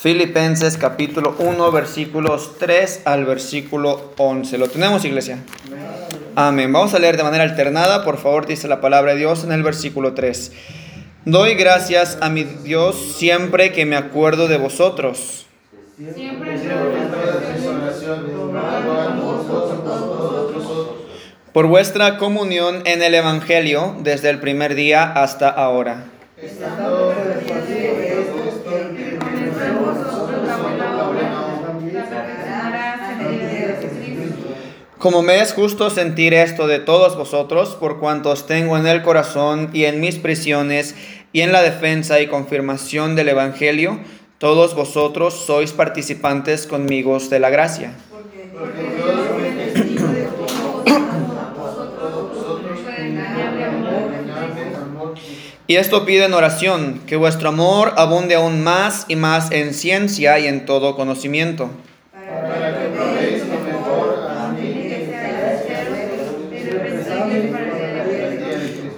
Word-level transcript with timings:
Filipenses 0.00 0.76
capítulo 0.76 1.34
1 1.40 1.72
versículos 1.72 2.56
3 2.60 3.02
al 3.04 3.24
versículo 3.24 4.12
11. 4.16 4.56
¿Lo 4.56 4.68
tenemos, 4.68 5.04
iglesia? 5.04 5.40
Amén. 6.36 6.72
Vamos 6.72 6.94
a 6.94 7.00
leer 7.00 7.16
de 7.16 7.24
manera 7.24 7.42
alternada. 7.42 8.04
Por 8.04 8.16
favor, 8.16 8.46
dice 8.46 8.68
la 8.68 8.80
palabra 8.80 9.14
de 9.14 9.18
Dios 9.18 9.42
en 9.42 9.50
el 9.50 9.64
versículo 9.64 10.14
3. 10.14 10.52
Doy 11.24 11.56
gracias 11.56 12.16
a 12.20 12.28
mi 12.28 12.44
Dios 12.44 13.16
siempre 13.16 13.72
que 13.72 13.86
me 13.86 13.96
acuerdo 13.96 14.46
de 14.46 14.58
vosotros. 14.58 15.46
Por 21.52 21.66
vuestra 21.66 22.18
comunión 22.18 22.82
en 22.84 23.02
el 23.02 23.16
Evangelio 23.16 23.96
desde 23.98 24.30
el 24.30 24.38
primer 24.38 24.76
día 24.76 25.02
hasta 25.02 25.48
ahora. 25.48 26.04
Como 34.98 35.22
me 35.22 35.40
es 35.40 35.52
justo 35.52 35.90
sentir 35.90 36.34
esto 36.34 36.66
de 36.66 36.80
todos 36.80 37.16
vosotros, 37.16 37.76
por 37.76 38.00
cuantos 38.00 38.48
tengo 38.48 38.76
en 38.76 38.84
el 38.88 39.02
corazón 39.02 39.70
y 39.72 39.84
en 39.84 40.00
mis 40.00 40.16
prisiones 40.16 40.96
y 41.32 41.42
en 41.42 41.52
la 41.52 41.62
defensa 41.62 42.20
y 42.20 42.26
confirmación 42.26 43.14
del 43.14 43.28
Evangelio, 43.28 44.00
todos 44.38 44.74
vosotros 44.74 45.34
sois 45.46 45.70
participantes 45.70 46.66
conmigo 46.66 47.16
de 47.20 47.38
la 47.38 47.48
gracia. 47.48 47.92
Y 55.68 55.76
esto 55.76 56.04
pide 56.04 56.24
en 56.24 56.34
oración, 56.34 57.02
que 57.06 57.14
vuestro 57.14 57.50
amor 57.50 57.92
abunde 57.96 58.34
aún 58.34 58.64
más 58.64 59.04
y 59.06 59.14
más 59.14 59.52
en 59.52 59.74
ciencia 59.74 60.40
y 60.40 60.48
en 60.48 60.66
todo 60.66 60.96
conocimiento 60.96 61.70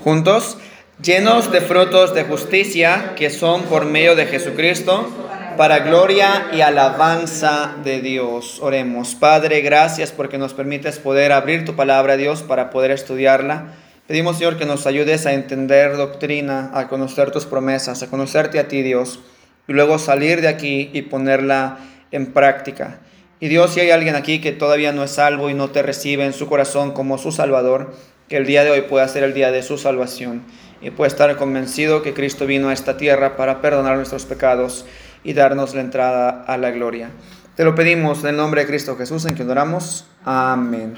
juntos, 0.03 0.59
llenos 1.03 1.53
de 1.53 1.61
frutos 1.61 2.15
de 2.15 2.25
justicia 2.25 3.13
que 3.17 3.31
son 3.31 3.63
por 3.65 3.85
medio 3.85 4.17
de 4.17 4.27
Jesucristo, 4.27 5.09
para 5.57 5.81
gloria 5.81 6.49
y 6.53 6.63
alabanza 6.63 7.77
de 7.85 8.01
Dios. 8.01 8.61
Oremos. 8.63 9.15
Padre, 9.15 9.61
gracias 9.61 10.11
porque 10.11 10.39
nos 10.39 10.55
permites 10.55 10.99
poder 10.99 11.33
abrir 11.33 11.65
tu 11.65 11.77
palabra, 11.77 12.17
Dios, 12.17 12.43
para 12.43 12.71
poder 12.71 12.91
estudiarla. 12.91 13.75
Pedimos, 14.07 14.39
Señor, 14.39 14.57
que 14.57 14.65
nos 14.65 14.87
ayudes 14.87 15.27
a 15.27 15.35
entender 15.35 15.97
doctrina, 15.97 16.71
a 16.75 16.89
conocer 16.89 17.31
tus 17.31 17.47
promesas, 17.47 18.03
a 18.03 18.09
conocerte 18.09 18.59
a 18.59 18.69
ti, 18.69 18.83
Dios, 18.83 19.21
y 19.69 19.73
luego 19.73 19.99
salir 19.99 20.41
de 20.41 20.49
aquí 20.49 20.91
y 20.93 21.03
ponerla 21.03 21.79
en 22.11 22.33
práctica. 22.33 23.01
Y 23.39 23.49
Dios, 23.49 23.73
si 23.73 23.81
hay 23.81 23.91
alguien 23.91 24.17
aquí 24.17 24.41
que 24.41 24.53
todavía 24.53 24.93
no 24.93 25.05
es 25.05 25.13
salvo 25.13 25.49
y 25.49 25.55
no 25.55 25.71
te 25.71 25.83
recibe 25.83 26.25
en 26.25 26.33
su 26.33 26.47
corazón 26.47 26.93
como 26.93 27.19
su 27.19 27.33
Salvador, 27.33 27.95
que 28.31 28.37
el 28.37 28.47
día 28.47 28.63
de 28.63 28.71
hoy 28.71 28.83
pueda 28.83 29.09
ser 29.09 29.25
el 29.25 29.35
día 29.35 29.51
de 29.51 29.65
su 29.65 29.77
salvación 29.77 30.43
y 30.81 30.91
pueda 30.91 31.09
estar 31.09 31.35
convencido 31.37 32.01
que 32.01 32.15
Cristo 32.15 32.47
vino 32.47 32.69
a 32.69 32.73
esta 32.73 32.97
tierra 32.97 33.37
para 33.37 33.61
perdonar 33.61 33.97
nuestros 33.97 34.25
pecados 34.25 34.87
y 35.25 35.33
darnos 35.33 35.75
la 35.75 35.81
entrada 35.81 36.45
a 36.47 36.57
la 36.57 36.71
gloria. 36.71 37.11
Te 37.57 37.65
lo 37.65 37.75
pedimos 37.75 38.23
en 38.23 38.31
el 38.31 38.37
nombre 38.37 38.61
de 38.61 38.69
Cristo 38.69 38.97
Jesús 38.97 39.25
en 39.27 39.35
que 39.35 39.43
oramos. 39.43 40.07
Amén. 40.25 40.95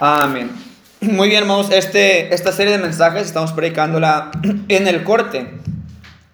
Amén. 0.00 0.50
Muy 1.00 1.28
bien, 1.28 1.44
hermanos, 1.44 1.70
este, 1.70 2.34
esta 2.34 2.50
serie 2.50 2.72
de 2.72 2.82
mensajes 2.82 3.22
estamos 3.22 3.52
predicándola 3.52 4.32
en 4.68 4.88
el 4.88 5.04
corte. 5.04 5.46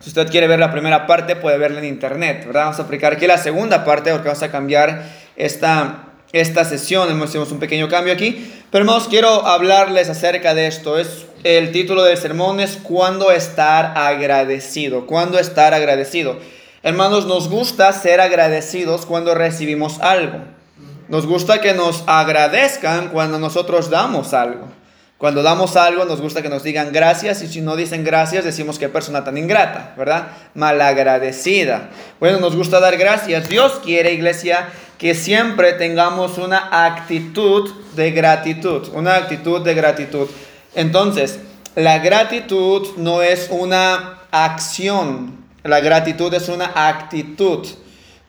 Si 0.00 0.08
usted 0.08 0.30
quiere 0.30 0.46
ver 0.46 0.58
la 0.58 0.72
primera 0.72 1.06
parte, 1.06 1.36
puede 1.36 1.58
verla 1.58 1.80
en 1.80 1.84
internet, 1.84 2.46
¿verdad? 2.46 2.62
Vamos 2.62 2.80
a 2.80 2.84
aplicar 2.84 3.12
aquí 3.12 3.26
la 3.26 3.36
segunda 3.36 3.84
parte 3.84 4.10
porque 4.10 4.28
vamos 4.28 4.42
a 4.42 4.50
cambiar 4.50 5.04
esta, 5.36 6.09
esta 6.32 6.64
sesión. 6.64 7.10
Hemos 7.10 7.34
un 7.34 7.58
pequeño 7.58 7.88
cambio 7.88 8.12
aquí. 8.12 8.52
Pero 8.70 8.84
hermanos, 8.84 9.08
quiero 9.08 9.46
hablarles 9.46 10.08
acerca 10.08 10.54
de 10.54 10.66
esto. 10.66 10.98
Es 10.98 11.26
el 11.42 11.72
título 11.72 12.02
del 12.02 12.18
sermón 12.18 12.60
es 12.60 12.78
¿Cuándo 12.82 13.30
estar 13.30 13.96
agradecido? 13.96 15.06
¿Cuándo 15.06 15.38
estar 15.38 15.72
agradecido? 15.72 16.38
Hermanos, 16.82 17.26
nos 17.26 17.48
gusta 17.48 17.92
ser 17.92 18.20
agradecidos 18.20 19.06
cuando 19.06 19.34
recibimos 19.34 20.00
algo. 20.00 20.38
Nos 21.08 21.26
gusta 21.26 21.60
que 21.60 21.74
nos 21.74 22.04
agradezcan 22.06 23.08
cuando 23.08 23.38
nosotros 23.38 23.90
damos 23.90 24.32
algo. 24.32 24.68
Cuando 25.20 25.42
damos 25.42 25.76
algo 25.76 26.06
nos 26.06 26.22
gusta 26.22 26.40
que 26.40 26.48
nos 26.48 26.62
digan 26.62 26.92
gracias 26.94 27.42
y 27.42 27.46
si 27.46 27.60
no 27.60 27.76
dicen 27.76 28.04
gracias 28.04 28.42
decimos 28.42 28.78
qué 28.78 28.88
persona 28.88 29.22
tan 29.22 29.36
ingrata, 29.36 29.92
¿verdad? 29.98 30.28
Malagradecida. 30.54 31.90
Bueno, 32.18 32.40
nos 32.40 32.56
gusta 32.56 32.80
dar 32.80 32.96
gracias. 32.96 33.46
Dios 33.46 33.80
quiere, 33.84 34.14
iglesia, 34.14 34.70
que 34.96 35.14
siempre 35.14 35.74
tengamos 35.74 36.38
una 36.38 36.86
actitud 36.86 37.70
de 37.96 38.12
gratitud, 38.12 38.88
una 38.94 39.16
actitud 39.16 39.60
de 39.60 39.74
gratitud. 39.74 40.26
Entonces, 40.74 41.38
la 41.74 41.98
gratitud 41.98 42.88
no 42.96 43.20
es 43.20 43.48
una 43.50 44.20
acción, 44.30 45.44
la 45.64 45.80
gratitud 45.80 46.32
es 46.32 46.48
una 46.48 46.72
actitud. 46.88 47.66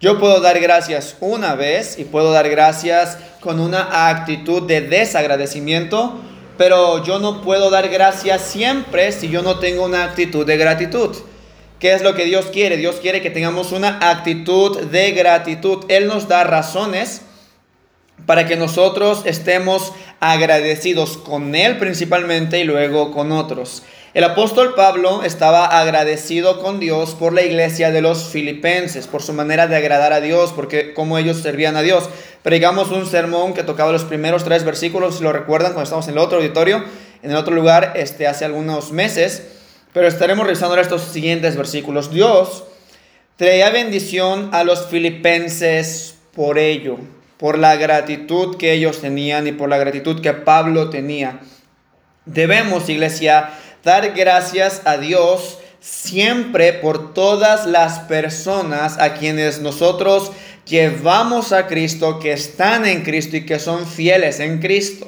Yo 0.01 0.19
puedo 0.19 0.41
dar 0.41 0.59
gracias 0.59 1.15
una 1.21 1.55
vez 1.55 1.97
y 1.97 2.03
puedo 2.03 2.33
dar 2.33 2.49
gracias 2.49 3.17
con 3.39 3.61
una 3.61 4.09
actitud 4.09 4.63
de 4.63 4.81
desagradecimiento, 4.81 6.19
pero 6.57 7.03
yo 7.03 7.19
no 7.19 7.41
puedo 7.41 7.69
dar 7.69 7.89
gracias 7.89 8.41
siempre 8.41 9.11
si 9.11 9.29
yo 9.29 9.41
no 9.41 9.59
tengo 9.59 9.85
una 9.85 10.03
actitud 10.03 10.45
de 10.45 10.57
gratitud. 10.57 11.15
¿Qué 11.79 11.93
es 11.93 12.03
lo 12.03 12.13
que 12.13 12.25
Dios 12.25 12.45
quiere? 12.53 12.77
Dios 12.77 12.97
quiere 13.01 13.21
que 13.21 13.31
tengamos 13.31 13.71
una 13.71 13.97
actitud 14.11 14.79
de 14.81 15.11
gratitud. 15.13 15.85
Él 15.87 16.07
nos 16.07 16.27
da 16.27 16.43
razones 16.43 17.23
para 18.25 18.45
que 18.45 18.55
nosotros 18.55 19.23
estemos 19.25 19.91
agradecidos 20.19 21.17
con 21.17 21.55
Él 21.55 21.77
principalmente 21.77 22.59
y 22.59 22.63
luego 22.65 23.11
con 23.11 23.31
otros. 23.31 23.81
El 24.13 24.25
apóstol 24.25 24.73
Pablo 24.75 25.23
estaba 25.23 25.65
agradecido 25.79 26.61
con 26.61 26.81
Dios 26.81 27.15
por 27.15 27.31
la 27.31 27.43
iglesia 27.43 27.91
de 27.91 28.01
los 28.01 28.25
filipenses, 28.25 29.07
por 29.07 29.23
su 29.23 29.31
manera 29.31 29.67
de 29.67 29.77
agradar 29.77 30.11
a 30.11 30.19
Dios, 30.19 30.51
porque 30.53 30.93
cómo 30.93 31.17
ellos 31.17 31.37
servían 31.37 31.77
a 31.77 31.81
Dios. 31.81 32.09
Predicamos 32.43 32.91
un 32.91 33.05
sermón 33.05 33.53
que 33.53 33.63
tocaba 33.63 33.93
los 33.93 34.03
primeros 34.03 34.43
tres 34.43 34.65
versículos, 34.65 35.15
si 35.15 35.23
lo 35.23 35.31
recuerdan, 35.31 35.71
cuando 35.71 35.83
estamos 35.83 36.09
en 36.09 36.15
el 36.15 36.17
otro 36.17 36.39
auditorio, 36.39 36.83
en 37.23 37.31
el 37.31 37.37
otro 37.37 37.55
lugar, 37.55 37.93
este, 37.95 38.27
hace 38.27 38.43
algunos 38.43 38.91
meses. 38.91 39.43
Pero 39.93 40.09
estaremos 40.09 40.45
revisando 40.45 40.77
estos 40.77 41.03
siguientes 41.03 41.55
versículos. 41.55 42.11
Dios 42.11 42.65
traía 43.37 43.69
bendición 43.69 44.49
a 44.51 44.65
los 44.65 44.87
filipenses 44.87 46.15
por 46.35 46.57
ello, 46.57 46.97
por 47.37 47.57
la 47.57 47.77
gratitud 47.77 48.57
que 48.57 48.73
ellos 48.73 48.99
tenían 48.99 49.47
y 49.47 49.53
por 49.53 49.69
la 49.69 49.77
gratitud 49.77 50.19
que 50.19 50.33
Pablo 50.33 50.89
tenía. 50.89 51.39
Debemos, 52.25 52.87
iglesia, 52.87 53.49
dar 53.83 54.11
gracias 54.11 54.81
a 54.85 54.97
Dios 54.97 55.57
siempre 55.79 56.73
por 56.73 57.13
todas 57.13 57.65
las 57.65 57.99
personas 57.99 58.97
a 58.99 59.15
quienes 59.15 59.59
nosotros 59.59 60.31
llevamos 60.65 61.51
a 61.51 61.67
Cristo, 61.67 62.19
que 62.19 62.33
están 62.33 62.85
en 62.85 63.03
Cristo 63.03 63.37
y 63.37 63.45
que 63.45 63.59
son 63.59 63.87
fieles 63.87 64.39
en 64.39 64.59
Cristo. 64.59 65.07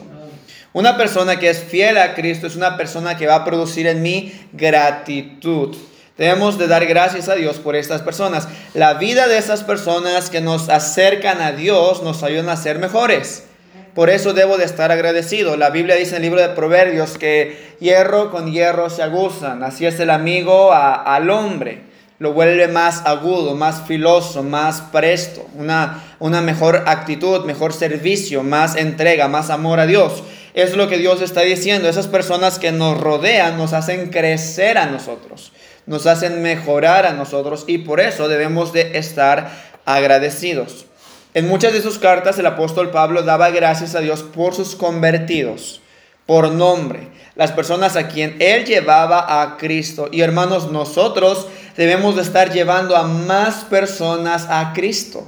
Una 0.74 0.98
persona 0.98 1.38
que 1.38 1.50
es 1.50 1.60
fiel 1.60 2.00
a 2.00 2.16
Cristo 2.16 2.48
es 2.48 2.56
una 2.56 2.76
persona 2.78 3.16
que 3.16 3.28
va 3.28 3.36
a 3.36 3.46
producir 3.46 3.86
en 3.86 4.02
mí 4.02 4.34
gratitud. 4.54 5.76
Debemos 6.18 6.58
de 6.58 6.68
dar 6.68 6.86
gracias 6.88 7.30
a 7.30 7.36
Dios 7.36 7.58
por 7.58 7.76
estas 7.76 8.02
personas. 8.02 8.48
La 8.74 8.96
vida 8.96 9.28
de 9.28 9.38
esas 9.38 9.64
personas 9.64 10.32
que 10.32 10.42
nos 10.42 10.70
acercan 10.70 11.42
a 11.42 11.52
Dios 11.52 12.02
nos 12.02 12.24
ayudan 12.24 12.50
a 12.50 12.58
ser 12.58 12.80
mejores. 12.80 13.44
Por 13.94 14.09
eso 14.09 14.34
debo 14.34 14.58
de 14.58 14.66
estar 14.66 14.92
agradecido. 14.92 15.56
La 15.56 15.70
Biblia 15.70 15.96
dice 15.96 16.12
en 16.12 16.18
el 16.18 16.22
libro 16.24 16.42
de 16.42 16.50
Proverbios 16.50 17.18
que 17.18 17.76
hierro 17.80 18.31
con 18.31 18.52
hierro 18.52 18.90
se 18.90 19.04
aguzan. 19.04 19.64
Así 19.64 19.86
es 19.86 20.00
el 20.00 20.09
amigo 20.09 20.74
al 20.74 21.30
hombre. 21.30 21.81
Lo 22.18 22.34
vuelve 22.34 22.68
más 22.68 23.06
agudo, 23.06 23.56
más 23.56 23.84
filoso, 23.86 24.42
más 24.42 24.81
presto. 24.81 25.45
Una, 25.56 26.04
una 26.19 26.42
mejor 26.42 26.84
actitud, 26.88 27.45
mejor 27.45 27.74
servicio, 27.74 28.44
más 28.44 28.75
entrega, 28.75 29.28
más 29.28 29.51
amor 29.51 29.80
a 29.80 29.86
Dios. 29.86 30.24
Es 30.56 30.75
lo 30.75 30.88
que 30.88 30.98
Dios 30.98 31.22
está 31.22 31.42
diciendo. 31.42 31.88
Esas 31.88 32.07
personas 32.07 32.57
que 32.57 32.72
nos 32.72 33.00
rodean 33.00 33.57
nos 33.57 33.74
hacen 33.74 34.10
crecer 34.10 34.80
a 34.80 34.88
nosotros, 34.88 35.51
nos 35.86 36.07
hacen 36.07 36.42
mejorar 36.42 37.06
a 37.06 37.13
nosotros 37.13 37.66
y 37.68 37.80
por 37.80 38.00
eso 38.00 38.28
debemos 38.28 38.74
de 38.74 38.98
estar 38.98 39.51
agradecidos. 39.86 40.88
En 41.33 41.47
muchas 41.47 41.74
de 41.74 41.81
sus 41.81 41.97
cartas 41.97 42.38
el 42.38 42.45
apóstol 42.45 42.91
Pablo 42.91 43.24
daba 43.24 43.50
gracias 43.50 43.95
a 43.95 44.01
Dios 44.01 44.21
por 44.21 44.53
sus 44.53 44.75
convertidos, 44.75 45.81
por 46.25 46.51
nombre, 46.51 47.09
las 47.35 47.51
personas 47.51 47.95
a 47.95 48.07
quien 48.07 48.35
él 48.39 48.65
llevaba 48.65 49.41
a 49.41 49.57
Cristo. 49.57 50.09
Y 50.12 50.21
hermanos, 50.21 50.71
nosotros 50.71 51.47
debemos 51.75 52.15
de 52.15 52.21
estar 52.21 52.51
llevando 52.51 52.95
a 52.95 53.03
más 53.03 53.63
personas 53.63 54.47
a 54.50 54.74
Cristo 54.74 55.27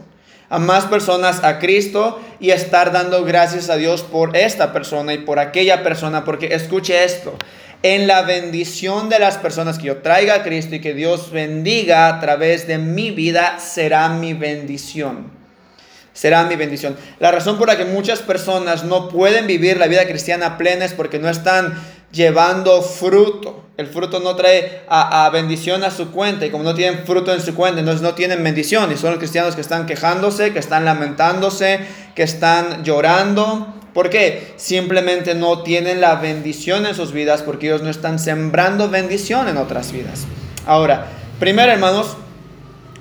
a 0.50 0.60
más 0.60 0.86
personas 0.86 1.44
a 1.44 1.60
Cristo 1.60 2.22
y 2.40 2.52
estar 2.52 2.92
dando 2.92 3.24
gracias 3.24 3.70
a 3.70 3.78
Dios 3.78 4.04
por 4.04 4.38
esta 4.38 4.74
persona 4.74 5.14
y 5.14 5.20
por 5.20 5.40
aquella 5.40 5.84
persona, 5.84 6.24
porque 6.24 6.54
escuche 6.54 7.04
esto, 7.04 7.36
en 7.84 8.08
la 8.08 8.22
bendición 8.22 9.10
de 9.10 9.20
las 9.20 9.38
personas 9.38 9.78
que 9.78 9.88
yo 9.88 9.98
traiga 9.98 10.36
a 10.36 10.44
Cristo 10.44 10.76
y 10.76 10.82
que 10.82 10.94
Dios 10.94 11.32
bendiga 11.32 12.08
a 12.08 12.20
través 12.20 12.68
de 12.68 12.78
mi 12.78 13.12
vida 13.12 13.60
será 13.60 14.10
mi 14.10 14.34
bendición. 14.34 15.35
Será 16.16 16.46
mi 16.46 16.56
bendición. 16.56 16.96
La 17.20 17.30
razón 17.30 17.58
por 17.58 17.68
la 17.68 17.76
que 17.76 17.84
muchas 17.84 18.20
personas 18.20 18.86
no 18.86 19.10
pueden 19.10 19.48
vivir 19.48 19.76
la 19.76 19.88
vida 19.88 20.08
cristiana 20.08 20.58
plena 20.58 20.86
es 20.86 20.94
porque 20.94 21.20
no 21.20 21.28
están 21.28 21.74
llevando 22.10 22.82
fruto. 22.82 23.66
El 23.76 23.88
fruto 23.88 24.22
no 24.22 24.34
trae 24.38 24.84
a, 24.88 25.30
bendición 25.32 25.84
a 25.84 25.92
su 25.92 26.12
cuenta 26.12 26.46
y 26.46 26.52
como 26.52 26.64
no 26.64 26.74
tienen 26.74 27.06
fruto 27.06 27.34
en 27.34 27.42
su 27.42 27.54
cuenta, 27.54 27.82
entonces 27.82 28.02
no 28.02 28.14
tienen 28.14 28.42
bendición. 28.46 28.94
Y 28.94 28.96
son 28.96 29.10
los 29.10 29.20
cristianos 29.20 29.56
que 29.56 29.62
están 29.62 29.86
quejándose, 29.86 30.54
que 30.54 30.60
están 30.60 30.86
lamentándose, 30.86 31.82
que 32.16 32.24
están 32.24 32.86
llorando. 32.86 33.74
¿Por 33.94 34.10
qué? 34.10 34.54
Simplemente 34.56 35.36
no 35.36 35.64
tienen 35.64 36.00
la 36.00 36.16
bendición 36.16 36.86
en 36.86 36.96
sus 36.96 37.12
vidas 37.12 37.42
porque 37.42 37.68
ellos 37.68 37.82
no 37.82 37.90
están 37.90 38.20
sembrando 38.20 38.88
bendición 38.90 39.50
en 39.50 39.58
otras 39.58 39.92
vidas. 39.92 40.26
Ahora, 40.66 41.08
primero 41.40 41.74
hermanos, 41.74 42.16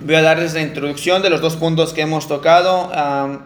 voy 0.01 0.15
a 0.15 0.23
darles 0.23 0.55
la 0.55 0.61
introducción 0.61 1.23
de 1.23 1.31
los 1.31 1.41
dos 1.41 1.57
puntos 1.57 1.93
que 1.93 2.03
hemos 2.03 2.29
tocado 2.29 2.91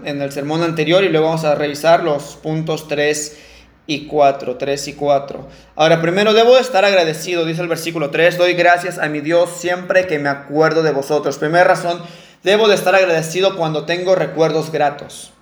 en 0.04 0.22
el 0.22 0.32
sermón 0.32 0.62
anterior 0.62 1.04
y 1.04 1.08
luego 1.08 1.26
vamos 1.26 1.44
a 1.44 1.54
revisar 1.54 2.02
los 2.02 2.36
puntos 2.36 2.88
3 2.88 3.38
y 3.86 4.06
4, 4.06 4.56
3 4.56 4.88
y 4.88 4.92
4. 4.94 5.48
Ahora, 5.76 6.00
primero 6.02 6.34
debo 6.34 6.58
estar 6.58 6.84
agradecido, 6.84 7.44
dice 7.44 7.62
el 7.62 7.68
versículo 7.68 8.10
3, 8.10 8.36
doy 8.36 8.54
gracias 8.54 8.98
a 8.98 9.08
mi 9.08 9.20
Dios 9.20 9.50
siempre 9.56 10.06
que 10.06 10.18
me 10.18 10.28
acuerdo 10.28 10.82
de 10.82 10.92
vosotros. 10.92 11.38
Primera 11.38 11.64
razón, 11.64 12.02
debo 12.42 12.68
de 12.68 12.74
estar 12.74 12.94
agradecido 12.94 13.56
cuando 13.56 13.84
tengo 13.86 14.14
recuerdos 14.14 14.70
gratos 14.70 15.32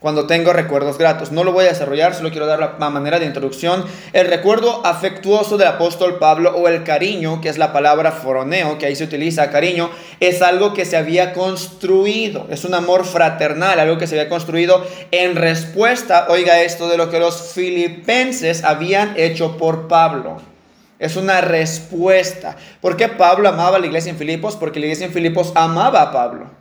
cuando 0.00 0.26
tengo 0.26 0.52
recuerdos 0.52 0.98
gratos. 0.98 1.30
No 1.30 1.44
lo 1.44 1.52
voy 1.52 1.66
a 1.66 1.68
desarrollar, 1.68 2.14
solo 2.14 2.30
quiero 2.30 2.46
dar 2.46 2.76
la 2.78 2.90
manera 2.90 3.18
de 3.18 3.26
introducción. 3.26 3.84
El 4.12 4.26
recuerdo 4.26 4.84
afectuoso 4.84 5.58
del 5.58 5.68
apóstol 5.68 6.18
Pablo 6.18 6.56
o 6.56 6.68
el 6.68 6.82
cariño, 6.84 7.40
que 7.40 7.50
es 7.50 7.58
la 7.58 7.72
palabra 7.72 8.10
foroneo, 8.10 8.78
que 8.78 8.86
ahí 8.86 8.96
se 8.96 9.04
utiliza 9.04 9.50
cariño, 9.50 9.90
es 10.18 10.40
algo 10.42 10.72
que 10.72 10.86
se 10.86 10.96
había 10.96 11.34
construido, 11.34 12.46
es 12.50 12.64
un 12.64 12.74
amor 12.74 13.04
fraternal, 13.04 13.78
algo 13.78 13.98
que 13.98 14.06
se 14.06 14.18
había 14.18 14.30
construido 14.30 14.84
en 15.10 15.36
respuesta, 15.36 16.26
oiga 16.30 16.62
esto, 16.62 16.88
de 16.88 16.96
lo 16.96 17.10
que 17.10 17.20
los 17.20 17.52
filipenses 17.52 18.64
habían 18.64 19.14
hecho 19.18 19.58
por 19.58 19.86
Pablo. 19.86 20.38
Es 20.98 21.16
una 21.16 21.40
respuesta. 21.40 22.56
¿Por 22.80 22.96
qué 22.96 23.08
Pablo 23.08 23.48
amaba 23.48 23.78
a 23.78 23.80
la 23.80 23.86
iglesia 23.86 24.10
en 24.10 24.18
Filipos? 24.18 24.56
Porque 24.56 24.80
la 24.80 24.86
iglesia 24.86 25.06
en 25.06 25.12
Filipos 25.12 25.52
amaba 25.54 26.02
a 26.02 26.12
Pablo. 26.12 26.59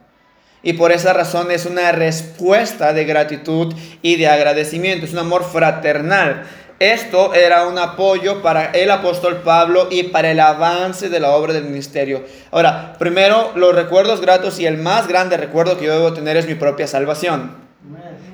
Y 0.61 0.73
por 0.73 0.91
esa 0.91 1.13
razón 1.13 1.51
es 1.51 1.65
una 1.65 1.91
respuesta 1.91 2.93
de 2.93 3.05
gratitud 3.05 3.73
y 4.01 4.17
de 4.17 4.27
agradecimiento, 4.27 5.05
es 5.05 5.13
un 5.13 5.19
amor 5.19 5.43
fraternal. 5.43 6.43
Esto 6.79 7.33
era 7.33 7.67
un 7.67 7.77
apoyo 7.77 8.41
para 8.41 8.71
el 8.71 8.89
apóstol 8.89 9.41
Pablo 9.43 9.89
y 9.91 10.03
para 10.03 10.31
el 10.31 10.39
avance 10.39 11.09
de 11.09 11.19
la 11.19 11.31
obra 11.31 11.51
del 11.51 11.65
ministerio. 11.65 12.23
Ahora, 12.51 12.95
primero, 12.97 13.51
los 13.55 13.75
recuerdos 13.75 14.21
gratos 14.21 14.59
y 14.59 14.65
el 14.65 14.77
más 14.77 15.07
grande 15.07 15.35
recuerdo 15.35 15.77
que 15.77 15.85
yo 15.85 15.93
debo 15.93 16.13
tener 16.13 16.37
es 16.37 16.47
mi 16.47 16.55
propia 16.55 16.87
salvación. 16.87 17.51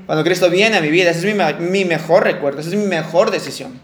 Cuando 0.05 0.23
Cristo 0.23 0.49
viene 0.51 0.77
a 0.77 0.81
mi 0.81 0.89
vida, 0.89 1.09
ese 1.09 1.27
es 1.27 1.59
mi, 1.59 1.85
mejor 1.85 2.23
recuerdo, 2.23 2.59
esa 2.59 2.69
es 2.69 2.75
mi 2.75 2.85
mejor 2.85 3.31
decisión. 3.31 3.79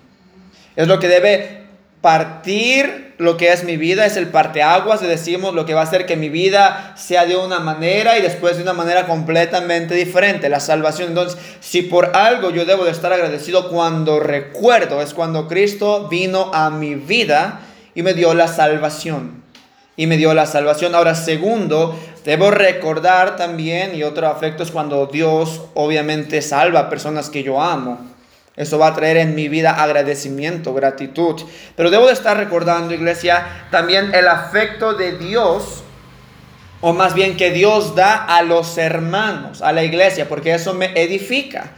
Es 0.76 0.88
lo 0.88 1.00
que 1.00 1.08
debe 1.08 1.64
partir 2.02 3.11
lo 3.22 3.38
que 3.38 3.54
es 3.54 3.64
mi 3.64 3.78
vida, 3.78 4.08
es 4.08 4.18
el 4.18 4.30
parteaguas, 4.30 5.04
le 5.04 5.08
decimos 5.08 5.54
lo 5.54 5.64
que 5.64 5.76
va 5.76 5.82
a 5.82 5.84
hacer 5.84 6.08
que 6.08 6.18
mi 6.18 6.30
vida 6.30 6.96
sea 6.98 7.28
de 7.28 7.36
una 7.36 7.60
manera 7.60 8.18
y 8.18 8.22
después 8.24 8.58
de 8.58 8.64
una 8.64 8.74
manera 8.74 9.06
completamente 9.06 9.94
diferente, 9.94 10.50
la 10.50 10.60
salvación. 10.60 11.10
Entonces, 11.10 11.40
si 11.60 11.84
por 11.84 12.16
algo 12.16 12.50
yo 12.50 12.66
debo 12.66 12.84
de 12.84 12.90
estar 12.90 13.14
agradecido 13.14 13.70
cuando 13.70 14.20
recuerdo, 14.20 15.04
es 15.04 15.14
cuando 15.14 15.48
Cristo 15.48 16.08
vino 16.10 16.50
a 16.52 16.72
mi 16.72 16.96
vida 16.96 17.60
y 17.94 18.02
me 18.02 18.16
dio 18.16 18.34
la 18.34 18.48
salvación. 18.48 19.44
Y 19.96 20.08
me 20.08 20.18
dio 20.18 20.34
la 20.34 20.48
salvación. 20.48 20.96
Ahora, 20.96 21.14
segundo, 21.14 21.96
debo 22.26 22.50
recordar 22.50 23.36
también, 23.36 23.94
y 23.94 24.02
otro 24.02 24.28
afecto 24.28 24.64
es 24.64 24.72
cuando 24.72 25.06
Dios 25.06 25.62
obviamente 25.76 26.42
salva 26.42 26.80
a 26.80 26.90
personas 26.90 27.30
que 27.30 27.44
yo 27.44 27.62
amo. 27.62 28.00
Eso 28.56 28.78
va 28.78 28.88
a 28.88 28.94
traer 28.94 29.18
en 29.18 29.34
mi 29.34 29.48
vida 29.48 29.82
agradecimiento, 29.82 30.74
gratitud. 30.74 31.42
Pero 31.76 31.90
debo 31.90 32.08
de 32.08 32.14
estar 32.14 32.36
recordando, 32.36 32.94
iglesia, 32.94 33.68
también 33.72 34.14
el 34.14 34.28
afecto 34.28 34.94
de 34.94 35.18
Dios, 35.18 35.84
o 36.82 36.94
más 36.94 37.14
bien 37.14 37.38
que 37.38 37.52
Dios 37.52 37.96
da 37.96 38.16
a 38.26 38.42
los 38.42 38.78
hermanos, 38.78 39.62
a 39.62 39.72
la 39.72 39.84
iglesia, 39.84 40.28
porque 40.28 40.54
eso 40.54 40.74
me 40.74 40.92
edifica. 41.02 41.72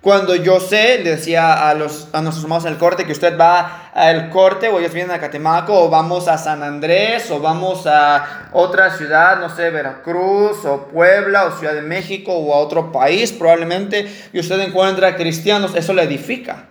Cuando 0.00 0.36
yo 0.36 0.60
sé, 0.60 1.00
le 1.02 1.16
decía 1.16 1.68
a, 1.68 1.74
los, 1.74 2.06
a 2.12 2.22
nuestros 2.22 2.44
hermanos 2.44 2.64
en 2.66 2.72
el 2.72 2.78
corte, 2.78 3.04
que 3.04 3.10
usted 3.10 3.36
va 3.36 3.90
al 3.92 4.30
corte 4.30 4.68
o 4.68 4.78
ellos 4.78 4.92
vienen 4.92 5.10
a 5.10 5.18
Catemaco 5.18 5.74
o 5.74 5.90
vamos 5.90 6.28
a 6.28 6.38
San 6.38 6.62
Andrés 6.62 7.28
o 7.32 7.40
vamos 7.40 7.84
a 7.86 8.48
otra 8.52 8.96
ciudad, 8.96 9.40
no 9.40 9.50
sé, 9.50 9.70
Veracruz 9.70 10.64
o 10.64 10.86
Puebla 10.86 11.46
o 11.46 11.58
Ciudad 11.58 11.74
de 11.74 11.82
México 11.82 12.32
o 12.32 12.54
a 12.54 12.58
otro 12.58 12.92
país 12.92 13.32
probablemente 13.32 14.08
y 14.32 14.38
usted 14.38 14.60
encuentra 14.60 15.16
cristianos, 15.16 15.74
eso 15.74 15.92
le 15.92 16.04
edifica. 16.04 16.66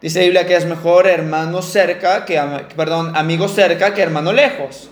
Dice 0.00 0.18
la 0.18 0.24
Biblia 0.24 0.46
que 0.46 0.56
es 0.56 0.66
mejor 0.66 1.06
hermano 1.06 1.62
cerca 1.62 2.24
que, 2.24 2.42
perdón, 2.76 3.16
amigo 3.16 3.46
cerca 3.46 3.94
que 3.94 4.02
hermano 4.02 4.32
lejos. 4.32 4.90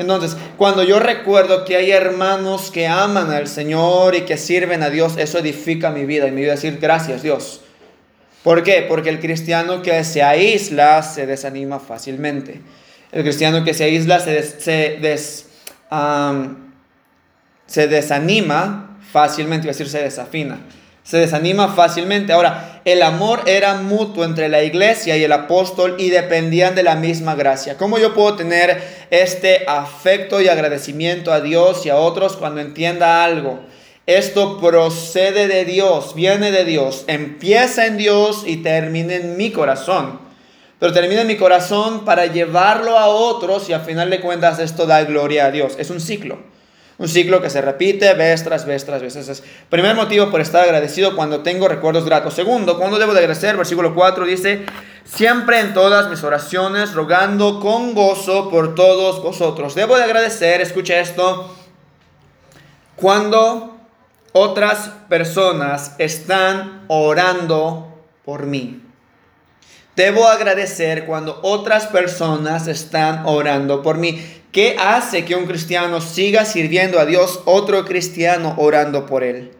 Entonces, 0.00 0.34
cuando 0.56 0.82
yo 0.82 0.98
recuerdo 0.98 1.66
que 1.66 1.76
hay 1.76 1.90
hermanos 1.90 2.70
que 2.70 2.88
aman 2.88 3.30
al 3.30 3.48
Señor 3.48 4.14
y 4.14 4.22
que 4.22 4.38
sirven 4.38 4.82
a 4.82 4.88
Dios, 4.88 5.18
eso 5.18 5.38
edifica 5.38 5.90
mi 5.90 6.06
vida 6.06 6.26
y 6.26 6.30
me 6.30 6.40
ayuda 6.40 6.52
a 6.52 6.54
decir 6.54 6.78
gracias 6.80 7.22
Dios. 7.22 7.60
¿Por 8.42 8.62
qué? 8.62 8.86
Porque 8.88 9.10
el 9.10 9.20
cristiano 9.20 9.82
que 9.82 10.02
se 10.04 10.22
aísla 10.22 11.02
se 11.02 11.26
desanima 11.26 11.80
fácilmente. 11.80 12.62
El 13.12 13.24
cristiano 13.24 13.62
que 13.62 13.74
se 13.74 13.84
aísla 13.84 14.20
se, 14.20 14.42
se, 14.42 14.98
se 17.66 17.86
desanima 17.86 18.98
fácilmente, 19.12 19.66
iba 19.66 19.72
a 19.72 19.76
decir 19.76 19.90
se 19.90 20.02
desafina 20.02 20.60
se 21.10 21.16
desanima 21.16 21.68
fácilmente. 21.68 22.32
Ahora, 22.32 22.82
el 22.84 23.02
amor 23.02 23.42
era 23.46 23.74
mutuo 23.74 24.24
entre 24.24 24.48
la 24.48 24.62
iglesia 24.62 25.16
y 25.16 25.24
el 25.24 25.32
apóstol 25.32 25.96
y 25.98 26.10
dependían 26.10 26.76
de 26.76 26.84
la 26.84 26.94
misma 26.94 27.34
gracia. 27.34 27.76
¿Cómo 27.76 27.98
yo 27.98 28.14
puedo 28.14 28.36
tener 28.36 28.80
este 29.10 29.64
afecto 29.66 30.40
y 30.40 30.48
agradecimiento 30.48 31.32
a 31.32 31.40
Dios 31.40 31.84
y 31.84 31.90
a 31.90 31.96
otros 31.96 32.36
cuando 32.36 32.60
entienda 32.60 33.24
algo? 33.24 33.60
Esto 34.06 34.58
procede 34.60 35.46
de 35.46 35.64
Dios, 35.64 36.14
viene 36.14 36.50
de 36.50 36.64
Dios, 36.64 37.04
empieza 37.06 37.86
en 37.86 37.96
Dios 37.96 38.44
y 38.46 38.56
termina 38.58 39.14
en 39.14 39.36
mi 39.36 39.52
corazón. 39.52 40.18
Pero 40.78 40.92
termina 40.92 41.20
en 41.20 41.26
mi 41.26 41.36
corazón 41.36 42.04
para 42.04 42.26
llevarlo 42.26 42.98
a 42.98 43.06
otros 43.06 43.68
y 43.68 43.74
a 43.74 43.80
final 43.80 44.10
de 44.10 44.20
cuentas 44.20 44.58
esto 44.58 44.86
da 44.86 45.04
gloria 45.04 45.46
a 45.46 45.50
Dios. 45.50 45.74
Es 45.78 45.90
un 45.90 46.00
ciclo. 46.00 46.38
Un 47.00 47.08
ciclo 47.08 47.40
que 47.40 47.48
se 47.48 47.62
repite 47.62 48.12
vez 48.12 48.44
tras 48.44 48.66
vez 48.66 48.84
tras 48.84 49.00
vez. 49.00 49.16
Ese 49.16 49.32
es 49.32 49.42
primer 49.70 49.96
motivo 49.96 50.30
por 50.30 50.42
estar 50.42 50.64
agradecido 50.64 51.16
cuando 51.16 51.40
tengo 51.40 51.66
recuerdos 51.66 52.04
gratos. 52.04 52.34
Segundo, 52.34 52.76
cuando 52.76 52.98
debo 52.98 53.14
de 53.14 53.20
agradecer? 53.20 53.56
Versículo 53.56 53.94
4 53.94 54.26
dice, 54.26 54.66
siempre 55.04 55.60
en 55.60 55.72
todas 55.72 56.10
mis 56.10 56.22
oraciones, 56.24 56.92
rogando 56.92 57.58
con 57.58 57.94
gozo 57.94 58.50
por 58.50 58.74
todos 58.74 59.22
vosotros. 59.22 59.74
Debo 59.74 59.96
de 59.96 60.04
agradecer, 60.04 60.60
escucha 60.60 61.00
esto, 61.00 61.56
cuando 62.96 63.78
otras 64.32 64.90
personas 65.08 65.94
están 65.96 66.84
orando 66.88 67.94
por 68.26 68.44
mí. 68.44 68.82
Debo 69.96 70.28
agradecer 70.28 71.06
cuando 71.06 71.40
otras 71.42 71.86
personas 71.86 72.66
están 72.66 73.22
orando 73.24 73.80
por 73.80 73.96
mí. 73.96 74.39
¿Qué 74.52 74.76
hace 74.80 75.24
que 75.24 75.36
un 75.36 75.46
cristiano 75.46 76.00
siga 76.00 76.44
sirviendo 76.44 76.98
a 76.98 77.06
Dios, 77.06 77.40
otro 77.44 77.84
cristiano 77.84 78.56
orando 78.58 79.06
por 79.06 79.22
él? 79.22 79.52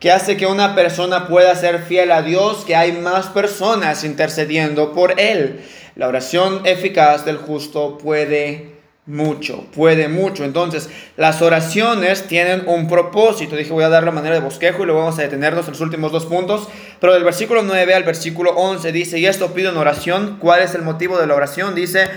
¿Qué 0.00 0.10
hace 0.10 0.38
que 0.38 0.46
una 0.46 0.74
persona 0.74 1.28
pueda 1.28 1.54
ser 1.54 1.82
fiel 1.82 2.10
a 2.10 2.22
Dios, 2.22 2.64
que 2.64 2.74
hay 2.74 2.92
más 2.92 3.26
personas 3.26 4.02
intercediendo 4.02 4.94
por 4.94 5.20
él? 5.20 5.60
La 5.94 6.08
oración 6.08 6.62
eficaz 6.64 7.26
del 7.26 7.36
justo 7.36 7.98
puede 7.98 8.72
mucho, 9.04 9.66
puede 9.74 10.08
mucho. 10.08 10.44
Entonces, 10.44 10.88
las 11.18 11.42
oraciones 11.42 12.26
tienen 12.26 12.64
un 12.66 12.88
propósito. 12.88 13.56
Dije, 13.56 13.74
voy 13.74 13.84
a 13.84 13.90
dar 13.90 14.04
la 14.04 14.10
manera 14.10 14.36
de 14.36 14.40
bosquejo 14.40 14.82
y 14.82 14.86
luego 14.86 15.00
vamos 15.00 15.18
a 15.18 15.22
detenernos 15.22 15.66
en 15.66 15.72
los 15.72 15.80
últimos 15.82 16.12
dos 16.12 16.24
puntos. 16.24 16.66
Pero 16.98 17.12
del 17.12 17.24
versículo 17.24 17.62
9 17.62 17.94
al 17.94 18.04
versículo 18.04 18.52
11 18.52 18.90
dice, 18.90 19.18
y 19.18 19.26
esto 19.26 19.52
pido 19.52 19.70
en 19.70 19.76
oración. 19.76 20.38
¿Cuál 20.40 20.62
es 20.62 20.74
el 20.74 20.80
motivo 20.80 21.18
de 21.18 21.26
la 21.26 21.34
oración? 21.34 21.74
Dice, 21.74 22.08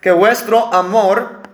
que 0.00 0.12
vuestro 0.12 0.72
amor 0.72 1.45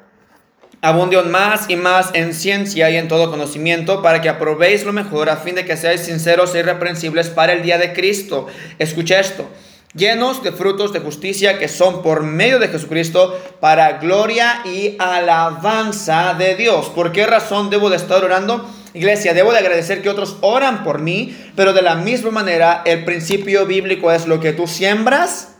abunde 0.82 1.16
más 1.22 1.70
y 1.70 1.76
más 1.76 2.10
en 2.12 2.34
ciencia 2.34 2.90
y 2.90 2.96
en 2.96 3.06
todo 3.06 3.30
conocimiento, 3.30 4.02
para 4.02 4.20
que 4.20 4.28
aprobéis 4.28 4.84
lo 4.84 4.92
mejor, 4.92 5.30
a 5.30 5.36
fin 5.36 5.54
de 5.54 5.64
que 5.64 5.76
seáis 5.76 6.00
sinceros 6.00 6.54
e 6.54 6.58
irreprensibles 6.58 7.28
para 7.28 7.52
el 7.52 7.62
día 7.62 7.78
de 7.78 7.92
Cristo. 7.92 8.48
Escucha 8.80 9.20
esto, 9.20 9.48
llenos 9.94 10.42
de 10.42 10.50
frutos 10.50 10.92
de 10.92 10.98
justicia 10.98 11.60
que 11.60 11.68
son 11.68 12.02
por 12.02 12.24
medio 12.24 12.58
de 12.58 12.66
Jesucristo 12.66 13.40
para 13.60 13.98
gloria 13.98 14.62
y 14.64 14.96
alabanza 14.98 16.34
de 16.34 16.56
Dios. 16.56 16.86
¿Por 16.88 17.12
qué 17.12 17.26
razón 17.26 17.70
debo 17.70 17.88
de 17.88 17.96
estar 17.96 18.24
orando? 18.24 18.68
Iglesia, 18.92 19.34
debo 19.34 19.52
de 19.52 19.58
agradecer 19.58 20.02
que 20.02 20.10
otros 20.10 20.36
oran 20.40 20.82
por 20.82 20.98
mí, 20.98 21.36
pero 21.54 21.72
de 21.72 21.82
la 21.82 21.94
misma 21.94 22.32
manera 22.32 22.82
el 22.84 23.04
principio 23.04 23.66
bíblico 23.66 24.10
es 24.10 24.26
lo 24.26 24.40
que 24.40 24.52
tú 24.52 24.66
siembras, 24.66 25.54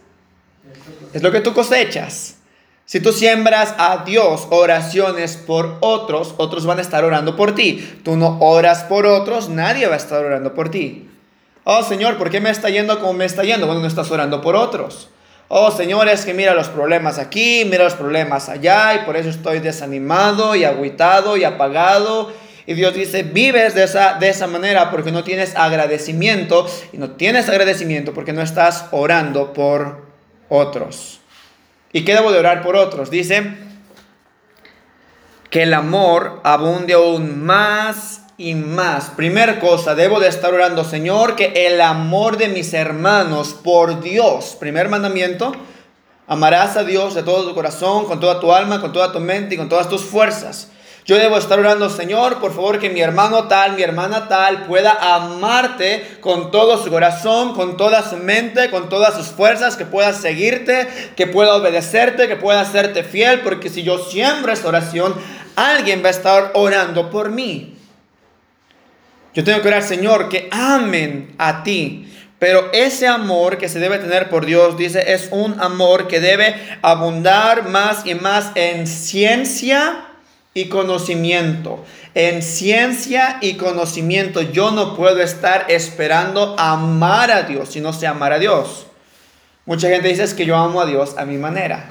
es 1.12 1.22
lo 1.22 1.30
que 1.30 1.40
tú 1.40 1.54
cosechas. 1.54 2.38
Si 2.92 3.00
tú 3.00 3.10
siembras 3.10 3.74
a 3.78 4.04
Dios 4.04 4.48
oraciones 4.50 5.38
por 5.38 5.78
otros, 5.80 6.34
otros 6.36 6.66
van 6.66 6.78
a 6.78 6.82
estar 6.82 7.06
orando 7.06 7.36
por 7.36 7.54
ti. 7.54 7.90
Tú 8.04 8.16
no 8.16 8.36
oras 8.40 8.84
por 8.84 9.06
otros, 9.06 9.48
nadie 9.48 9.86
va 9.86 9.94
a 9.94 9.96
estar 9.96 10.22
orando 10.22 10.52
por 10.52 10.70
ti. 10.70 11.08
Oh 11.64 11.82
Señor, 11.82 12.18
¿por 12.18 12.28
qué 12.28 12.42
me 12.42 12.50
está 12.50 12.68
yendo 12.68 13.00
como 13.00 13.14
me 13.14 13.24
está 13.24 13.44
yendo? 13.44 13.64
Bueno, 13.64 13.80
no 13.80 13.86
estás 13.86 14.10
orando 14.10 14.42
por 14.42 14.56
otros. 14.56 15.08
Oh 15.48 15.70
Señor, 15.70 16.06
es 16.10 16.26
que 16.26 16.34
mira 16.34 16.52
los 16.52 16.68
problemas 16.68 17.18
aquí, 17.18 17.64
mira 17.64 17.84
los 17.84 17.94
problemas 17.94 18.50
allá, 18.50 18.94
y 18.96 19.06
por 19.06 19.16
eso 19.16 19.30
estoy 19.30 19.60
desanimado 19.60 20.54
y 20.54 20.64
agüitado 20.64 21.38
y 21.38 21.44
apagado. 21.44 22.30
Y 22.66 22.74
Dios 22.74 22.92
dice, 22.92 23.22
vives 23.22 23.74
de 23.74 23.84
esa, 23.84 24.18
de 24.18 24.28
esa 24.28 24.46
manera 24.48 24.90
porque 24.90 25.12
no 25.12 25.24
tienes 25.24 25.56
agradecimiento, 25.56 26.66
y 26.92 26.98
no 26.98 27.12
tienes 27.12 27.48
agradecimiento 27.48 28.12
porque 28.12 28.34
no 28.34 28.42
estás 28.42 28.84
orando 28.90 29.54
por 29.54 30.04
otros. 30.50 31.21
¿Y 31.92 32.04
qué 32.04 32.14
debo 32.14 32.32
de 32.32 32.38
orar 32.38 32.62
por 32.62 32.76
otros? 32.76 33.10
Dice 33.10 33.54
que 35.50 35.64
el 35.64 35.74
amor 35.74 36.40
abunde 36.44 36.94
aún 36.94 37.44
más 37.44 38.22
y 38.38 38.54
más. 38.54 39.10
Primer 39.10 39.58
cosa, 39.60 39.94
debo 39.94 40.18
de 40.18 40.28
estar 40.28 40.54
orando, 40.54 40.84
Señor, 40.84 41.36
que 41.36 41.66
el 41.66 41.80
amor 41.80 42.38
de 42.38 42.48
mis 42.48 42.72
hermanos 42.72 43.52
por 43.52 44.00
Dios, 44.00 44.56
primer 44.58 44.88
mandamiento, 44.88 45.52
amarás 46.26 46.78
a 46.78 46.84
Dios 46.84 47.14
de 47.14 47.22
todo 47.22 47.46
tu 47.46 47.54
corazón, 47.54 48.06
con 48.06 48.20
toda 48.20 48.40
tu 48.40 48.52
alma, 48.52 48.80
con 48.80 48.92
toda 48.92 49.12
tu 49.12 49.20
mente 49.20 49.54
y 49.54 49.58
con 49.58 49.68
todas 49.68 49.90
tus 49.90 50.02
fuerzas. 50.02 50.70
Yo 51.04 51.16
debo 51.18 51.36
estar 51.36 51.58
orando, 51.58 51.90
Señor, 51.90 52.38
por 52.38 52.54
favor, 52.54 52.78
que 52.78 52.88
mi 52.88 53.00
hermano 53.00 53.48
tal, 53.48 53.72
mi 53.72 53.82
hermana 53.82 54.28
tal 54.28 54.66
pueda 54.66 55.16
amarte 55.16 56.18
con 56.20 56.52
todo 56.52 56.80
su 56.80 56.90
corazón, 56.90 57.54
con 57.54 57.76
toda 57.76 58.08
su 58.08 58.18
mente, 58.18 58.70
con 58.70 58.88
todas 58.88 59.14
sus 59.14 59.26
fuerzas, 59.26 59.76
que 59.76 59.84
pueda 59.84 60.12
seguirte, 60.12 60.86
que 61.16 61.26
pueda 61.26 61.56
obedecerte, 61.56 62.28
que 62.28 62.36
pueda 62.36 62.60
hacerte 62.60 63.02
fiel, 63.02 63.40
porque 63.40 63.68
si 63.68 63.82
yo 63.82 63.98
siembro 63.98 64.52
esta 64.52 64.68
oración, 64.68 65.14
alguien 65.56 66.04
va 66.04 66.08
a 66.08 66.12
estar 66.12 66.52
orando 66.54 67.10
por 67.10 67.30
mí. 67.30 67.74
Yo 69.34 69.42
tengo 69.42 69.60
que 69.60 69.68
orar, 69.68 69.82
Señor, 69.82 70.28
que 70.28 70.48
amen 70.52 71.34
a 71.38 71.64
ti. 71.64 72.08
Pero 72.38 72.70
ese 72.72 73.08
amor 73.08 73.58
que 73.58 73.68
se 73.68 73.80
debe 73.80 73.98
tener 73.98 74.28
por 74.28 74.46
Dios, 74.46 74.76
dice, 74.76 75.12
es 75.12 75.28
un 75.32 75.60
amor 75.60 76.06
que 76.06 76.20
debe 76.20 76.54
abundar 76.82 77.68
más 77.68 78.06
y 78.06 78.14
más 78.14 78.52
en 78.54 78.86
ciencia 78.86 80.06
y 80.54 80.68
conocimiento. 80.68 81.84
En 82.14 82.42
ciencia 82.42 83.38
y 83.40 83.54
conocimiento 83.54 84.42
yo 84.42 84.70
no 84.70 84.96
puedo 84.96 85.22
estar 85.22 85.66
esperando 85.68 86.54
amar 86.58 87.30
a 87.30 87.42
Dios 87.42 87.70
si 87.70 87.80
no 87.80 87.92
sé 87.92 88.06
amar 88.06 88.32
a 88.32 88.38
Dios. 88.38 88.86
Mucha 89.64 89.88
gente 89.88 90.08
dice 90.08 90.36
que 90.36 90.44
yo 90.44 90.56
amo 90.56 90.80
a 90.80 90.86
Dios 90.86 91.16
a 91.16 91.24
mi 91.24 91.38
manera. 91.38 91.88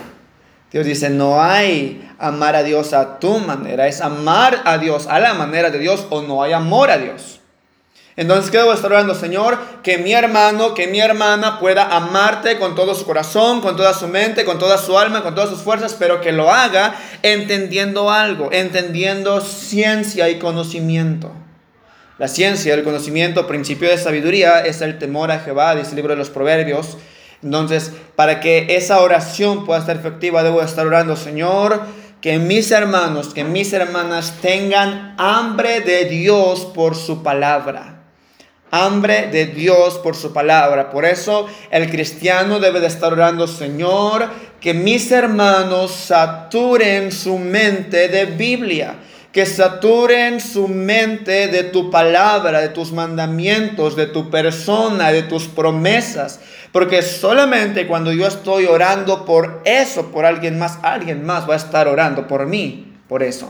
Dios 0.71 0.85
dice, 0.85 1.09
no 1.09 1.41
hay 1.41 2.09
amar 2.17 2.55
a 2.55 2.63
Dios 2.63 2.93
a 2.93 3.19
tu 3.19 3.39
manera, 3.39 3.87
es 3.87 3.99
amar 3.99 4.61
a 4.63 4.77
Dios 4.77 5.07
a 5.07 5.19
la 5.19 5.33
manera 5.33 5.69
de 5.69 5.79
Dios 5.79 6.05
o 6.09 6.21
no 6.21 6.43
hay 6.43 6.53
amor 6.53 6.91
a 6.91 6.97
Dios. 6.97 7.40
Entonces, 8.17 8.51
¿qué 8.51 8.57
debo 8.57 8.73
estar 8.73 8.91
orando, 8.91 9.15
Señor? 9.15 9.57
Que 9.83 9.97
mi 9.97 10.11
hermano, 10.11 10.73
que 10.73 10.87
mi 10.87 10.99
hermana 10.99 11.59
pueda 11.59 11.95
amarte 11.95 12.59
con 12.59 12.75
todo 12.75 12.93
su 12.93 13.05
corazón, 13.05 13.61
con 13.61 13.77
toda 13.77 13.93
su 13.93 14.07
mente, 14.07 14.43
con 14.43 14.59
toda 14.59 14.77
su 14.77 14.97
alma, 14.97 15.23
con 15.23 15.33
todas 15.33 15.49
sus 15.49 15.61
fuerzas, 15.61 15.95
pero 15.97 16.19
que 16.19 16.33
lo 16.33 16.51
haga 16.51 16.93
entendiendo 17.23 18.11
algo, 18.11 18.49
entendiendo 18.51 19.39
ciencia 19.39 20.29
y 20.29 20.39
conocimiento. 20.39 21.31
La 22.17 22.27
ciencia, 22.27 22.73
el 22.73 22.83
conocimiento, 22.83 23.47
principio 23.47 23.89
de 23.89 23.97
sabiduría 23.97 24.59
es 24.59 24.81
el 24.81 24.99
temor 24.99 25.31
a 25.31 25.39
Jehová, 25.39 25.73
dice 25.75 25.91
el 25.91 25.95
libro 25.95 26.13
de 26.13 26.19
los 26.19 26.29
Proverbios. 26.29 26.97
Entonces, 27.41 27.93
para 28.15 28.41
que 28.41 28.75
esa 28.75 28.99
oración 28.99 29.65
pueda 29.65 29.83
ser 29.83 29.97
efectiva, 29.97 30.43
debo 30.43 30.61
estar 30.61 30.85
orando, 30.85 31.15
Señor, 31.15 31.81
que 32.19 32.37
mis 32.37 32.69
hermanos, 32.71 33.33
que 33.33 33.45
mis 33.45 33.73
hermanas 33.73 34.35
tengan 34.41 35.15
hambre 35.17 35.79
de 35.79 36.05
Dios 36.05 36.67
por 36.75 36.95
su 36.95 37.23
palabra 37.23 37.90
hambre 38.71 39.27
de 39.27 39.45
Dios 39.47 39.99
por 39.99 40.15
su 40.15 40.33
palabra. 40.33 40.89
Por 40.89 41.05
eso 41.05 41.47
el 41.69 41.89
cristiano 41.89 42.59
debe 42.59 42.79
de 42.79 42.87
estar 42.87 43.13
orando, 43.13 43.47
Señor, 43.47 44.29
que 44.59 44.73
mis 44.73 45.11
hermanos 45.11 45.91
saturen 45.91 47.11
su 47.11 47.37
mente 47.37 48.07
de 48.07 48.25
Biblia, 48.25 48.95
que 49.31 49.45
saturen 49.45 50.39
su 50.41 50.67
mente 50.67 51.47
de 51.47 51.63
tu 51.63 51.91
palabra, 51.91 52.61
de 52.61 52.69
tus 52.69 52.91
mandamientos, 52.91 53.95
de 53.95 54.07
tu 54.07 54.29
persona, 54.29 55.11
de 55.11 55.23
tus 55.23 55.47
promesas. 55.47 56.39
Porque 56.71 57.01
solamente 57.01 57.87
cuando 57.87 58.13
yo 58.13 58.27
estoy 58.27 58.65
orando 58.65 59.25
por 59.25 59.61
eso, 59.65 60.11
por 60.11 60.25
alguien 60.25 60.57
más, 60.57 60.79
alguien 60.81 61.25
más 61.25 61.49
va 61.49 61.53
a 61.55 61.57
estar 61.57 61.87
orando 61.87 62.27
por 62.27 62.45
mí, 62.45 62.93
por 63.09 63.23
eso. 63.23 63.49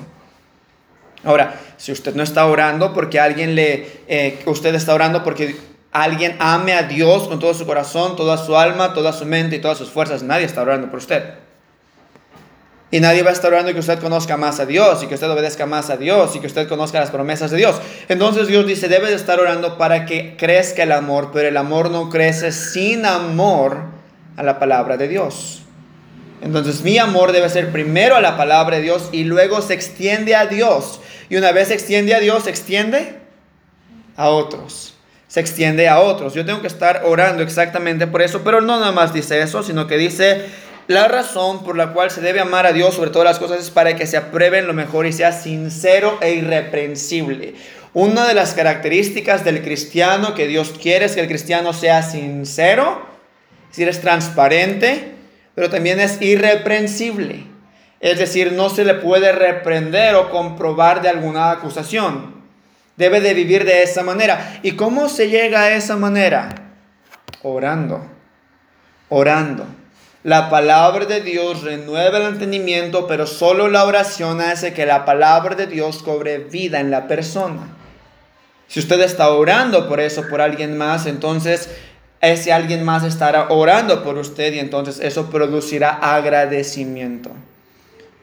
Ahora, 1.23 1.59
si 1.77 1.91
usted 1.91 2.15
no 2.15 2.23
está 2.23 2.45
orando 2.45 2.93
porque 2.93 3.19
alguien 3.19 3.55
le, 3.55 4.01
eh, 4.07 4.39
usted 4.45 4.73
está 4.73 4.93
orando 4.93 5.23
porque 5.23 5.55
alguien 5.91 6.35
ame 6.39 6.73
a 6.73 6.83
Dios 6.83 7.27
con 7.27 7.39
todo 7.39 7.53
su 7.53 7.65
corazón, 7.65 8.15
toda 8.15 8.37
su 8.37 8.57
alma, 8.57 8.93
toda 8.93 9.13
su 9.13 9.25
mente 9.25 9.57
y 9.57 9.59
todas 9.59 9.77
sus 9.77 9.89
fuerzas, 9.89 10.23
nadie 10.23 10.45
está 10.45 10.61
orando 10.61 10.89
por 10.89 10.99
usted. 10.99 11.23
Y 12.93 12.99
nadie 12.99 13.23
va 13.23 13.29
a 13.29 13.33
estar 13.33 13.53
orando 13.53 13.71
que 13.71 13.79
usted 13.79 13.99
conozca 13.99 14.35
más 14.35 14.59
a 14.59 14.65
Dios 14.65 15.01
y 15.01 15.07
que 15.07 15.15
usted 15.15 15.29
obedezca 15.29 15.65
más 15.65 15.89
a 15.89 15.95
Dios 15.95 16.35
y 16.35 16.39
que 16.39 16.47
usted 16.47 16.67
conozca 16.67 16.99
las 16.99 17.09
promesas 17.09 17.49
de 17.49 17.57
Dios. 17.57 17.79
Entonces 18.09 18.47
Dios 18.47 18.67
dice, 18.67 18.89
debe 18.89 19.07
de 19.07 19.15
estar 19.15 19.39
orando 19.39 19.77
para 19.77 20.05
que 20.05 20.35
crezca 20.37 20.83
el 20.83 20.91
amor, 20.91 21.29
pero 21.31 21.47
el 21.47 21.55
amor 21.55 21.89
no 21.89 22.09
crece 22.09 22.51
sin 22.51 23.05
amor 23.05 23.77
a 24.35 24.43
la 24.43 24.59
palabra 24.59 24.97
de 24.97 25.07
Dios. 25.07 25.61
Entonces 26.41 26.81
mi 26.81 26.97
amor 26.97 27.31
debe 27.31 27.49
ser 27.49 27.71
primero 27.71 28.15
a 28.15 28.21
la 28.21 28.35
palabra 28.35 28.75
de 28.77 28.81
Dios 28.81 29.07
y 29.13 29.23
luego 29.23 29.61
se 29.61 29.73
extiende 29.73 30.35
a 30.35 30.47
Dios. 30.47 30.99
Y 31.31 31.37
una 31.37 31.53
vez 31.53 31.69
se 31.69 31.75
extiende 31.75 32.13
a 32.13 32.19
Dios, 32.19 32.43
se 32.43 32.49
extiende 32.49 33.15
a 34.17 34.27
otros. 34.27 34.95
Se 35.29 35.39
extiende 35.39 35.87
a 35.87 36.01
otros. 36.01 36.33
Yo 36.33 36.45
tengo 36.45 36.59
que 36.59 36.67
estar 36.67 37.03
orando 37.05 37.41
exactamente 37.41 38.05
por 38.05 38.21
eso, 38.21 38.41
pero 38.43 38.59
no 38.59 38.77
nada 38.77 38.91
más 38.91 39.13
dice 39.13 39.41
eso, 39.41 39.63
sino 39.63 39.87
que 39.87 39.97
dice 39.97 40.47
la 40.87 41.07
razón 41.07 41.63
por 41.63 41.77
la 41.77 41.93
cual 41.93 42.11
se 42.11 42.19
debe 42.19 42.41
amar 42.41 42.65
a 42.65 42.73
Dios 42.73 42.95
sobre 42.95 43.11
todas 43.11 43.25
las 43.25 43.39
cosas 43.39 43.61
es 43.61 43.71
para 43.71 43.95
que 43.95 44.07
se 44.07 44.17
aprueben 44.17 44.67
lo 44.67 44.73
mejor 44.73 45.05
y 45.05 45.13
sea 45.13 45.31
sincero 45.31 46.17
e 46.19 46.33
irreprensible. 46.33 47.55
Una 47.93 48.27
de 48.27 48.33
las 48.33 48.53
características 48.53 49.45
del 49.45 49.61
cristiano 49.61 50.35
que 50.35 50.47
Dios 50.47 50.73
quiere 50.81 51.05
es 51.05 51.13
que 51.13 51.21
el 51.21 51.29
cristiano 51.29 51.71
sea 51.71 52.03
sincero, 52.03 53.07
es 53.71 53.79
es 53.79 54.01
transparente, 54.01 55.13
pero 55.55 55.69
también 55.69 56.01
es 56.01 56.21
irreprensible. 56.21 57.50
Es 58.01 58.17
decir, 58.17 58.53
no 58.53 58.69
se 58.69 58.83
le 58.83 58.95
puede 58.95 59.31
reprender 59.31 60.15
o 60.15 60.31
comprobar 60.31 61.03
de 61.03 61.09
alguna 61.09 61.51
acusación. 61.51 62.41
Debe 62.97 63.21
de 63.21 63.35
vivir 63.35 63.63
de 63.63 63.83
esa 63.83 64.01
manera. 64.01 64.59
¿Y 64.63 64.71
cómo 64.71 65.07
se 65.07 65.29
llega 65.29 65.61
a 65.61 65.71
esa 65.75 65.95
manera? 65.95 66.49
Orando. 67.43 68.03
Orando. 69.09 69.65
La 70.23 70.49
palabra 70.49 71.05
de 71.05 71.21
Dios 71.21 71.63
renueva 71.63 72.17
el 72.17 72.33
entendimiento, 72.33 73.07
pero 73.07 73.27
solo 73.27 73.69
la 73.69 73.85
oración 73.85 74.41
hace 74.41 74.73
que 74.73 74.85
la 74.85 75.05
palabra 75.05 75.55
de 75.55 75.67
Dios 75.67 76.01
cobre 76.03 76.39
vida 76.39 76.79
en 76.79 76.91
la 76.91 77.07
persona. 77.07 77.77
Si 78.67 78.79
usted 78.79 78.99
está 79.01 79.29
orando 79.29 79.87
por 79.87 79.99
eso, 79.99 80.27
por 80.27 80.41
alguien 80.41 80.77
más, 80.77 81.05
entonces 81.05 81.69
ese 82.19 82.51
alguien 82.51 82.83
más 82.83 83.03
estará 83.03 83.47
orando 83.49 84.03
por 84.03 84.17
usted 84.17 84.53
y 84.53 84.59
entonces 84.59 84.99
eso 84.99 85.29
producirá 85.29 85.89
agradecimiento. 85.89 87.31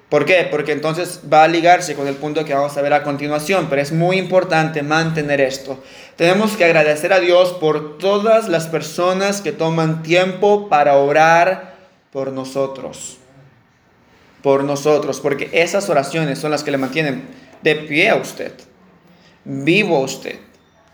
¿Por 0.08 0.24
qué? 0.24 0.48
Porque 0.50 0.72
entonces 0.72 1.20
va 1.30 1.44
a 1.44 1.48
ligarse 1.48 1.94
con 1.94 2.08
el 2.08 2.14
punto 2.14 2.44
que 2.44 2.54
vamos 2.54 2.76
a 2.76 2.82
ver 2.82 2.94
a 2.94 3.02
continuación, 3.02 3.66
pero 3.68 3.82
es 3.82 3.92
muy 3.92 4.16
importante 4.16 4.82
mantener 4.82 5.40
esto. 5.40 5.82
Tenemos 6.16 6.56
que 6.56 6.64
agradecer 6.64 7.12
a 7.12 7.20
Dios 7.20 7.52
por 7.52 7.98
todas 7.98 8.48
las 8.48 8.68
personas 8.68 9.42
que 9.42 9.52
toman 9.52 10.02
tiempo 10.02 10.70
para 10.70 10.96
orar 10.96 11.74
por 12.10 12.32
nosotros. 12.32 13.18
Por 14.42 14.64
nosotros, 14.64 15.20
porque 15.20 15.50
esas 15.52 15.90
oraciones 15.90 16.38
son 16.38 16.52
las 16.52 16.64
que 16.64 16.70
le 16.70 16.78
mantienen 16.78 17.28
de 17.60 17.74
pie 17.74 18.08
a 18.08 18.16
usted, 18.16 18.52
vivo 19.44 19.96
a 19.96 20.00
usted, 20.00 20.38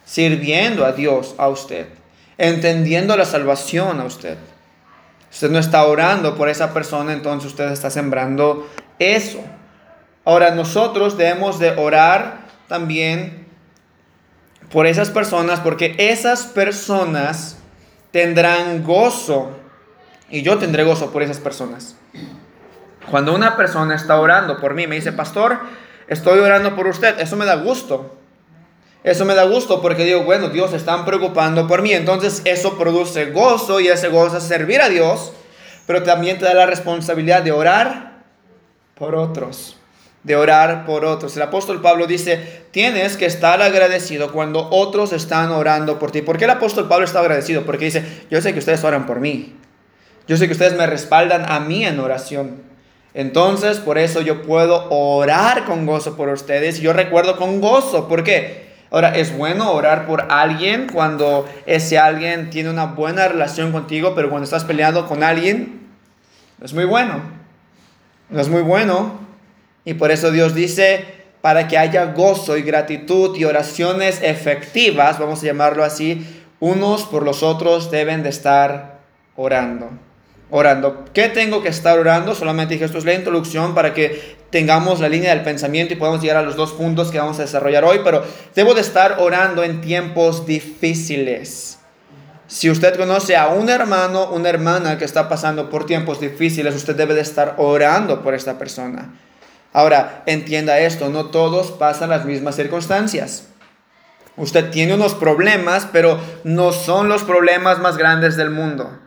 sirviendo 0.04 0.84
a 0.84 0.92
Dios 0.92 1.34
a 1.38 1.48
usted, 1.48 1.86
entendiendo 2.36 3.16
la 3.16 3.26
salvación 3.26 4.00
a 4.00 4.04
usted. 4.04 4.38
Usted 5.30 5.50
no 5.50 5.58
está 5.58 5.84
orando 5.84 6.36
por 6.36 6.48
esa 6.48 6.72
persona, 6.72 7.12
entonces 7.12 7.50
usted 7.50 7.70
está 7.70 7.90
sembrando 7.90 8.68
eso. 8.98 9.40
Ahora 10.24 10.52
nosotros 10.52 11.16
debemos 11.16 11.58
de 11.58 11.70
orar 11.70 12.46
también 12.68 13.46
por 14.70 14.86
esas 14.86 15.10
personas 15.10 15.60
porque 15.60 15.94
esas 15.98 16.44
personas 16.44 17.58
tendrán 18.10 18.82
gozo 18.82 19.50
y 20.30 20.42
yo 20.42 20.58
tendré 20.58 20.84
gozo 20.84 21.12
por 21.12 21.22
esas 21.22 21.38
personas. 21.38 21.96
Cuando 23.10 23.34
una 23.34 23.56
persona 23.56 23.94
está 23.94 24.18
orando 24.18 24.58
por 24.58 24.74
mí, 24.74 24.86
me 24.86 24.96
dice, 24.96 25.12
pastor, 25.12 25.58
estoy 26.08 26.38
orando 26.38 26.74
por 26.74 26.86
usted, 26.86 27.20
eso 27.20 27.36
me 27.36 27.44
da 27.44 27.56
gusto. 27.56 28.18
Eso 29.02 29.26
me 29.26 29.34
da 29.34 29.44
gusto 29.44 29.82
porque 29.82 30.04
digo, 30.04 30.22
bueno, 30.22 30.48
Dios 30.48 30.72
está 30.72 31.04
preocupando 31.04 31.66
por 31.66 31.82
mí. 31.82 31.92
Entonces 31.92 32.40
eso 32.46 32.78
produce 32.78 33.32
gozo 33.32 33.80
y 33.80 33.88
ese 33.88 34.08
gozo 34.08 34.38
es 34.38 34.44
servir 34.44 34.80
a 34.80 34.88
Dios 34.88 35.34
pero 35.86 36.02
también 36.02 36.38
te 36.38 36.44
da 36.44 36.54
la 36.54 36.66
responsabilidad 36.66 37.42
de 37.42 37.52
orar 37.52 38.13
por 38.94 39.14
otros 39.14 39.76
de 40.24 40.36
orar 40.36 40.86
por 40.86 41.04
otros. 41.04 41.36
El 41.36 41.42
apóstol 41.42 41.80
Pablo 41.80 42.06
dice, 42.06 42.64
tienes 42.70 43.16
que 43.16 43.26
estar 43.26 43.60
agradecido 43.62 44.32
cuando 44.32 44.68
otros 44.70 45.12
están 45.12 45.50
orando 45.50 45.98
por 45.98 46.10
ti. 46.10 46.22
¿Por 46.22 46.38
qué 46.38 46.44
el 46.44 46.50
apóstol 46.50 46.88
Pablo 46.88 47.04
está 47.04 47.20
agradecido? 47.20 47.64
Porque 47.64 47.84
dice, 47.84 48.04
yo 48.30 48.40
sé 48.40 48.52
que 48.52 48.58
ustedes 48.58 48.82
oran 48.82 49.06
por 49.06 49.20
mí. 49.20 49.54
Yo 50.26 50.38
sé 50.38 50.46
que 50.46 50.54
ustedes 50.54 50.76
me 50.76 50.86
respaldan 50.86 51.44
a 51.46 51.60
mí 51.60 51.84
en 51.84 52.00
oración. 52.00 52.62
Entonces, 53.12 53.78
por 53.78 53.98
eso 53.98 54.22
yo 54.22 54.42
puedo 54.42 54.88
orar 54.88 55.66
con 55.66 55.84
gozo 55.84 56.16
por 56.16 56.30
ustedes. 56.30 56.80
Yo 56.80 56.94
recuerdo 56.94 57.36
con 57.36 57.60
gozo. 57.60 58.08
¿Por 58.08 58.24
qué? 58.24 58.72
Ahora, 58.90 59.14
es 59.14 59.36
bueno 59.36 59.72
orar 59.72 60.06
por 60.06 60.26
alguien 60.30 60.88
cuando 60.90 61.46
ese 61.66 61.98
alguien 61.98 62.48
tiene 62.48 62.70
una 62.70 62.86
buena 62.86 63.28
relación 63.28 63.72
contigo, 63.72 64.14
pero 64.14 64.30
cuando 64.30 64.44
estás 64.44 64.64
peleando 64.64 65.06
con 65.06 65.22
alguien, 65.22 65.86
es 66.62 66.72
muy 66.72 66.86
bueno. 66.86 67.33
No 68.28 68.40
es 68.40 68.48
muy 68.48 68.62
bueno 68.62 69.24
y 69.84 69.94
por 69.94 70.10
eso 70.10 70.30
Dios 70.30 70.54
dice, 70.54 71.04
para 71.40 71.68
que 71.68 71.76
haya 71.76 72.06
gozo 72.06 72.56
y 72.56 72.62
gratitud 72.62 73.36
y 73.36 73.44
oraciones 73.44 74.20
efectivas, 74.22 75.18
vamos 75.18 75.42
a 75.42 75.46
llamarlo 75.46 75.84
así, 75.84 76.26
unos 76.58 77.02
por 77.02 77.22
los 77.22 77.42
otros 77.42 77.90
deben 77.90 78.22
de 78.22 78.30
estar 78.30 79.00
orando. 79.36 79.90
Orando. 80.50 81.04
¿Qué 81.12 81.28
tengo 81.28 81.62
que 81.62 81.68
estar 81.68 81.98
orando? 81.98 82.34
Solamente 82.34 82.74
dije, 82.74 82.86
esto 82.86 82.98
es 82.98 83.04
la 83.04 83.14
introducción 83.14 83.74
para 83.74 83.92
que 83.92 84.36
tengamos 84.50 85.00
la 85.00 85.08
línea 85.08 85.34
del 85.34 85.42
pensamiento 85.42 85.92
y 85.92 85.96
podamos 85.96 86.22
llegar 86.22 86.36
a 86.38 86.42
los 86.42 86.56
dos 86.56 86.72
puntos 86.72 87.10
que 87.10 87.18
vamos 87.18 87.38
a 87.38 87.42
desarrollar 87.42 87.84
hoy, 87.84 88.00
pero 88.04 88.24
debo 88.54 88.72
de 88.72 88.80
estar 88.80 89.16
orando 89.18 89.64
en 89.64 89.80
tiempos 89.80 90.46
difíciles. 90.46 91.78
Si 92.46 92.70
usted 92.70 92.96
conoce 92.96 93.36
a 93.36 93.48
un 93.48 93.70
hermano, 93.70 94.30
una 94.30 94.50
hermana 94.50 94.98
que 94.98 95.04
está 95.04 95.28
pasando 95.28 95.70
por 95.70 95.86
tiempos 95.86 96.20
difíciles, 96.20 96.74
usted 96.74 96.94
debe 96.94 97.14
de 97.14 97.22
estar 97.22 97.54
orando 97.56 98.22
por 98.22 98.34
esta 98.34 98.58
persona. 98.58 99.14
Ahora, 99.72 100.22
entienda 100.26 100.78
esto, 100.78 101.08
no 101.08 101.26
todos 101.26 101.72
pasan 101.72 102.10
las 102.10 102.24
mismas 102.24 102.54
circunstancias. 102.56 103.48
Usted 104.36 104.70
tiene 104.70 104.94
unos 104.94 105.14
problemas, 105.14 105.88
pero 105.90 106.20
no 106.44 106.72
son 106.72 107.08
los 107.08 107.22
problemas 107.22 107.78
más 107.78 107.96
grandes 107.96 108.36
del 108.36 108.50
mundo. 108.50 108.98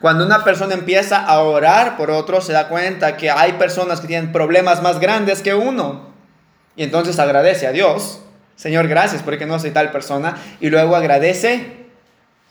Cuando 0.00 0.24
una 0.24 0.44
persona 0.44 0.74
empieza 0.74 1.18
a 1.18 1.40
orar 1.40 1.96
por 1.96 2.10
otros, 2.10 2.46
se 2.46 2.52
da 2.52 2.68
cuenta 2.68 3.16
que 3.16 3.30
hay 3.30 3.54
personas 3.54 4.00
que 4.00 4.06
tienen 4.06 4.30
problemas 4.30 4.82
más 4.82 5.00
grandes 5.00 5.42
que 5.42 5.54
uno. 5.54 6.12
Y 6.76 6.84
entonces 6.84 7.18
agradece 7.18 7.66
a 7.66 7.72
Dios. 7.72 8.20
Señor, 8.54 8.86
gracias 8.86 9.22
porque 9.22 9.46
no 9.46 9.58
soy 9.58 9.72
tal 9.72 9.90
persona. 9.90 10.36
Y 10.60 10.70
luego 10.70 10.94
agradece 10.94 11.77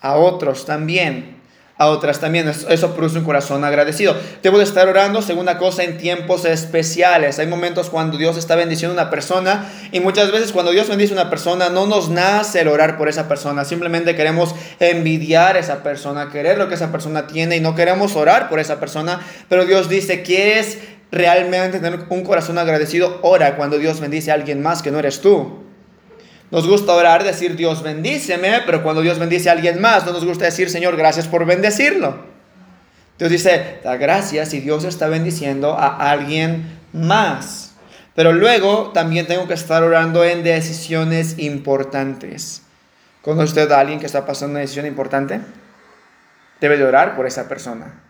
a 0.00 0.16
otros 0.16 0.64
también 0.64 1.38
a 1.78 1.86
otras 1.86 2.18
también. 2.18 2.48
Eso 2.48 2.94
produce 2.94 3.18
un 3.18 3.24
corazón 3.24 3.64
agradecido. 3.64 4.14
Debo 4.42 4.58
de 4.58 4.64
estar 4.64 4.88
orando, 4.88 5.22
segunda 5.22 5.58
cosa, 5.58 5.84
en 5.84 5.96
tiempos 5.96 6.44
especiales. 6.44 7.38
Hay 7.38 7.46
momentos 7.46 7.88
cuando 7.88 8.18
Dios 8.18 8.36
está 8.36 8.56
bendiciendo 8.56 8.98
a 8.98 9.02
una 9.02 9.10
persona 9.10 9.70
y 9.92 10.00
muchas 10.00 10.32
veces 10.32 10.52
cuando 10.52 10.72
Dios 10.72 10.88
bendice 10.88 11.14
a 11.14 11.20
una 11.20 11.30
persona 11.30 11.70
no 11.70 11.86
nos 11.86 12.10
nace 12.10 12.60
el 12.60 12.68
orar 12.68 12.98
por 12.98 13.08
esa 13.08 13.28
persona. 13.28 13.64
Simplemente 13.64 14.16
queremos 14.16 14.54
envidiar 14.80 15.56
a 15.56 15.60
esa 15.60 15.82
persona, 15.84 16.30
querer 16.30 16.58
lo 16.58 16.68
que 16.68 16.74
esa 16.74 16.90
persona 16.90 17.28
tiene 17.28 17.56
y 17.56 17.60
no 17.60 17.76
queremos 17.76 18.16
orar 18.16 18.48
por 18.48 18.58
esa 18.58 18.80
persona. 18.80 19.20
Pero 19.48 19.64
Dios 19.64 19.88
dice, 19.88 20.22
¿quieres 20.22 20.78
realmente 21.12 21.78
tener 21.78 22.00
un 22.08 22.24
corazón 22.24 22.58
agradecido? 22.58 23.20
Ora 23.22 23.56
cuando 23.56 23.78
Dios 23.78 24.00
bendice 24.00 24.32
a 24.32 24.34
alguien 24.34 24.60
más 24.62 24.82
que 24.82 24.90
no 24.90 24.98
eres 24.98 25.20
tú. 25.20 25.67
Nos 26.50 26.66
gusta 26.66 26.92
orar, 26.92 27.24
decir 27.24 27.56
Dios 27.56 27.82
bendíceme, 27.82 28.62
pero 28.64 28.82
cuando 28.82 29.02
Dios 29.02 29.18
bendice 29.18 29.50
a 29.50 29.52
alguien 29.52 29.80
más, 29.80 30.06
no 30.06 30.12
nos 30.12 30.24
gusta 30.24 30.46
decir 30.46 30.70
Señor, 30.70 30.96
gracias 30.96 31.28
por 31.28 31.44
bendecirlo. 31.44 32.26
Dios 33.18 33.30
dice, 33.30 33.80
da 33.82 33.96
gracias 33.96 34.54
y 34.54 34.60
Dios 34.60 34.84
está 34.84 35.08
bendiciendo 35.08 35.76
a 35.78 36.10
alguien 36.10 36.78
más. 36.92 37.72
Pero 38.14 38.32
luego 38.32 38.90
también 38.92 39.26
tengo 39.26 39.46
que 39.46 39.54
estar 39.54 39.82
orando 39.82 40.24
en 40.24 40.42
decisiones 40.42 41.38
importantes. 41.38 42.62
¿Conoce 43.22 43.44
usted 43.44 43.70
a 43.72 43.80
alguien 43.80 44.00
que 44.00 44.06
está 44.06 44.24
pasando 44.24 44.52
una 44.52 44.60
decisión 44.60 44.86
importante? 44.86 45.40
Debe 46.60 46.76
de 46.76 46.84
orar 46.84 47.14
por 47.14 47.26
esa 47.26 47.48
persona. 47.48 48.00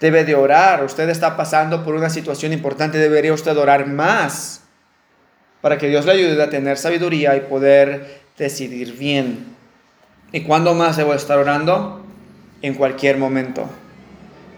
Debe 0.00 0.24
de 0.24 0.34
orar. 0.34 0.82
Usted 0.84 1.08
está 1.10 1.36
pasando 1.36 1.84
por 1.84 1.94
una 1.94 2.10
situación 2.10 2.52
importante. 2.52 2.98
Debería 2.98 3.32
usted 3.32 3.56
orar 3.56 3.86
más 3.86 4.61
para 5.62 5.78
que 5.78 5.88
Dios 5.88 6.04
le 6.04 6.12
ayude 6.12 6.42
a 6.42 6.50
tener 6.50 6.76
sabiduría 6.76 7.34
y 7.36 7.40
poder 7.40 8.20
decidir 8.36 8.98
bien. 8.98 9.46
¿Y 10.32 10.42
cuándo 10.42 10.74
más 10.74 10.96
debo 10.96 11.14
estar 11.14 11.38
orando? 11.38 12.04
En 12.60 12.74
cualquier 12.74 13.16
momento. 13.16 13.70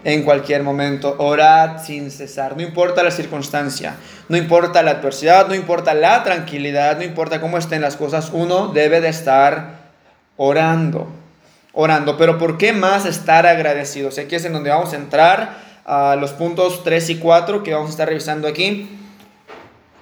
En 0.03 0.23
cualquier 0.23 0.63
momento. 0.63 1.15
Orad 1.19 1.83
sin 1.83 2.09
cesar. 2.09 2.57
No 2.57 2.63
importa 2.63 3.03
la 3.03 3.11
circunstancia, 3.11 3.95
no 4.29 4.35
importa 4.35 4.81
la 4.81 4.91
adversidad, 4.91 5.47
no 5.47 5.53
importa 5.53 5.93
la 5.93 6.23
tranquilidad, 6.23 6.97
no 6.97 7.03
importa 7.03 7.39
cómo 7.39 7.57
estén 7.57 7.81
las 7.81 7.95
cosas, 7.95 8.31
uno 8.33 8.69
debe 8.69 8.99
de 8.99 9.09
estar 9.09 9.85
orando. 10.37 11.07
Orando. 11.73 12.17
Pero 12.17 12.39
¿por 12.39 12.57
qué 12.57 12.73
más 12.73 13.05
estar 13.05 13.45
agradecidos? 13.45 14.17
Aquí 14.17 14.35
es 14.35 14.45
en 14.45 14.53
donde 14.53 14.71
vamos 14.71 14.93
a 14.93 14.95
entrar 14.95 15.57
a 15.85 16.15
los 16.15 16.31
puntos 16.31 16.83
3 16.83 17.11
y 17.11 17.15
4 17.17 17.61
que 17.61 17.73
vamos 17.73 17.89
a 17.89 17.91
estar 17.91 18.07
revisando 18.07 18.47
aquí. 18.47 18.89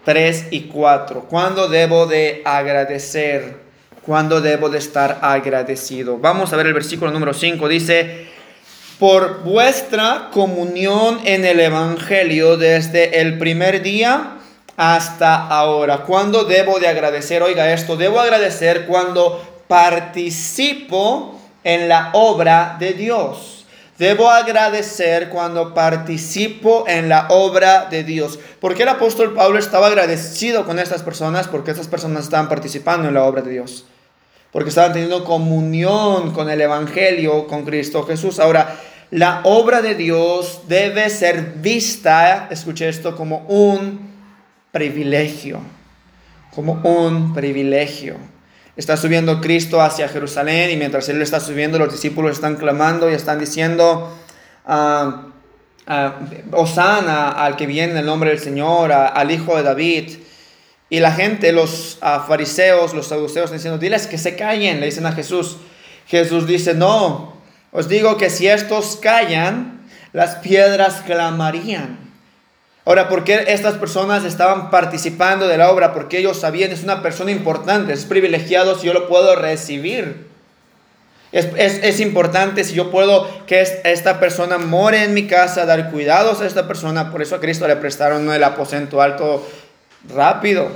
3 0.05 0.47
y 0.51 0.61
4. 0.63 1.25
¿Cuándo 1.29 1.67
debo 1.67 2.05
de 2.05 2.41
agradecer? 2.45 3.57
¿Cuándo 4.05 4.41
debo 4.41 4.69
de 4.69 4.79
estar 4.79 5.19
agradecido? 5.21 6.17
Vamos 6.17 6.51
a 6.51 6.57
ver 6.57 6.67
el 6.67 6.73
versículo 6.73 7.11
número 7.11 7.33
5. 7.33 7.67
Dice, 7.69 8.27
por 8.99 9.43
vuestra 9.43 10.29
comunión 10.31 11.21
en 11.23 11.45
el 11.45 11.59
Evangelio 11.59 12.57
desde 12.57 13.21
el 13.21 13.37
primer 13.37 13.81
día 13.81 14.37
hasta 14.77 15.47
ahora. 15.47 15.99
¿Cuándo 15.99 16.43
debo 16.43 16.79
de 16.79 16.87
agradecer? 16.87 17.41
Oiga 17.41 17.71
esto, 17.71 17.95
debo 17.95 18.19
agradecer 18.19 18.85
cuando 18.85 19.41
participo 19.67 21.39
en 21.63 21.87
la 21.87 22.09
obra 22.13 22.75
de 22.79 22.93
Dios. 22.93 23.62
Debo 24.03 24.29
agradecer 24.29 25.29
cuando 25.29 25.73
participo 25.73 26.83
en 26.89 27.07
la 27.07 27.27
obra 27.29 27.85
de 27.85 28.03
Dios. 28.03 28.37
¿Por 28.59 28.75
qué 28.75 28.83
el 28.83 28.89
apóstol 28.89 29.33
Pablo 29.33 29.57
estaba 29.57 29.87
agradecido 29.87 30.65
con 30.65 30.77
estas 30.77 31.03
personas? 31.03 31.47
Porque 31.47 31.71
estas 31.71 31.87
personas 31.87 32.25
estaban 32.25 32.49
participando 32.49 33.07
en 33.07 33.13
la 33.13 33.23
obra 33.23 33.41
de 33.41 33.51
Dios. 33.51 33.85
Porque 34.51 34.67
estaban 34.67 34.91
teniendo 34.91 35.23
comunión 35.23 36.33
con 36.33 36.49
el 36.49 36.59
Evangelio, 36.59 37.47
con 37.47 37.63
Cristo 37.63 38.03
Jesús. 38.03 38.41
Ahora, 38.41 38.75
la 39.09 39.39
obra 39.45 39.81
de 39.81 39.95
Dios 39.95 40.63
debe 40.67 41.09
ser 41.09 41.53
vista, 41.61 42.49
escuche 42.51 42.89
esto, 42.89 43.15
como 43.15 43.45
un 43.47 44.01
privilegio. 44.73 45.61
Como 46.53 46.73
un 46.83 47.33
privilegio. 47.33 48.17
Está 48.75 48.97
subiendo 48.97 49.39
Cristo 49.39 49.81
hacia 49.81 50.07
Jerusalén 50.07 50.71
y 50.71 50.77
mientras 50.77 51.07
Él 51.09 51.21
está 51.21 51.39
subiendo 51.39 51.77
los 51.77 51.91
discípulos 51.91 52.31
están 52.31 52.55
clamando 52.55 53.09
y 53.09 53.13
están 53.13 53.39
diciendo, 53.39 54.12
uh, 54.67 55.33
Osana 56.51 57.29
al 57.29 57.55
que 57.55 57.67
viene 57.67 57.91
en 57.91 57.97
el 57.97 58.05
nombre 58.05 58.31
del 58.31 58.39
Señor, 58.39 58.91
al 58.91 59.31
Hijo 59.31 59.57
de 59.57 59.63
David. 59.63 60.13
Y 60.89 60.99
la 60.99 61.12
gente, 61.12 61.51
los 61.51 61.99
fariseos, 62.27 62.93
los 62.93 63.07
saduceos, 63.07 63.45
están 63.45 63.57
diciendo, 63.57 63.77
diles 63.79 64.07
que 64.07 64.17
se 64.17 64.36
callen, 64.36 64.79
le 64.79 64.88
dicen 64.88 65.05
a 65.05 65.12
Jesús. 65.12 65.57
Jesús 66.07 66.47
dice, 66.47 66.73
no, 66.73 67.33
os 67.71 67.89
digo 67.89 68.17
que 68.17 68.29
si 68.29 68.47
estos 68.47 68.97
callan, 68.97 69.81
las 70.13 70.36
piedras 70.36 71.01
clamarían. 71.05 72.02
Ahora, 72.85 73.07
¿por 73.07 73.23
qué 73.23 73.45
estas 73.47 73.75
personas 73.75 74.25
estaban 74.25 74.69
participando 74.69 75.47
de 75.47 75.57
la 75.57 75.71
obra? 75.71 75.93
Porque 75.93 76.17
ellos 76.17 76.39
sabían, 76.39 76.71
es 76.71 76.83
una 76.83 77.01
persona 77.01 77.31
importante, 77.31 77.93
es 77.93 78.03
privilegiado 78.03 78.77
si 78.77 78.87
yo 78.87 78.93
lo 78.93 79.07
puedo 79.07 79.35
recibir. 79.35 80.27
Es, 81.31 81.47
es, 81.55 81.99
importante 81.99 82.63
si 82.63 82.75
yo 82.75 82.91
puedo 82.91 83.27
que 83.47 83.61
esta 83.61 84.19
persona 84.19 84.59
more 84.59 85.03
en 85.03 85.15
mi 85.15 85.25
casa, 85.25 85.65
dar 85.65 85.89
cuidados 85.89 86.41
a 86.41 86.45
esta 86.45 86.67
persona. 86.67 87.09
Por 87.09 87.23
eso 87.23 87.35
a 87.35 87.39
Cristo 87.39 87.67
le 87.67 87.75
prestaron 87.77 88.31
el 88.31 88.43
aposento 88.43 89.01
alto 89.01 89.47
rápido, 90.13 90.67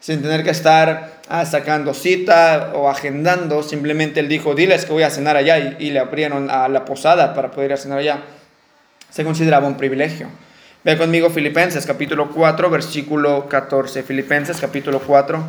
sin 0.00 0.20
tener 0.20 0.42
que 0.42 0.50
estar 0.50 1.20
ah, 1.28 1.44
sacando 1.44 1.94
cita 1.94 2.72
o 2.74 2.88
agendando. 2.88 3.62
Simplemente 3.62 4.18
él 4.18 4.28
dijo, 4.28 4.54
diles 4.56 4.84
que 4.86 4.92
voy 4.92 5.04
a 5.04 5.10
cenar 5.10 5.36
allá 5.36 5.58
y, 5.58 5.76
y 5.78 5.90
le 5.90 6.00
abrieron 6.00 6.50
a 6.50 6.66
la 6.68 6.84
posada 6.84 7.34
para 7.34 7.52
poder 7.52 7.70
ir 7.70 7.74
a 7.74 7.76
cenar 7.76 7.98
allá. 7.98 8.22
Se 9.10 9.22
consideraba 9.22 9.68
un 9.68 9.76
privilegio. 9.76 10.28
Ve 10.84 10.98
conmigo 10.98 11.30
Filipenses 11.30 11.86
capítulo 11.86 12.28
4, 12.30 12.68
versículo 12.68 13.48
14. 13.48 14.02
Filipenses 14.02 14.58
capítulo 14.60 15.00
4, 15.00 15.42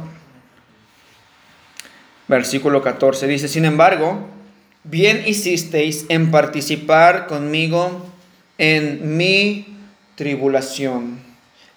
versículo 2.29 2.81
14. 2.81 3.27
Dice, 3.27 3.49
sin 3.49 3.65
embargo, 3.65 4.29
bien 4.85 5.23
hicisteis 5.25 6.05
en 6.07 6.31
participar 6.31 7.27
conmigo 7.27 8.09
en 8.57 9.17
mi 9.17 9.77
tribulación. 10.15 11.19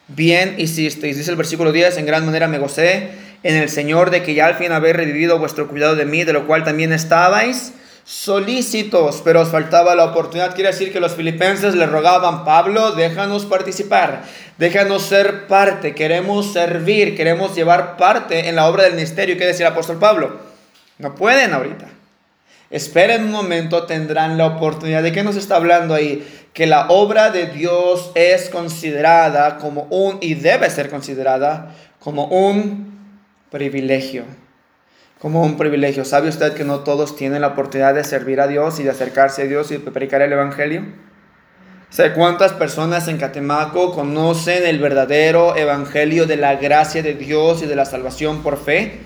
Bien 0.07 0.55
hicisteis. 0.57 1.17
Dice 1.17 1.33
el 1.33 1.37
versículo 1.37 1.73
10, 1.73 1.99
en 1.99 2.07
gran 2.07 2.25
manera 2.25 2.47
me 2.47 2.61
gocé 2.61 3.11
en 3.43 3.57
el 3.57 3.69
Señor 3.71 4.11
de 4.11 4.23
que 4.23 4.35
ya 4.35 4.47
al 4.47 4.55
fin 4.55 4.71
habéis 4.71 4.95
revivido 4.95 5.37
vuestro 5.41 5.67
cuidado 5.67 5.97
de 5.97 6.05
mí, 6.05 6.23
de 6.23 6.33
lo 6.33 6.47
cual 6.47 6.63
también 6.63 6.93
estabais 6.93 7.73
solícitos, 8.09 9.21
pero 9.23 9.43
os 9.43 9.51
faltaba 9.51 9.95
la 9.95 10.07
oportunidad. 10.07 10.55
Quiere 10.55 10.71
decir 10.71 10.91
que 10.91 10.99
los 10.99 11.13
filipenses 11.13 11.75
le 11.75 11.85
rogaban, 11.85 12.43
Pablo, 12.43 12.93
déjanos 12.93 13.45
participar, 13.45 14.23
déjanos 14.57 15.03
ser 15.03 15.47
parte, 15.47 15.95
queremos 15.95 16.55
servir, 16.55 17.15
queremos 17.15 17.55
llevar 17.55 17.99
parte 17.99 18.49
en 18.49 18.57
la 18.57 18.67
obra 18.67 18.85
del 18.85 18.95
ministerio. 18.95 19.37
¿Qué 19.37 19.45
decía 19.45 19.67
el 19.67 19.73
apóstol 19.73 19.99
Pablo? 19.99 20.39
No 20.97 21.15
pueden 21.15 21.53
ahorita. 21.53 21.87
Esperen 22.71 23.25
un 23.25 23.31
momento, 23.31 23.85
tendrán 23.85 24.39
la 24.39 24.47
oportunidad. 24.47 25.03
¿De 25.03 25.13
qué 25.13 25.23
nos 25.23 25.37
está 25.37 25.57
hablando 25.57 25.93
ahí? 25.93 26.27
Que 26.55 26.67
la 26.67 26.89
obra 26.89 27.29
de 27.29 27.49
Dios 27.49 28.11
es 28.15 28.49
considerada 28.49 29.59
como 29.59 29.83
un, 29.91 30.17
y 30.23 30.33
debe 30.33 30.71
ser 30.71 30.89
considerada 30.89 31.75
como 31.99 32.25
un 32.25 32.89
privilegio 33.51 34.25
como 35.21 35.43
un 35.43 35.57
privilegio. 35.57 36.05
¿Sabe 36.05 36.29
usted 36.29 36.55
que 36.55 36.65
no 36.65 36.81
todos 36.81 37.17
tienen 37.17 37.41
la 37.41 37.49
oportunidad 37.49 37.95
de 37.95 38.05
servir 38.05 38.41
a 38.41 38.47
Dios 38.47 38.79
y 38.79 38.85
de 38.85 38.91
acercarse 38.91 39.43
a 39.43 39.47
Dios 39.47 39.71
y 39.71 39.79
de 39.79 39.91
predicar 39.91 40.23
el 40.23 40.33
Evangelio? 40.33 40.85
¿Sabe 41.91 42.13
cuántas 42.13 42.53
personas 42.53 43.09
en 43.09 43.17
Catemaco 43.17 43.95
conocen 43.95 44.67
el 44.67 44.79
verdadero 44.79 45.57
Evangelio 45.57 46.27
de 46.27 46.37
la 46.37 46.57
gracia 46.57 47.03
de 47.03 47.15
Dios 47.15 47.63
y 47.63 47.67
de 47.67 47.75
la 47.75 47.87
salvación 47.87 48.43
por 48.43 48.59
fe? 48.59 49.01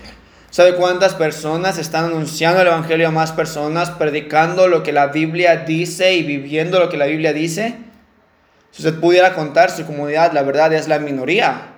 ¿Sabe 0.49 0.75
cuántas 0.75 1.15
personas 1.15 1.79
están 1.79 2.05
anunciando 2.05 2.61
el 2.61 2.67
Evangelio 2.67 3.07
a 3.07 3.11
más 3.11 3.31
personas, 3.31 3.89
predicando 3.89 4.67
lo 4.67 4.83
que 4.83 4.91
la 4.91 5.07
Biblia 5.07 5.57
dice 5.57 6.13
y 6.13 6.23
viviendo 6.23 6.79
lo 6.79 6.89
que 6.89 6.97
la 6.97 7.07
Biblia 7.07 7.33
dice? 7.33 7.75
Si 8.69 8.85
usted 8.85 8.99
pudiera 8.99 9.33
contar 9.33 9.71
su 9.71 9.85
comunidad, 9.85 10.33
la 10.33 10.43
verdad 10.43 10.73
es 10.73 10.87
la 10.87 10.99
minoría. 10.99 11.72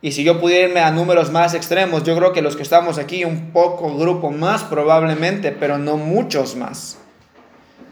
Y 0.00 0.12
si 0.12 0.22
yo 0.22 0.40
pudiera 0.40 0.68
irme 0.68 0.80
a 0.80 0.92
números 0.92 1.32
más 1.32 1.54
extremos, 1.54 2.04
yo 2.04 2.16
creo 2.16 2.32
que 2.32 2.40
los 2.40 2.54
que 2.54 2.62
estamos 2.62 2.98
aquí, 2.98 3.24
un 3.24 3.50
poco 3.50 3.96
grupo 3.96 4.30
más 4.30 4.62
probablemente, 4.62 5.50
pero 5.50 5.76
no 5.76 5.96
muchos 5.96 6.54
más. 6.54 6.98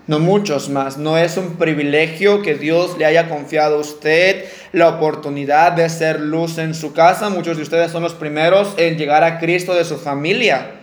No 0.06 0.20
muchos 0.20 0.68
más. 0.68 0.98
No 0.98 1.18
es 1.18 1.36
un 1.36 1.56
privilegio 1.56 2.42
que 2.42 2.54
Dios 2.54 2.96
le 2.96 3.06
haya 3.06 3.28
confiado 3.28 3.78
a 3.78 3.80
usted 3.80 4.44
la 4.72 4.88
oportunidad 4.88 5.72
de 5.72 5.88
ser 5.88 6.20
luz 6.20 6.58
en 6.58 6.74
su 6.74 6.92
casa. 6.92 7.28
Muchos 7.28 7.56
de 7.56 7.64
ustedes 7.64 7.90
son 7.90 8.04
los 8.04 8.14
primeros 8.14 8.74
en 8.76 8.96
llegar 8.96 9.24
a 9.24 9.40
Cristo 9.40 9.74
de 9.74 9.84
su 9.84 9.98
familia. 9.98 10.76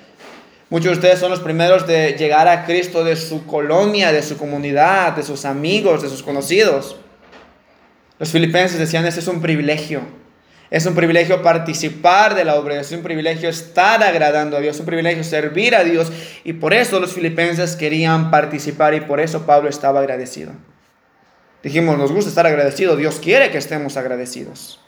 Muchos 0.70 0.92
de 0.92 0.98
ustedes 0.98 1.20
son 1.20 1.32
los 1.32 1.40
primeros 1.40 1.88
de 1.88 2.18
llegar 2.18 2.50
a 2.50 2.66
Cristo 2.66 3.06
de 3.06 3.16
su 3.16 3.46
colonia, 3.46 4.12
de 4.12 4.24
su 4.24 4.38
comunidad, 4.38 5.14
de 5.14 5.24
sus 5.24 5.46
amigos, 5.46 6.02
de 6.02 6.10
sus 6.10 6.22
conocidos. 6.22 6.98
Los 8.20 8.30
filipenses 8.30 8.78
decían, 8.78 9.06
ese 9.06 9.22
es 9.22 9.28
un 9.28 9.42
privilegio. 9.42 10.02
Es 10.74 10.88
un 10.88 10.96
privilegio 10.96 11.44
participar 11.44 12.34
de 12.34 12.46
la 12.46 12.56
obra, 12.56 12.82
es 12.82 12.92
un 12.92 13.04
privilegio 13.04 13.48
estar 13.48 14.02
agradando 14.02 14.58
a 14.58 14.60
Dios, 14.60 14.74
es 14.76 14.80
un 14.80 14.88
privilegio 14.88 15.24
servir 15.24 15.76
a 15.76 15.84
Dios. 15.84 16.12
Y 16.44 16.54
por 16.54 16.74
eso 16.74 17.00
los 17.00 17.14
filipenses 17.14 17.76
querían 17.76 18.32
participar 18.32 18.96
y 18.96 19.02
por 19.02 19.20
eso 19.20 19.46
Pablo 19.46 19.70
estaba 19.70 20.00
agradecido. 20.00 20.52
Dijimos, 21.62 22.00
nos 22.00 22.12
gusta 22.12 22.30
estar 22.30 22.48
agradecido, 22.48 22.96
Dios 22.96 23.20
quiere 23.22 23.52
que 23.52 23.60
estemos 23.60 23.98
agradecidos. 23.98 24.80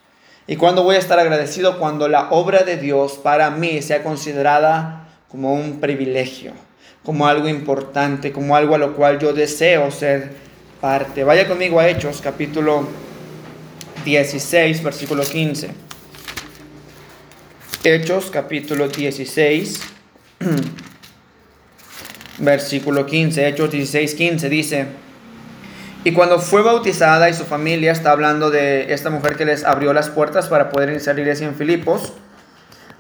¿Y 0.48 0.56
cuándo 0.56 0.82
voy 0.82 0.95
a 0.95 0.98
estar 0.98 1.19
agradecido? 1.19 1.78
Cuando 1.78 2.08
la 2.08 2.32
obra 2.32 2.63
de 2.63 2.78
Dios 2.78 3.19
para 3.21 3.52
mí 3.52 3.84
sea 3.84 4.02
considerada 4.02 5.08
como 5.30 5.54
un 5.54 5.82
privilegio, 5.82 6.54
como 7.04 7.28
algo 7.28 7.48
importante, 7.48 8.32
como 8.32 8.56
algo 8.56 8.74
a 8.74 8.80
lo 8.80 8.95
cual 8.95 9.19
yo 9.19 9.34
deseo 9.34 9.91
ser 9.91 10.32
parte. 10.82 11.24
Vaya 11.24 11.48
conmigo 11.48 11.80
a 11.80 11.88
Hechos, 11.88 12.21
capítulo 12.24 13.04
16, 14.05 14.83
versículo 14.83 15.23
15. 15.23 15.71
Hechos 17.83 18.29
capítulo 18.31 18.87
16, 18.87 19.81
versículo 22.37 23.05
15. 23.05 23.47
Hechos 23.47 23.71
16, 23.71 24.13
15 24.13 24.49
dice, 24.49 24.85
y 26.03 26.13
cuando 26.13 26.39
fue 26.39 26.61
bautizada 26.61 27.31
y 27.31 27.33
su 27.33 27.45
familia, 27.45 27.91
está 27.91 28.11
hablando 28.11 28.51
de 28.51 28.93
esta 28.93 29.09
mujer 29.09 29.35
que 29.37 29.45
les 29.45 29.65
abrió 29.65 29.91
las 29.91 30.09
puertas 30.09 30.47
para 30.47 30.69
poder 30.69 30.89
iniciar 30.89 31.15
la 31.15 31.21
iglesia 31.21 31.47
en 31.47 31.55
Filipos, 31.55 32.13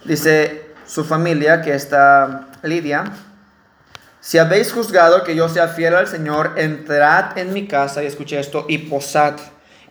dice 0.05 0.65
su 0.87 1.05
familia, 1.05 1.61
que 1.61 1.75
está 1.75 2.47
Lidia, 2.63 3.03
si 4.21 4.39
habéis 4.39 4.73
juzgado 4.73 5.23
que 5.23 5.35
yo 5.35 5.49
sea 5.49 5.67
fiel 5.67 5.93
al 5.93 6.07
Señor, 6.07 6.53
entrad 6.57 7.37
en 7.37 7.53
mi 7.53 7.67
casa, 7.67 8.03
y 8.03 8.07
escuché 8.07 8.39
esto, 8.39 8.65
y 8.67 8.79
posad 8.79 9.35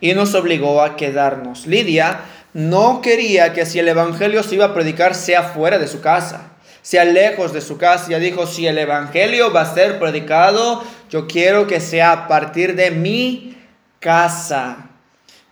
y 0.00 0.14
nos 0.14 0.34
obligó 0.34 0.82
a 0.82 0.96
quedarnos. 0.96 1.66
Lidia 1.66 2.20
no 2.54 3.00
quería 3.02 3.52
que 3.52 3.66
si 3.66 3.78
el 3.80 3.88
Evangelio 3.88 4.42
se 4.42 4.54
iba 4.54 4.66
a 4.66 4.74
predicar 4.74 5.14
sea 5.14 5.42
fuera 5.42 5.78
de 5.78 5.88
su 5.88 6.00
casa, 6.00 6.52
sea 6.82 7.04
lejos 7.04 7.52
de 7.52 7.60
su 7.60 7.78
casa. 7.78 8.06
Ella 8.08 8.20
dijo, 8.20 8.46
si 8.46 8.66
el 8.66 8.78
Evangelio 8.78 9.52
va 9.52 9.62
a 9.62 9.74
ser 9.74 9.98
predicado, 9.98 10.84
yo 11.10 11.26
quiero 11.26 11.66
que 11.66 11.80
sea 11.80 12.12
a 12.12 12.28
partir 12.28 12.76
de 12.76 12.90
mi 12.92 13.58
casa. 13.98 14.90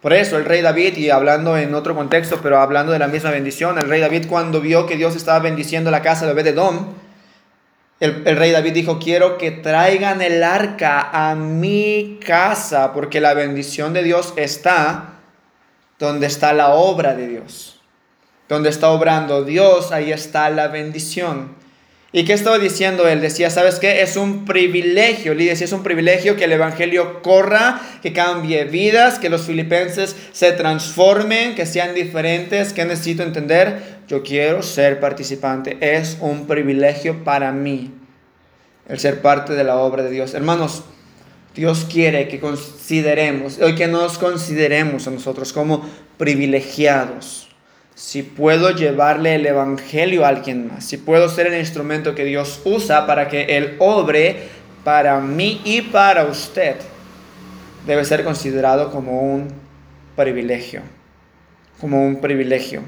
Por 0.01 0.13
eso 0.13 0.37
el 0.37 0.45
rey 0.45 0.63
David, 0.63 0.97
y 0.97 1.11
hablando 1.11 1.57
en 1.57 1.75
otro 1.75 1.95
contexto, 1.95 2.41
pero 2.43 2.59
hablando 2.59 2.93
de 2.93 2.99
la 2.99 3.09
misma 3.09 3.31
bendición, 3.31 3.79
el 3.79 3.89
rey 3.89 4.01
David 4.01 4.27
cuando 4.29 4.61
vio 4.61 4.87
que 4.87 4.97
Dios 4.97 5.15
estaba 5.15 5.39
bendiciendo 5.39 5.91
la 5.91 6.03
casa 6.03 6.27
de 6.27 6.33
Obededom, 6.33 6.95
el, 8.03 8.37
rey 8.37 8.51
David 8.51 8.73
dijo, 8.73 8.99
quiero 8.99 9.39
que 9.39 9.53
traigan 9.53 10.23
el 10.23 10.43
arca 10.43 11.09
a 11.13 11.37
mi 11.37 12.19
casa, 12.27 12.93
porque 12.93 13.21
la 13.21 13.33
bendición 13.33 13.93
de 13.93 14.03
Dios 14.03 14.35
está 14.35 15.21
donde 16.01 16.27
está 16.27 16.53
la 16.53 16.71
obra 16.71 17.15
de 17.15 17.29
Dios. 17.29 17.81
Donde 18.49 18.71
está 18.71 18.91
obrando 18.91 19.45
Dios, 19.45 19.93
ahí 19.93 20.11
está 20.11 20.51
la 20.51 20.67
bendición. 20.67 21.55
¿Y 22.11 22.25
qué 22.25 22.33
estaba 22.33 22.59
diciendo 22.59 23.07
él? 23.07 23.21
Decía, 23.21 23.51
¿sabes 23.51 23.79
qué? 23.79 24.03
Es 24.03 24.17
un 24.17 24.45
privilegio, 24.45 25.33
le 25.33 25.45
decía, 25.45 25.65
es 25.65 25.73
un 25.73 25.85
privilegio 25.85 26.35
que 26.35 26.45
el 26.45 26.53
Evangelio 26.53 27.23
corra, 27.23 27.81
que 28.03 28.13
cambie 28.13 28.65
vidas, 28.65 29.21
que 29.21 29.31
los 29.31 29.43
filipenses 29.43 30.17
se 30.33 30.51
transformen, 30.51 31.55
que 31.55 31.67
sean 31.67 31.95
diferentes. 31.95 32.73
¿Qué 32.73 32.85
necesito 32.85 33.23
entender? 33.23 33.92
Yo 34.09 34.23
quiero 34.23 34.63
ser 34.63 35.01
participante. 35.01 35.79
Es 35.81 36.19
un 36.21 36.47
privilegio 36.47 37.25
para 37.25 37.53
mí 37.53 37.93
el 38.89 38.99
ser 38.99 39.23
parte 39.23 39.55
de 39.55 39.65
la 39.65 39.77
obra 39.77 40.03
de 40.03 40.11
Dios. 40.11 40.35
Hermanos, 40.35 40.85
Dios 41.55 41.87
quiere 41.91 42.29
que 42.29 42.41
consideremos, 42.41 43.59
hoy 43.59 43.75
que 43.75 43.87
nos 43.87 44.19
consideremos 44.19 45.07
a 45.07 45.11
nosotros 45.11 45.53
como 45.53 45.87
privilegiados 46.19 47.49
si 47.95 48.23
puedo 48.23 48.71
llevarle 48.71 49.35
el 49.35 49.47
Evangelio 49.47 50.25
a 50.25 50.29
alguien 50.29 50.69
más, 50.69 50.85
si 50.85 50.97
puedo 50.97 51.29
ser 51.29 51.47
el 51.47 51.59
instrumento 51.59 52.15
que 52.15 52.25
Dios 52.25 52.61
usa 52.65 53.07
para 53.07 53.29
que 53.29 53.57
Él 53.57 53.77
obre 53.79 54.49
para 54.83 55.21
mí 55.21 55.61
y 55.65 55.83
para 55.83 56.25
usted, 56.25 56.77
debe 57.87 58.05
ser 58.05 58.25
considerado 58.25 58.91
como 58.91 59.21
un 59.21 59.49
privilegio, 60.17 60.83
como 61.81 62.05
un 62.05 62.21
privilegio. 62.21 62.83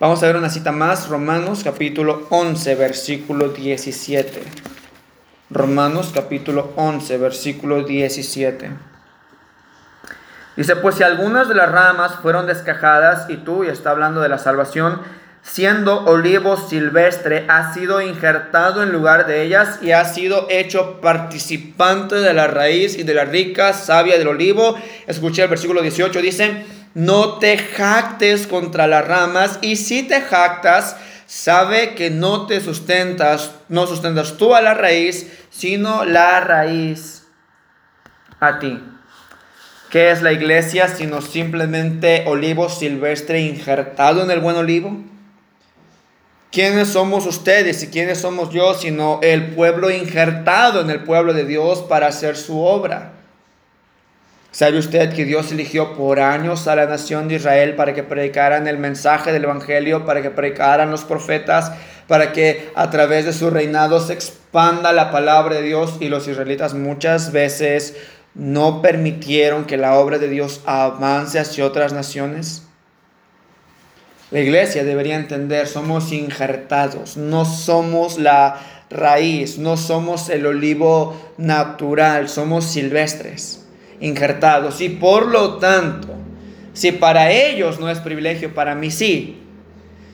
Vamos 0.00 0.22
a 0.22 0.28
ver 0.28 0.36
una 0.36 0.48
cita 0.48 0.72
más, 0.72 1.10
Romanos 1.10 1.60
capítulo 1.62 2.26
11, 2.30 2.74
versículo 2.74 3.50
17. 3.50 4.42
Romanos 5.50 6.12
capítulo 6.14 6.72
11, 6.76 7.18
versículo 7.18 7.84
17. 7.84 8.70
Dice, 10.56 10.76
pues 10.76 10.94
si 10.94 11.02
algunas 11.02 11.50
de 11.50 11.54
las 11.54 11.70
ramas 11.70 12.14
fueron 12.22 12.46
descajadas 12.46 13.28
y 13.28 13.36
tú, 13.36 13.62
y 13.62 13.68
está 13.68 13.90
hablando 13.90 14.22
de 14.22 14.30
la 14.30 14.38
salvación, 14.38 15.02
siendo 15.42 16.06
olivo 16.06 16.56
silvestre, 16.56 17.44
ha 17.50 17.74
sido 17.74 18.00
injertado 18.00 18.82
en 18.82 18.92
lugar 18.92 19.26
de 19.26 19.42
ellas 19.42 19.80
y 19.82 19.92
ha 19.92 20.06
sido 20.06 20.46
hecho 20.48 21.02
participante 21.02 22.14
de 22.14 22.32
la 22.32 22.46
raíz 22.46 22.96
y 22.96 23.02
de 23.02 23.12
la 23.12 23.26
rica 23.26 23.74
savia 23.74 24.16
del 24.16 24.28
olivo. 24.28 24.78
Escuché 25.06 25.42
el 25.42 25.50
versículo 25.50 25.82
18, 25.82 26.22
dice, 26.22 26.64
no 26.94 27.38
te 27.38 27.58
jactes 27.58 28.46
contra 28.46 28.86
las 28.86 29.06
ramas 29.06 29.58
y 29.62 29.76
si 29.76 30.02
te 30.02 30.20
jactas, 30.20 30.96
sabe 31.26 31.94
que 31.94 32.10
no 32.10 32.46
te 32.46 32.60
sustentas, 32.60 33.52
no 33.68 33.86
sustentas 33.86 34.36
tú 34.36 34.54
a 34.54 34.60
la 34.60 34.74
raíz, 34.74 35.30
sino 35.50 36.04
la 36.04 36.40
raíz 36.40 37.26
a 38.40 38.58
ti. 38.58 38.82
¿Qué 39.90 40.10
es 40.10 40.22
la 40.22 40.32
iglesia 40.32 40.88
sino 40.88 41.20
simplemente 41.20 42.24
olivo 42.26 42.68
silvestre 42.68 43.40
injertado 43.40 44.22
en 44.22 44.30
el 44.30 44.40
buen 44.40 44.56
olivo? 44.56 44.96
¿Quiénes 46.50 46.88
somos 46.88 47.26
ustedes 47.26 47.82
y 47.84 47.88
quiénes 47.88 48.18
somos 48.18 48.50
yo 48.50 48.74
sino 48.74 49.20
el 49.22 49.54
pueblo 49.54 49.90
injertado 49.90 50.80
en 50.80 50.90
el 50.90 51.04
pueblo 51.04 51.32
de 51.32 51.44
Dios 51.44 51.82
para 51.82 52.08
hacer 52.08 52.36
su 52.36 52.60
obra? 52.60 53.12
¿Sabe 54.52 54.78
usted 54.78 55.14
que 55.14 55.24
Dios 55.24 55.52
eligió 55.52 55.94
por 55.94 56.18
años 56.18 56.66
a 56.66 56.74
la 56.74 56.86
nación 56.86 57.28
de 57.28 57.36
Israel 57.36 57.76
para 57.76 57.94
que 57.94 58.02
predicaran 58.02 58.66
el 58.66 58.78
mensaje 58.78 59.32
del 59.32 59.44
Evangelio, 59.44 60.04
para 60.04 60.22
que 60.22 60.30
predicaran 60.30 60.90
los 60.90 61.04
profetas, 61.04 61.72
para 62.08 62.32
que 62.32 62.68
a 62.74 62.90
través 62.90 63.24
de 63.24 63.32
su 63.32 63.50
reinado 63.50 64.00
se 64.00 64.12
expanda 64.12 64.92
la 64.92 65.12
palabra 65.12 65.54
de 65.54 65.62
Dios 65.62 65.98
y 66.00 66.08
los 66.08 66.26
israelitas 66.26 66.74
muchas 66.74 67.30
veces 67.30 67.96
no 68.34 68.82
permitieron 68.82 69.64
que 69.64 69.76
la 69.76 69.94
obra 69.94 70.18
de 70.18 70.28
Dios 70.28 70.62
avance 70.66 71.38
hacia 71.38 71.64
otras 71.64 71.92
naciones? 71.92 72.64
La 74.32 74.40
iglesia 74.40 74.84
debería 74.84 75.16
entender, 75.16 75.68
somos 75.68 76.12
injertados, 76.12 77.16
no 77.16 77.44
somos 77.44 78.18
la 78.18 78.60
raíz, 78.90 79.58
no 79.58 79.76
somos 79.76 80.28
el 80.28 80.46
olivo 80.46 81.16
natural, 81.36 82.28
somos 82.28 82.64
silvestres, 82.64 83.59
injertados. 84.00 84.80
Y 84.80 84.88
por 84.88 85.26
lo 85.26 85.58
tanto, 85.58 86.08
si 86.72 86.92
para 86.92 87.30
ellos 87.30 87.78
no 87.78 87.90
es 87.90 87.98
privilegio, 87.98 88.54
para 88.54 88.74
mí 88.74 88.90
sí. 88.90 89.36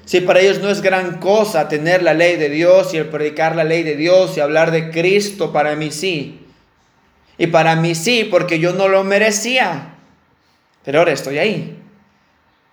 Si 0.05 0.21
para 0.21 0.41
ellos 0.41 0.61
no 0.61 0.71
es 0.71 0.83
gran 0.83 1.19
cosa 1.19 1.69
tener 1.69 2.03
la 2.03 2.15
ley 2.15 2.37
de 2.37 2.49
Dios 2.49 2.95
y 2.95 2.99
el 2.99 3.07
predicar 3.07 3.57
la 3.57 3.65
ley 3.65 3.83
de 3.83 3.97
Dios 3.97 4.37
y 4.37 4.41
hablar 4.41 4.71
de 4.71 4.91
Cristo, 4.91 5.53
para 5.53 5.75
mí 5.75 5.91
sí. 5.91 6.41
Y 7.39 7.49
para 7.49 7.77
mí 7.77 7.95
sí, 7.95 8.27
porque 8.31 8.59
yo 8.59 8.73
no 8.73 8.89
lo 8.89 9.05
merecía. 9.05 9.95
Pero 10.85 11.01
ahora 11.01 11.13
estoy 11.13 11.39
ahí. 11.39 11.77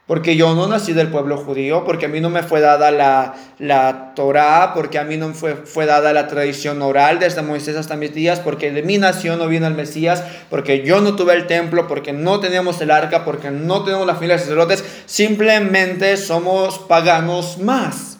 Porque 0.05 0.35
yo 0.35 0.53
no 0.53 0.67
nací 0.67 0.91
del 0.91 1.07
pueblo 1.07 1.37
judío, 1.37 1.85
porque 1.85 2.07
a 2.07 2.09
mí 2.09 2.19
no 2.19 2.29
me 2.29 2.43
fue 2.43 2.59
dada 2.59 2.91
la, 2.91 3.35
la 3.57 4.13
Torah, 4.15 4.73
porque 4.73 4.99
a 4.99 5.05
mí 5.05 5.15
no 5.15 5.33
fue, 5.33 5.55
fue 5.55 5.85
dada 5.85 6.11
la 6.11 6.27
tradición 6.27 6.81
oral 6.81 7.19
desde 7.19 7.41
Moisés 7.41 7.77
hasta 7.77 7.95
mis 7.95 8.13
días, 8.13 8.41
porque 8.41 8.71
de 8.71 8.83
mi 8.83 8.97
nación 8.97 9.39
no 9.39 9.47
vino 9.47 9.65
el 9.65 9.75
Mesías, 9.75 10.21
porque 10.49 10.83
yo 10.83 10.99
no 10.99 11.15
tuve 11.15 11.33
el 11.35 11.47
templo, 11.47 11.87
porque 11.87 12.11
no 12.11 12.41
teníamos 12.41 12.81
el 12.81 12.91
arca, 12.91 13.23
porque 13.23 13.49
no 13.49 13.85
tenemos 13.85 14.05
la 14.05 14.15
familia 14.15 14.35
de 14.35 14.41
sacerdotes. 14.41 14.83
Simplemente 15.05 16.17
somos 16.17 16.79
paganos 16.79 17.59
más, 17.59 18.17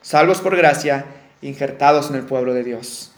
salvos 0.00 0.40
por 0.40 0.56
gracia, 0.56 1.04
injertados 1.42 2.08
en 2.08 2.16
el 2.16 2.22
pueblo 2.22 2.54
de 2.54 2.64
Dios. 2.64 3.12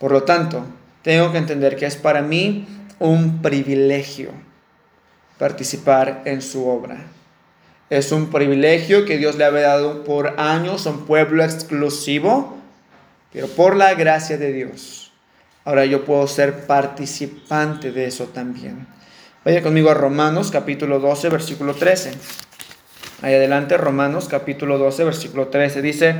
Por 0.00 0.10
lo 0.10 0.24
tanto, 0.24 0.64
tengo 1.02 1.30
que 1.30 1.38
entender 1.38 1.76
que 1.76 1.86
es 1.86 1.94
para 1.94 2.22
mí 2.22 2.66
un 2.98 3.40
privilegio 3.40 4.32
participar 5.38 6.22
en 6.24 6.42
su 6.42 6.68
obra. 6.68 6.98
Es 7.90 8.12
un 8.12 8.30
privilegio 8.30 9.04
que 9.04 9.18
Dios 9.18 9.36
le 9.36 9.44
había 9.44 9.62
dado 9.62 10.04
por 10.04 10.40
años 10.40 10.86
a 10.86 10.90
un 10.90 11.06
pueblo 11.06 11.42
exclusivo, 11.42 12.56
pero 13.32 13.48
por 13.48 13.74
la 13.74 13.94
gracia 13.94 14.38
de 14.38 14.52
Dios. 14.52 15.10
Ahora 15.64 15.84
yo 15.84 16.04
puedo 16.04 16.26
ser 16.28 16.66
participante 16.66 17.90
de 17.90 18.04
eso 18.04 18.26
también. 18.26 18.86
Vaya 19.44 19.60
conmigo 19.60 19.90
a 19.90 19.94
Romanos 19.94 20.52
capítulo 20.52 21.00
12, 21.00 21.30
versículo 21.30 21.74
13. 21.74 22.12
Ahí 23.22 23.34
adelante, 23.34 23.76
Romanos 23.76 24.28
capítulo 24.28 24.78
12, 24.78 25.04
versículo 25.04 25.48
13. 25.48 25.82
Dice, 25.82 26.14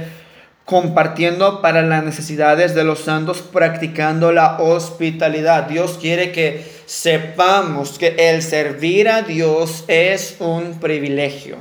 compartiendo 0.65 1.63
para 1.63 1.83
las 1.83 2.03
necesidades 2.03 2.75
de 2.75 2.83
los 2.83 2.99
santos, 2.99 3.43
practicando 3.43 4.33
la 4.33 4.61
hospitalidad. 4.61 5.69
Dios 5.69 5.99
quiere 6.01 6.33
que 6.33 6.80
sepamos 6.91 8.01
que 8.01 8.17
el 8.19 8.43
servir 8.43 9.09
a 9.09 9.23
Dios 9.23 9.85
es 9.87 10.35
un 10.41 10.81
privilegio. 10.81 11.57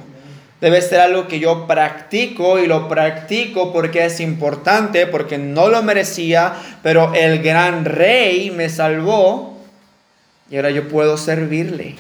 Debe 0.60 0.82
ser 0.82 1.02
algo 1.02 1.28
que 1.28 1.40
yo 1.40 1.68
practico 1.68 2.58
y 2.58 2.66
lo 2.66 2.88
practico 2.88 3.72
porque 3.72 4.06
es 4.06 4.22
importante, 4.22 5.06
porque 5.06 5.38
no 5.38 5.70
lo 5.70 5.84
merecía, 5.84 6.56
pero 6.82 7.14
el 7.14 7.44
gran 7.44 7.86
rey 7.86 8.50
me 8.50 8.70
salvó 8.70 9.56
y 10.50 10.56
ahora 10.56 10.72
yo 10.72 10.88
puedo 10.88 11.16
servirle. 11.16 11.96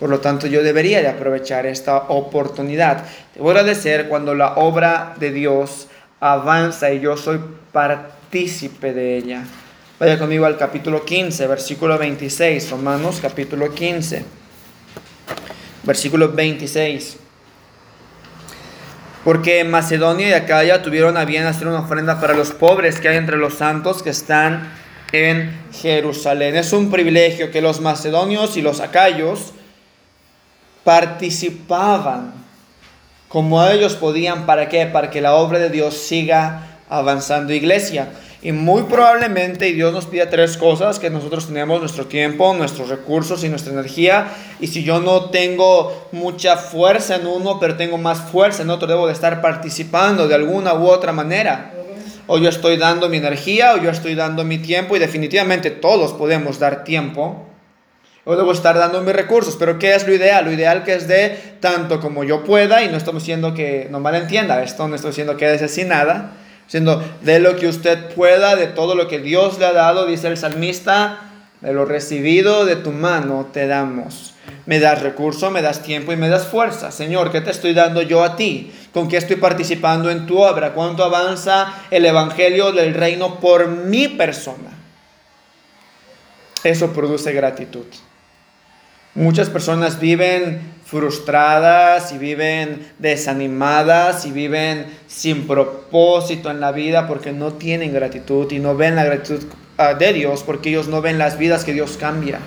Por 0.00 0.08
lo 0.08 0.20
tanto, 0.20 0.46
yo 0.46 0.62
debería 0.62 1.02
de 1.02 1.08
aprovechar 1.08 1.66
esta 1.66 1.98
oportunidad. 2.08 3.04
Te 3.34 3.40
voy 3.40 3.54
a 3.54 3.60
agradecer 3.60 4.08
cuando 4.08 4.34
la 4.34 4.54
obra 4.54 5.14
de 5.20 5.30
Dios 5.30 5.88
avanza 6.20 6.90
y 6.90 7.00
yo 7.00 7.18
soy 7.18 7.38
partícipe 7.70 8.94
de 8.94 9.18
ella. 9.18 9.44
Vaya 10.04 10.18
conmigo 10.18 10.44
al 10.44 10.58
capítulo 10.58 11.02
15, 11.02 11.46
versículo 11.46 11.96
26, 11.96 12.72
Romanos 12.72 13.20
capítulo 13.22 13.72
15, 13.72 14.22
versículo 15.82 16.30
26. 16.30 17.16
Porque 19.24 19.64
Macedonia 19.64 20.28
y 20.28 20.32
Acaya 20.34 20.82
tuvieron 20.82 21.16
a 21.16 21.24
bien 21.24 21.46
hacer 21.46 21.68
una 21.68 21.80
ofrenda 21.80 22.20
para 22.20 22.34
los 22.34 22.50
pobres 22.50 23.00
que 23.00 23.08
hay 23.08 23.16
entre 23.16 23.38
los 23.38 23.54
santos 23.54 24.02
que 24.02 24.10
están 24.10 24.74
en 25.10 25.58
Jerusalén. 25.72 26.54
Es 26.54 26.74
un 26.74 26.90
privilegio 26.90 27.50
que 27.50 27.62
los 27.62 27.80
macedonios 27.80 28.58
y 28.58 28.60
los 28.60 28.80
acayos 28.80 29.54
participaban 30.84 32.34
como 33.28 33.66
ellos 33.66 33.94
podían. 33.94 34.44
¿Para 34.44 34.68
qué? 34.68 34.84
Para 34.84 35.08
que 35.08 35.22
la 35.22 35.32
obra 35.32 35.58
de 35.58 35.70
Dios 35.70 35.96
siga 35.96 36.80
avanzando. 36.90 37.54
Iglesia, 37.54 38.10
y 38.44 38.52
muy 38.52 38.82
probablemente 38.82 39.72
Dios 39.72 39.94
nos 39.94 40.04
pide 40.04 40.26
tres 40.26 40.58
cosas, 40.58 40.98
que 40.98 41.08
nosotros 41.08 41.46
tenemos 41.46 41.80
nuestro 41.80 42.04
tiempo, 42.04 42.52
nuestros 42.52 42.90
recursos 42.90 43.42
y 43.42 43.48
nuestra 43.48 43.72
energía. 43.72 44.28
Y 44.60 44.66
si 44.66 44.84
yo 44.84 45.00
no 45.00 45.30
tengo 45.30 46.08
mucha 46.12 46.58
fuerza 46.58 47.16
en 47.16 47.26
uno, 47.26 47.58
pero 47.58 47.78
tengo 47.78 47.96
más 47.96 48.20
fuerza 48.20 48.62
en 48.62 48.68
otro, 48.68 48.86
debo 48.86 49.06
de 49.06 49.14
estar 49.14 49.40
participando 49.40 50.28
de 50.28 50.34
alguna 50.34 50.74
u 50.74 50.88
otra 50.88 51.10
manera. 51.10 51.72
O 52.26 52.36
yo 52.36 52.50
estoy 52.50 52.76
dando 52.76 53.08
mi 53.08 53.16
energía, 53.16 53.72
o 53.72 53.78
yo 53.78 53.88
estoy 53.88 54.14
dando 54.14 54.44
mi 54.44 54.58
tiempo, 54.58 54.94
y 54.94 54.98
definitivamente 54.98 55.70
todos 55.70 56.12
podemos 56.12 56.58
dar 56.58 56.84
tiempo. 56.84 57.46
O 58.26 58.36
debo 58.36 58.52
estar 58.52 58.76
dando 58.76 59.00
mis 59.00 59.14
recursos, 59.14 59.56
pero 59.58 59.78
¿qué 59.78 59.94
es 59.94 60.06
lo 60.06 60.12
ideal? 60.12 60.44
Lo 60.44 60.52
ideal 60.52 60.84
que 60.84 60.92
es 60.92 61.08
de 61.08 61.30
tanto 61.60 61.98
como 61.98 62.24
yo 62.24 62.44
pueda, 62.44 62.82
y 62.82 62.90
no 62.90 62.98
estamos 62.98 63.22
diciendo 63.22 63.54
que 63.54 63.88
no 63.90 64.00
malentienda 64.00 64.62
esto, 64.62 64.86
no 64.86 64.96
estoy 64.96 65.12
diciendo 65.12 65.38
que 65.38 65.50
es 65.54 65.62
así 65.62 65.84
nada 65.84 66.40
Siendo 66.66 67.04
de 67.22 67.38
lo 67.40 67.56
que 67.56 67.68
usted 67.68 68.14
pueda, 68.14 68.56
de 68.56 68.66
todo 68.66 68.94
lo 68.94 69.08
que 69.08 69.18
Dios 69.18 69.58
le 69.58 69.66
ha 69.66 69.72
dado, 69.72 70.06
dice 70.06 70.28
el 70.28 70.36
salmista, 70.36 71.20
de 71.60 71.72
lo 71.72 71.84
recibido 71.84 72.64
de 72.64 72.76
tu 72.76 72.92
mano 72.92 73.48
te 73.52 73.66
damos. 73.66 74.34
Me 74.66 74.80
das 74.80 75.02
recurso, 75.02 75.50
me 75.50 75.62
das 75.62 75.82
tiempo 75.82 76.12
y 76.12 76.16
me 76.16 76.28
das 76.28 76.46
fuerza. 76.46 76.90
Señor, 76.90 77.30
¿qué 77.30 77.40
te 77.40 77.50
estoy 77.50 77.74
dando 77.74 78.02
yo 78.02 78.24
a 78.24 78.36
ti? 78.36 78.72
¿Con 78.92 79.08
qué 79.08 79.18
estoy 79.18 79.36
participando 79.36 80.10
en 80.10 80.26
tu 80.26 80.38
obra? 80.38 80.72
¿Cuánto 80.72 81.04
avanza 81.04 81.74
el 81.90 82.06
Evangelio 82.06 82.72
del 82.72 82.94
Reino 82.94 83.40
por 83.40 83.68
mi 83.68 84.08
persona? 84.08 84.70
Eso 86.62 86.92
produce 86.92 87.32
gratitud. 87.32 87.84
Muchas 89.14 89.48
personas 89.48 90.00
viven 90.00 90.74
frustradas 90.84 92.12
y 92.12 92.18
viven 92.18 92.84
desanimadas 92.98 94.26
y 94.26 94.32
viven 94.32 94.86
sin 95.06 95.46
propósito 95.46 96.50
en 96.50 96.60
la 96.60 96.72
vida 96.72 97.06
porque 97.06 97.30
no 97.30 97.52
tienen 97.52 97.92
gratitud 97.92 98.50
y 98.50 98.58
no 98.58 98.76
ven 98.76 98.96
la 98.96 99.04
gratitud 99.04 99.44
ah, 99.78 99.94
de 99.94 100.12
Dios 100.12 100.42
porque 100.42 100.70
ellos 100.70 100.88
no 100.88 101.00
ven 101.00 101.18
las 101.18 101.38
vidas 101.38 101.64
que 101.64 101.72
Dios 101.72 101.96
cambia, 101.96 102.40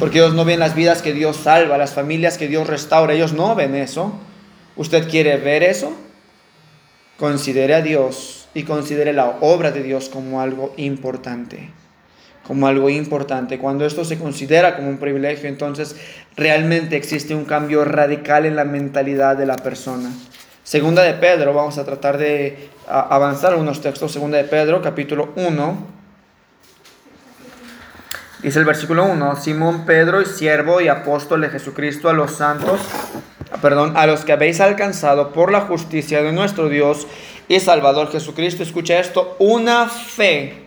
porque 0.00 0.18
ellos 0.18 0.32
no 0.32 0.46
ven 0.46 0.60
las 0.60 0.74
vidas 0.74 1.02
que 1.02 1.12
Dios 1.12 1.36
salva, 1.36 1.76
las 1.76 1.92
familias 1.92 2.38
que 2.38 2.48
Dios 2.48 2.68
restaura, 2.68 3.12
ellos 3.12 3.34
no 3.34 3.54
ven 3.54 3.74
eso. 3.74 4.18
¿Usted 4.76 5.10
quiere 5.10 5.36
ver 5.36 5.62
eso? 5.62 5.92
Considere 7.18 7.74
a 7.74 7.82
Dios 7.82 8.48
y 8.54 8.62
considere 8.62 9.12
la 9.12 9.36
obra 9.42 9.70
de 9.72 9.82
Dios 9.82 10.08
como 10.08 10.40
algo 10.40 10.72
importante 10.78 11.81
como 12.46 12.66
algo 12.66 12.90
importante. 12.90 13.58
Cuando 13.58 13.86
esto 13.86 14.04
se 14.04 14.18
considera 14.18 14.76
como 14.76 14.88
un 14.88 14.98
privilegio, 14.98 15.48
entonces 15.48 15.96
realmente 16.36 16.96
existe 16.96 17.34
un 17.34 17.44
cambio 17.44 17.84
radical 17.84 18.46
en 18.46 18.56
la 18.56 18.64
mentalidad 18.64 19.36
de 19.36 19.46
la 19.46 19.56
persona. 19.56 20.10
Segunda 20.64 21.02
de 21.02 21.14
Pedro, 21.14 21.52
vamos 21.52 21.78
a 21.78 21.84
tratar 21.84 22.18
de 22.18 22.68
avanzar 22.88 23.54
unos 23.56 23.80
textos. 23.80 24.12
Segunda 24.12 24.38
de 24.38 24.44
Pedro, 24.44 24.80
capítulo 24.82 25.32
1. 25.36 26.02
Dice 28.42 28.58
el 28.58 28.64
versículo 28.64 29.04
1, 29.04 29.36
Simón 29.36 29.86
Pedro 29.86 30.20
y 30.20 30.26
siervo 30.26 30.80
y 30.80 30.88
apóstol 30.88 31.42
de 31.42 31.48
Jesucristo 31.48 32.08
a 32.08 32.12
los 32.12 32.32
santos, 32.32 32.80
perdón, 33.60 33.96
a 33.96 34.06
los 34.06 34.24
que 34.24 34.32
habéis 34.32 34.60
alcanzado 34.60 35.32
por 35.32 35.52
la 35.52 35.60
justicia 35.60 36.22
de 36.24 36.32
nuestro 36.32 36.68
Dios 36.68 37.06
y 37.46 37.60
Salvador 37.60 38.10
Jesucristo, 38.10 38.64
escucha 38.64 38.98
esto, 38.98 39.36
una 39.38 39.88
fe 39.88 40.61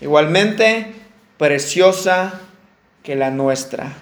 igualmente 0.00 0.94
preciosa 1.36 2.40
que 3.02 3.16
la 3.16 3.30
nuestra. 3.30 3.92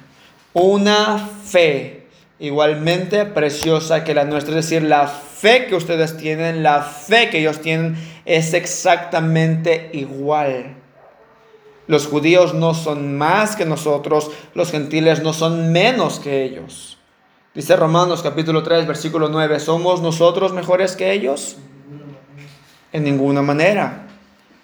Una 0.53 1.19
fe 1.19 2.07
igualmente 2.39 3.25
preciosa 3.25 4.05
que 4.05 4.15
la 4.15 4.25
nuestra. 4.25 4.59
Es 4.59 4.69
decir, 4.69 4.83
la 4.83 5.07
fe 5.07 5.67
que 5.67 5.75
ustedes 5.75 6.17
tienen, 6.17 6.63
la 6.63 6.83
fe 6.83 7.31
que 7.31 7.39
ellos 7.41 7.61
tienen 7.61 7.97
es 8.25 8.55
exactamente 8.55 9.91
igual. 9.93 10.77
Los 11.87 12.09
judíos 12.09 12.53
no 12.55 12.75
son 12.75 13.17
más 13.17 13.55
que 13.55 13.65
nosotros, 13.65 14.31
los 14.55 14.73
gentiles 14.73 15.23
no 15.23 15.33
son 15.33 15.71
menos 15.71 16.19
que 16.19 16.43
ellos. 16.43 16.99
Dice 17.55 17.77
Romanos 17.77 18.23
capítulo 18.23 18.63
3, 18.63 18.87
versículo 18.87 19.29
9, 19.29 19.61
¿somos 19.61 20.03
nosotros 20.03 20.53
mejores 20.53 20.97
que 20.97 21.13
ellos? 21.13 21.57
En 22.93 23.05
ninguna 23.05 23.41
manera. 23.41 24.06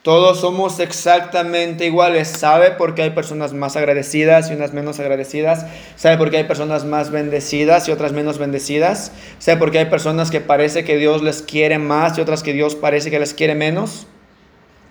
Todos 0.02 0.40
somos 0.40 0.80
exactamente 0.80 1.86
iguales. 1.86 2.26
¿Sabe 2.26 2.72
por 2.72 2.96
qué 2.96 3.02
hay 3.02 3.10
personas 3.10 3.52
más 3.52 3.76
agradecidas 3.76 4.50
y 4.50 4.54
unas 4.54 4.72
menos 4.72 4.98
agradecidas? 4.98 5.66
¿Sabe 5.94 6.18
por 6.18 6.30
qué 6.30 6.38
hay 6.38 6.44
personas 6.44 6.84
más 6.84 7.12
bendecidas 7.12 7.86
y 7.86 7.92
otras 7.92 8.10
menos 8.10 8.38
bendecidas? 8.38 9.12
¿Sabe 9.38 9.58
por 9.58 9.70
qué 9.70 9.78
hay 9.78 9.84
personas 9.86 10.32
que 10.32 10.40
parece 10.40 10.82
que 10.82 10.96
Dios 10.96 11.22
les 11.22 11.42
quiere 11.42 11.78
más 11.78 12.18
y 12.18 12.20
otras 12.20 12.42
que 12.42 12.52
Dios 12.52 12.74
parece 12.74 13.12
que 13.12 13.20
les 13.20 13.32
quiere 13.32 13.54
menos? 13.54 14.08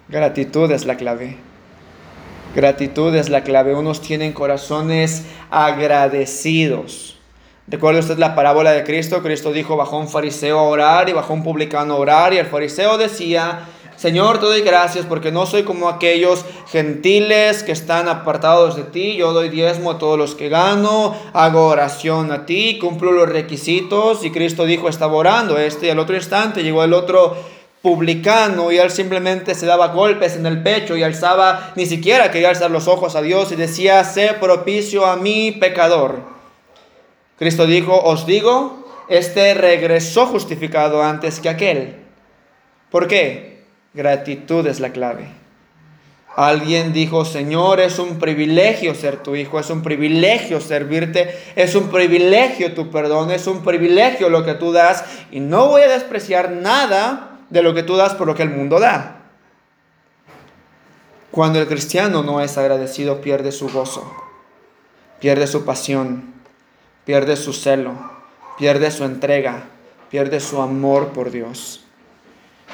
Gratitud 0.08 0.72
es 0.72 0.86
la 0.86 0.96
clave. 0.96 1.36
Gratitud 2.56 3.14
es 3.14 3.28
la 3.28 3.44
clave. 3.44 3.76
Unos 3.76 4.02
tienen 4.02 4.32
corazones 4.32 5.24
agradecidos 5.50 7.12
Recuerda 7.72 8.02
usted 8.02 8.18
la 8.18 8.36
parábola 8.36 8.74
de 8.74 8.84
Cristo. 8.84 9.22
Cristo 9.24 9.54
dijo, 9.54 9.78
bajó 9.78 9.98
un 9.98 10.10
fariseo 10.10 10.60
a 10.60 10.64
orar 10.64 11.08
y 11.08 11.14
bajó 11.14 11.34
un 11.34 11.42
publicano 11.42 11.94
a 11.94 11.98
orar 11.98 12.34
y 12.34 12.38
el 12.38 12.46
fariseo 12.46 12.98
decía, 12.98 13.68
Señor, 14.02 14.40
te 14.40 14.48
doy 14.48 14.62
gracias 14.62 15.06
porque 15.06 15.32
no 15.32 15.46
soy 15.46 15.62
como 15.62 15.88
aquellos 15.88 16.44
gentiles 16.72 17.62
que 17.62 17.72
están 17.72 18.10
apartados 18.10 18.76
de 18.76 18.82
ti. 18.82 19.16
Yo 19.16 19.32
doy 19.32 19.50
diezmo 19.50 19.92
a 19.92 20.00
todos 20.00 20.18
los 20.18 20.34
que 20.34 20.50
gano, 20.50 21.16
hago 21.34 21.68
oración 21.68 22.32
a 22.32 22.48
ti, 22.48 22.80
cumplo 22.80 23.12
los 23.12 23.30
requisitos. 23.30 24.26
Y 24.26 24.32
Cristo 24.32 24.66
dijo, 24.66 24.90
estaba 24.90 25.14
orando 25.14 25.60
este 25.60 25.86
y 25.86 25.90
al 25.92 26.00
otro 26.00 26.16
instante 26.16 26.64
llegó 26.64 26.84
el 26.84 26.94
otro 26.94 27.38
publicano 27.84 28.72
y 28.72 28.80
él 28.80 28.90
simplemente 28.90 29.54
se 29.54 29.68
daba 29.68 29.90
golpes 29.90 30.36
en 30.36 30.48
el 30.48 30.64
pecho 30.64 30.98
y 30.98 31.04
alzaba, 31.04 31.72
ni 31.76 31.86
siquiera 31.86 32.32
quería 32.32 32.50
alzar 32.50 32.72
los 32.72 32.88
ojos 32.88 33.16
a 33.16 33.22
Dios 33.22 33.52
y 33.52 33.56
decía, 33.56 34.04
sé 34.04 34.34
propicio 34.34 35.06
a 35.06 35.16
mi 35.16 35.52
pecador. 35.52 36.24
Cristo 37.38 37.68
dijo, 37.68 38.02
os 38.02 38.26
digo, 38.26 38.84
este 39.10 39.54
regresó 39.54 40.26
justificado 40.26 41.04
antes 41.04 41.40
que 41.40 41.50
aquel. 41.50 41.98
¿Por 42.90 43.08
qué? 43.08 43.51
Gratitud 43.94 44.66
es 44.68 44.80
la 44.80 44.92
clave. 44.92 45.42
Alguien 46.36 46.94
dijo, 46.94 47.26
Señor, 47.26 47.82
es 47.82 48.00
un 48.00 48.18
privilegio 48.18 48.96
ser 48.96 49.18
tu 49.18 49.36
hijo, 49.36 49.60
es 49.60 49.70
un 49.70 49.84
privilegio 49.84 50.62
servirte, 50.62 51.38
es 51.58 51.76
un 51.76 51.90
privilegio 51.90 52.74
tu 52.74 52.90
perdón, 52.90 53.32
es 53.32 53.48
un 53.48 53.64
privilegio 53.64 54.30
lo 54.30 54.46
que 54.46 54.54
tú 54.54 54.72
das 54.72 55.04
y 55.30 55.42
no 55.42 55.68
voy 55.68 55.82
a 55.82 55.90
despreciar 55.90 56.52
nada 56.52 57.40
de 57.50 57.62
lo 57.62 57.74
que 57.74 57.84
tú 57.84 57.98
das 57.98 58.14
por 58.14 58.28
lo 58.28 58.36
que 58.36 58.44
el 58.44 58.50
mundo 58.50 58.80
da. 58.80 59.18
Cuando 61.32 61.60
el 61.60 61.68
cristiano 61.68 62.24
no 62.24 62.40
es 62.40 62.58
agradecido, 62.58 63.20
pierde 63.20 63.52
su 63.52 63.68
gozo, 63.70 64.10
pierde 65.20 65.48
su 65.48 65.66
pasión, 65.66 66.34
pierde 67.04 67.36
su 67.36 67.52
celo, 67.52 67.94
pierde 68.58 68.90
su 68.90 69.04
entrega, 69.04 69.64
pierde 70.10 70.40
su 70.40 70.62
amor 70.62 71.10
por 71.10 71.30
Dios. 71.30 71.84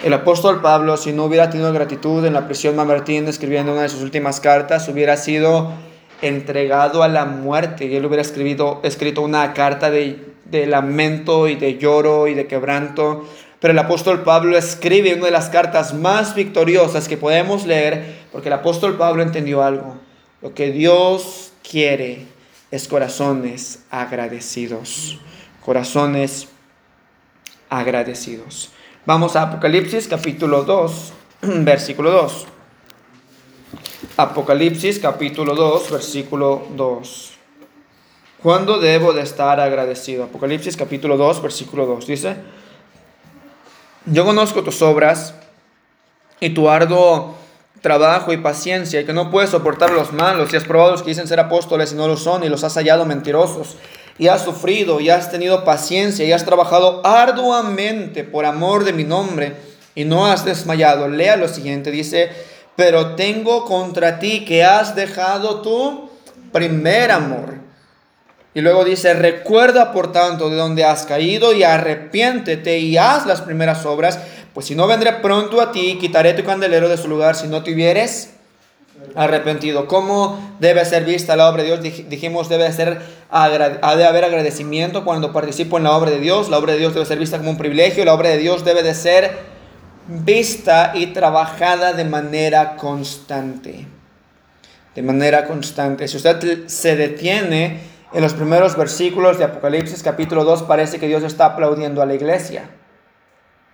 El 0.03 0.13
apóstol 0.13 0.61
Pablo, 0.61 0.95
si 0.95 1.11
no 1.11 1.25
hubiera 1.25 1.49
tenido 1.49 1.73
gratitud 1.73 2.23
en 2.23 2.33
la 2.33 2.45
prisión 2.45 2.75
Mamertín, 2.75 3.27
escribiendo 3.27 3.71
una 3.71 3.81
de 3.81 3.89
sus 3.89 4.03
últimas 4.03 4.39
cartas, 4.39 4.87
hubiera 4.89 5.17
sido 5.17 5.71
entregado 6.21 7.01
a 7.01 7.07
la 7.07 7.25
muerte 7.25 7.85
y 7.85 7.95
él 7.95 8.05
hubiera 8.05 8.21
escrito, 8.21 8.79
una 9.23 9.53
carta 9.53 9.89
de, 9.89 10.33
de 10.45 10.67
lamento 10.67 11.47
y 11.47 11.55
de 11.55 11.79
lloro 11.79 12.27
y 12.27 12.35
de 12.35 12.45
quebranto. 12.45 13.27
Pero 13.59 13.71
el 13.71 13.79
apóstol 13.79 14.21
Pablo 14.21 14.55
escribe 14.55 15.15
una 15.15 15.25
de 15.25 15.31
las 15.31 15.49
cartas 15.49 15.95
más 15.95 16.35
victoriosas 16.35 17.07
que 17.07 17.17
podemos 17.17 17.65
leer, 17.65 18.17
porque 18.31 18.49
el 18.49 18.53
apóstol 18.53 18.97
Pablo 18.97 19.23
entendió 19.23 19.63
algo. 19.63 19.97
Lo 20.43 20.53
que 20.53 20.71
Dios 20.71 21.53
quiere 21.67 22.27
es 22.69 22.87
corazones 22.87 23.79
agradecidos. 23.89 25.19
Corazones 25.65 26.49
agradecidos. 27.69 28.71
Vamos 29.07 29.37
a 29.37 29.43
Apocalipsis 29.43 30.05
capítulo 30.05 30.63
2, 30.65 31.13
versículo 31.63 32.11
2. 32.11 32.45
Apocalipsis 34.17 34.99
capítulo 34.99 35.55
2, 35.55 35.91
versículo 35.91 36.67
2. 36.75 37.31
¿Cuándo 38.43 38.81
debo 38.81 39.13
de 39.13 39.21
estar 39.21 39.61
agradecido? 39.61 40.25
Apocalipsis 40.25 40.75
capítulo 40.75 41.15
2, 41.15 41.41
versículo 41.41 41.85
2. 41.85 42.05
Dice, 42.05 42.35
yo 44.07 44.25
conozco 44.25 44.61
tus 44.61 44.81
obras 44.81 45.35
y 46.41 46.49
tu 46.49 46.69
arduo 46.69 47.35
trabajo 47.79 48.33
y 48.33 48.37
paciencia 48.37 48.99
y 48.99 49.05
que 49.05 49.13
no 49.13 49.31
puedes 49.31 49.51
soportar 49.51 49.91
los 49.91 50.11
malos 50.11 50.51
y 50.51 50.57
has 50.57 50.65
probado 50.65 50.91
los 50.91 51.01
que 51.01 51.11
dicen 51.11 51.29
ser 51.29 51.39
apóstoles 51.39 51.93
y 51.93 51.95
no 51.95 52.09
lo 52.09 52.17
son 52.17 52.43
y 52.43 52.49
los 52.49 52.65
has 52.65 52.73
hallado 52.73 53.05
mentirosos 53.05 53.77
y 54.19 54.27
has 54.27 54.43
sufrido 54.43 54.99
y 54.99 55.09
has 55.09 55.31
tenido 55.31 55.63
paciencia 55.63 56.25
y 56.25 56.31
has 56.31 56.45
trabajado 56.45 57.01
arduamente 57.05 58.23
por 58.23 58.45
amor 58.45 58.83
de 58.83 58.93
mi 58.93 59.03
nombre 59.03 59.53
y 59.95 60.05
no 60.05 60.25
has 60.25 60.45
desmayado. 60.45 61.07
Lea 61.07 61.35
lo 61.35 61.47
siguiente, 61.47 61.91
dice, 61.91 62.29
pero 62.75 63.15
tengo 63.15 63.65
contra 63.65 64.19
ti 64.19 64.45
que 64.45 64.63
has 64.63 64.95
dejado 64.95 65.61
tu 65.61 66.09
primer 66.51 67.11
amor. 67.11 67.55
Y 68.53 68.61
luego 68.61 68.83
dice, 68.83 69.13
recuerda 69.13 69.91
por 69.91 70.11
tanto 70.11 70.49
de 70.49 70.55
donde 70.55 70.83
has 70.83 71.05
caído 71.05 71.53
y 71.53 71.63
arrepiéntete 71.63 72.79
y 72.79 72.97
haz 72.97 73.27
las 73.27 73.41
primeras 73.41 73.85
obras, 73.85 74.19
pues 74.53 74.65
si 74.65 74.73
no 74.73 74.87
vendré 74.87 75.13
pronto 75.13 75.61
a 75.61 75.71
ti, 75.71 75.97
quitaré 75.99 76.33
tu 76.33 76.43
candelero 76.43 76.89
de 76.89 76.97
su 76.97 77.07
lugar 77.07 77.35
si 77.35 77.47
no 77.47 77.63
te 77.63 77.73
hubieres 77.73 78.36
arrepentido. 79.15 79.87
¿Cómo 79.87 80.55
debe 80.59 80.83
ser 80.85 81.03
vista 81.05 81.35
la 81.35 81.49
obra 81.49 81.63
de 81.63 81.77
Dios? 81.77 82.09
Dijimos, 82.09 82.49
debe 82.49 82.71
ser, 82.71 82.99
de 82.99 84.05
haber 84.05 84.23
agradecimiento 84.23 85.03
cuando 85.03 85.33
participo 85.33 85.77
en 85.77 85.85
la 85.85 85.95
obra 85.95 86.11
de 86.11 86.19
Dios. 86.19 86.49
La 86.49 86.57
obra 86.57 86.73
de 86.73 86.79
Dios 86.79 86.93
debe 86.93 87.05
ser 87.05 87.19
vista 87.19 87.37
como 87.37 87.51
un 87.51 87.57
privilegio. 87.57 88.05
La 88.05 88.13
obra 88.13 88.29
de 88.29 88.37
Dios 88.37 88.63
debe 88.63 88.83
de 88.83 88.93
ser 88.93 89.57
vista 90.07 90.93
y 90.95 91.07
trabajada 91.07 91.93
de 91.93 92.05
manera 92.05 92.75
constante. 92.75 93.87
De 94.95 95.01
manera 95.01 95.45
constante. 95.45 96.07
Si 96.07 96.17
usted 96.17 96.67
se 96.67 96.95
detiene 96.95 97.81
en 98.13 98.21
los 98.21 98.33
primeros 98.33 98.77
versículos 98.77 99.37
de 99.37 99.43
Apocalipsis 99.43 100.01
capítulo 100.01 100.43
2, 100.43 100.63
parece 100.63 100.99
que 100.99 101.07
Dios 101.07 101.23
está 101.23 101.45
aplaudiendo 101.45 102.01
a 102.01 102.05
la 102.05 102.15
iglesia. 102.15 102.69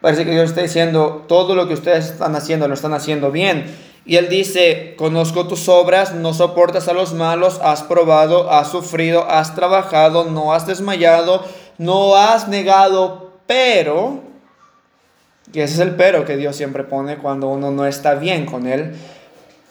Parece 0.01 0.25
que 0.25 0.31
Dios 0.31 0.49
está 0.49 0.61
diciendo, 0.61 1.23
todo 1.29 1.55
lo 1.55 1.65
que 1.67 1.75
ustedes 1.75 2.09
están 2.09 2.35
haciendo 2.35 2.67
lo 2.67 2.73
están 2.73 2.93
haciendo 2.93 3.31
bien. 3.31 3.92
Y 4.05 4.17
él 4.17 4.27
dice, 4.27 4.95
conozco 4.97 5.47
tus 5.47 5.69
obras, 5.69 6.13
no 6.13 6.33
soportas 6.33 6.89
a 6.89 6.93
los 6.93 7.13
malos, 7.13 7.59
has 7.63 7.83
probado, 7.83 8.51
has 8.51 8.69
sufrido, 8.69 9.29
has 9.29 9.55
trabajado, 9.55 10.25
no 10.25 10.53
has 10.53 10.67
desmayado, 10.67 11.43
no 11.77 12.15
has 12.15 12.49
negado, 12.49 13.31
pero, 13.47 14.19
y 15.53 15.61
ese 15.61 15.75
es 15.75 15.79
el 15.79 15.95
pero 15.95 16.25
que 16.25 16.35
Dios 16.35 16.55
siempre 16.55 16.83
pone 16.83 17.17
cuando 17.17 17.47
uno 17.47 17.71
no 17.71 17.85
está 17.85 18.15
bien 18.15 18.45
con 18.45 18.67
él, 18.67 18.93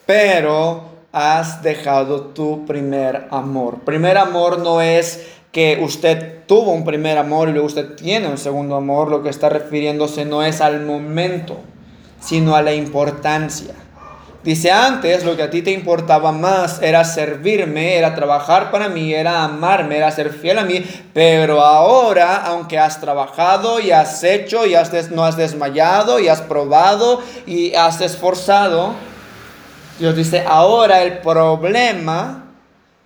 pero 0.07 0.85
has 1.11 1.61
dejado 1.61 2.21
tu 2.21 2.65
primer 2.65 3.27
amor. 3.29 3.81
Primer 3.81 4.17
amor 4.17 4.57
no 4.57 4.81
es 4.81 5.27
que 5.51 5.79
usted 5.79 6.39
tuvo 6.47 6.71
un 6.71 6.83
primer 6.83 7.19
amor 7.19 7.49
y 7.49 7.51
luego 7.51 7.67
usted 7.67 7.93
tiene 7.93 8.27
un 8.27 8.39
segundo 8.39 8.75
amor, 8.75 9.11
lo 9.11 9.21
que 9.21 9.29
está 9.29 9.49
refiriéndose 9.49 10.25
no 10.25 10.43
es 10.43 10.59
al 10.59 10.83
momento, 10.83 11.59
sino 12.19 12.55
a 12.55 12.63
la 12.63 12.73
importancia. 12.73 13.75
Dice, 14.43 14.71
antes 14.71 15.23
lo 15.23 15.37
que 15.37 15.43
a 15.43 15.49
ti 15.49 15.61
te 15.61 15.71
importaba 15.71 16.33
más 16.33 16.81
era 16.81 17.05
servirme, 17.05 17.95
era 17.95 18.13
trabajar 18.13 18.71
para 18.71 18.89
mí, 18.89 19.13
era 19.13 19.45
amarme, 19.45 19.95
era 19.95 20.11
ser 20.11 20.31
fiel 20.33 20.59
a 20.59 20.65
mí, 20.65 20.85
pero 21.13 21.61
ahora, 21.61 22.43
aunque 22.45 22.77
has 22.77 22.99
trabajado 22.99 23.79
y 23.79 23.91
has 23.91 24.21
hecho 24.21 24.65
y 24.65 24.75
has 24.75 25.11
no 25.11 25.23
has 25.23 25.37
desmayado 25.37 26.19
y 26.19 26.27
has 26.27 26.41
probado 26.41 27.21
y 27.45 27.73
has 27.75 28.01
esforzado, 28.01 28.95
Dios 29.97 30.13
dice, 30.13 30.43
ahora 30.45 31.03
el 31.03 31.19
problema 31.19 32.43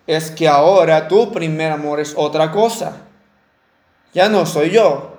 es 0.08 0.32
que 0.32 0.48
ahora 0.48 1.08
tu 1.08 1.32
primer 1.32 1.72
amor 1.72 2.00
es 2.00 2.14
otra 2.18 2.52
cosa. 2.52 2.94
Ya 4.12 4.28
no 4.28 4.48
soy 4.48 4.72
yo, 4.72 5.18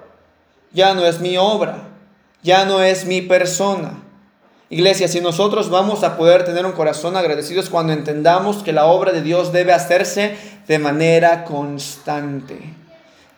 ya 0.73 0.95
no 0.95 1.07
es 1.07 1.21
mi 1.21 1.39
obra, 1.39 1.79
ya 2.43 2.65
no 2.65 2.83
es 2.83 3.05
mi 3.05 3.23
persona 3.23 4.08
Iglesia, 4.71 5.09
si 5.09 5.23
nosotros 5.23 5.71
vamos 5.71 6.05
a 6.05 6.19
poder 6.19 6.45
tener 6.45 6.67
un 6.67 6.73
corazón 6.73 7.17
agradecido 7.17 7.61
es 7.61 7.71
cuando 7.71 7.95
entendamos 7.95 8.63
que 8.63 8.75
la 8.75 8.85
obra 8.85 9.13
de 9.13 9.23
Dios 9.23 9.51
debe 9.51 9.73
hacerse 9.73 10.37
de 10.67 10.79
manera 10.79 11.45
constante. 11.45 12.75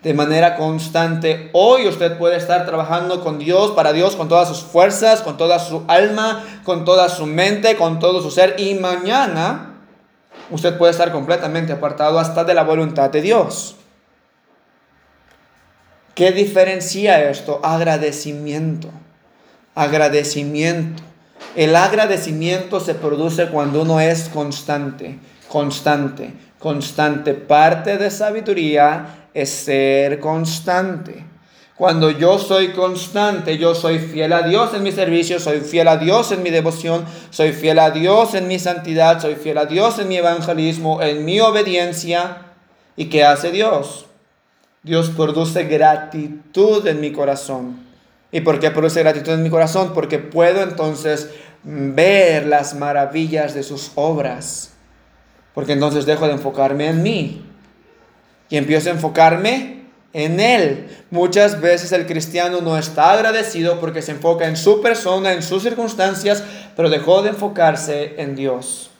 De 0.02 0.12
manera 0.12 0.56
constante. 0.56 1.50
Hoy 1.52 1.86
usted 1.86 2.18
puede 2.18 2.36
estar 2.36 2.66
trabajando 2.66 3.22
con 3.22 3.38
Dios, 3.38 3.70
para 3.72 3.92
Dios, 3.92 4.16
con 4.16 4.28
todas 4.28 4.48
sus 4.48 4.62
fuerzas, 4.62 5.22
con 5.22 5.36
toda 5.36 5.60
su 5.60 5.84
alma, 5.86 6.44
con 6.64 6.84
toda 6.84 7.08
su 7.08 7.26
mente, 7.26 7.76
con 7.76 8.00
todo 8.00 8.22
su 8.22 8.32
ser. 8.32 8.56
Y 8.58 8.74
mañana 8.74 9.74
usted 10.50 10.76
puede 10.78 10.90
estar 10.90 11.12
completamente 11.12 11.72
apartado 11.72 12.18
hasta 12.18 12.42
de 12.42 12.54
la 12.54 12.64
voluntad 12.64 13.10
de 13.10 13.22
Dios. 13.22 13.76
¿Qué 16.14 16.32
diferencia 16.32 17.22
esto? 17.30 17.60
Agradecimiento. 17.62 18.88
Agradecimiento. 19.76 21.09
El 21.56 21.74
agradecimiento 21.74 22.78
se 22.78 22.94
produce 22.94 23.48
cuando 23.48 23.82
uno 23.82 24.00
es 24.00 24.28
constante, 24.28 25.18
constante, 25.48 26.32
constante. 26.60 27.34
Parte 27.34 27.98
de 27.98 28.10
sabiduría 28.10 29.26
es 29.34 29.50
ser 29.50 30.20
constante. 30.20 31.26
Cuando 31.76 32.10
yo 32.10 32.38
soy 32.38 32.68
constante, 32.68 33.58
yo 33.58 33.74
soy 33.74 33.98
fiel 33.98 34.32
a 34.32 34.42
Dios 34.42 34.74
en 34.74 34.82
mi 34.82 34.92
servicio, 34.92 35.40
soy 35.40 35.60
fiel 35.60 35.88
a 35.88 35.96
Dios 35.96 36.30
en 36.30 36.42
mi 36.42 36.50
devoción, 36.50 37.04
soy 37.30 37.52
fiel 37.52 37.78
a 37.78 37.90
Dios 37.90 38.34
en 38.34 38.46
mi 38.46 38.58
santidad, 38.58 39.20
soy 39.20 39.34
fiel 39.34 39.58
a 39.58 39.64
Dios 39.64 39.98
en 39.98 40.08
mi 40.08 40.18
evangelismo, 40.18 41.02
en 41.02 41.24
mi 41.24 41.40
obediencia. 41.40 42.42
¿Y 42.96 43.06
qué 43.06 43.24
hace 43.24 43.50
Dios? 43.50 44.06
Dios 44.82 45.10
produce 45.10 45.64
gratitud 45.64 46.86
en 46.86 47.00
mi 47.00 47.12
corazón. 47.12 47.89
¿Y 48.32 48.40
por 48.42 48.60
qué 48.60 48.70
produce 48.70 49.00
gratitud 49.00 49.32
en 49.32 49.42
mi 49.42 49.50
corazón? 49.50 49.92
Porque 49.94 50.18
puedo 50.18 50.62
entonces 50.62 51.30
ver 51.62 52.46
las 52.46 52.74
maravillas 52.74 53.54
de 53.54 53.62
sus 53.62 53.92
obras. 53.96 54.72
Porque 55.54 55.72
entonces 55.72 56.06
dejo 56.06 56.26
de 56.26 56.34
enfocarme 56.34 56.88
en 56.88 57.02
mí. 57.02 57.44
Y 58.48 58.56
empiezo 58.56 58.88
a 58.88 58.92
enfocarme 58.92 59.80
en 60.12 60.40
Él. 60.40 60.88
Muchas 61.10 61.60
veces 61.60 61.92
el 61.92 62.06
cristiano 62.06 62.60
no 62.60 62.78
está 62.78 63.12
agradecido 63.12 63.80
porque 63.80 64.02
se 64.02 64.12
enfoca 64.12 64.46
en 64.46 64.56
su 64.56 64.80
persona, 64.80 65.32
en 65.32 65.42
sus 65.42 65.62
circunstancias, 65.62 66.42
pero 66.76 66.90
dejó 66.90 67.22
de 67.22 67.30
enfocarse 67.30 68.14
en 68.18 68.34
Dios. 68.36 68.90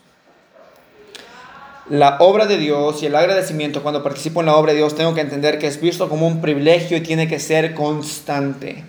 La 1.89 2.19
obra 2.21 2.47
de 2.47 2.57
Dios 2.57 3.03
y 3.03 3.07
el 3.07 3.17
agradecimiento 3.17 3.83
cuando 3.83 4.05
participo 4.05 4.41
en 4.41 4.47
la 4.47 4.57
obra 4.57 4.73
de 4.73 4.79
Dios 4.79 4.95
tengo 4.95 5.13
que 5.13 5.21
entender 5.23 5.59
que 5.59 5.67
es 5.67 5.81
visto 5.81 6.09
como 6.09 6.27
un 6.27 6.41
privilegio 6.41 6.97
y 6.97 7.01
tiene 7.01 7.27
que 7.27 7.41
ser 7.41 7.75
constante. 7.75 8.85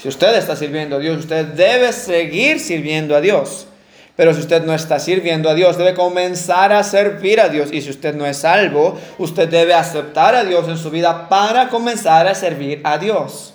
Si 0.00 0.08
usted 0.08 0.36
está 0.36 0.54
sirviendo 0.54 0.96
a 0.96 0.98
Dios, 1.00 1.18
usted 1.18 1.44
debe 1.44 1.92
seguir 1.92 2.60
sirviendo 2.60 3.16
a 3.16 3.20
Dios. 3.20 3.66
Pero 4.14 4.32
si 4.32 4.40
usted 4.40 4.64
no 4.64 4.74
está 4.74 4.98
sirviendo 4.98 5.48
a 5.48 5.54
Dios, 5.54 5.76
debe 5.76 5.94
comenzar 5.94 6.72
a 6.72 6.82
servir 6.82 7.40
a 7.40 7.48
Dios. 7.48 7.70
Y 7.72 7.82
si 7.82 7.90
usted 7.90 8.14
no 8.14 8.26
es 8.26 8.38
salvo, 8.38 8.98
usted 9.18 9.48
debe 9.48 9.74
aceptar 9.74 10.34
a 10.34 10.44
Dios 10.44 10.68
en 10.68 10.78
su 10.78 10.90
vida 10.90 11.28
para 11.28 11.68
comenzar 11.68 12.26
a 12.26 12.34
servir 12.34 12.80
a 12.84 12.98
Dios. 12.98 13.54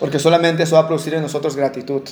Porque 0.00 0.18
solamente 0.18 0.62
eso 0.62 0.76
va 0.76 0.82
a 0.82 0.86
producir 0.86 1.14
en 1.14 1.22
nosotros 1.22 1.56
gratitud. 1.56 2.02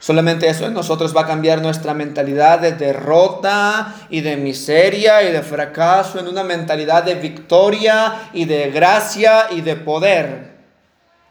Solamente 0.00 0.48
eso 0.48 0.66
en 0.66 0.74
nosotros 0.74 1.14
va 1.14 1.22
a 1.22 1.26
cambiar 1.26 1.60
nuestra 1.60 1.92
mentalidad 1.92 2.60
de 2.60 2.72
derrota 2.72 3.94
y 4.08 4.22
de 4.22 4.36
miseria 4.36 5.22
y 5.22 5.32
de 5.32 5.42
fracaso 5.42 6.18
en 6.18 6.26
una 6.26 6.42
mentalidad 6.42 7.04
de 7.04 7.16
victoria 7.16 8.30
y 8.32 8.46
de 8.46 8.70
gracia 8.70 9.48
y 9.50 9.60
de 9.60 9.76
poder. 9.76 10.49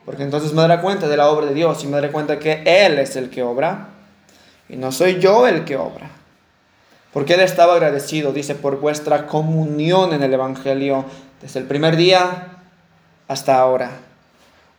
Porque 0.05 0.23
entonces 0.23 0.53
me 0.53 0.61
daré 0.61 0.81
cuenta 0.81 1.07
de 1.07 1.17
la 1.17 1.29
obra 1.29 1.47
de 1.47 1.53
Dios 1.53 1.83
y 1.83 1.87
me 1.87 1.93
daré 1.93 2.11
cuenta 2.11 2.39
que 2.39 2.63
Él 2.65 2.97
es 2.99 3.15
el 3.15 3.29
que 3.29 3.43
obra 3.43 3.89
y 4.67 4.75
no 4.75 4.91
soy 4.91 5.19
yo 5.19 5.47
el 5.47 5.65
que 5.65 5.77
obra. 5.77 6.09
Porque 7.13 7.33
Él 7.35 7.41
estaba 7.41 7.73
agradecido, 7.73 8.33
dice, 8.33 8.55
por 8.55 8.79
vuestra 8.79 9.27
comunión 9.27 10.13
en 10.13 10.23
el 10.23 10.33
Evangelio 10.33 11.05
desde 11.41 11.59
el 11.59 11.65
primer 11.65 11.95
día 11.95 12.59
hasta 13.27 13.59
ahora. 13.59 13.91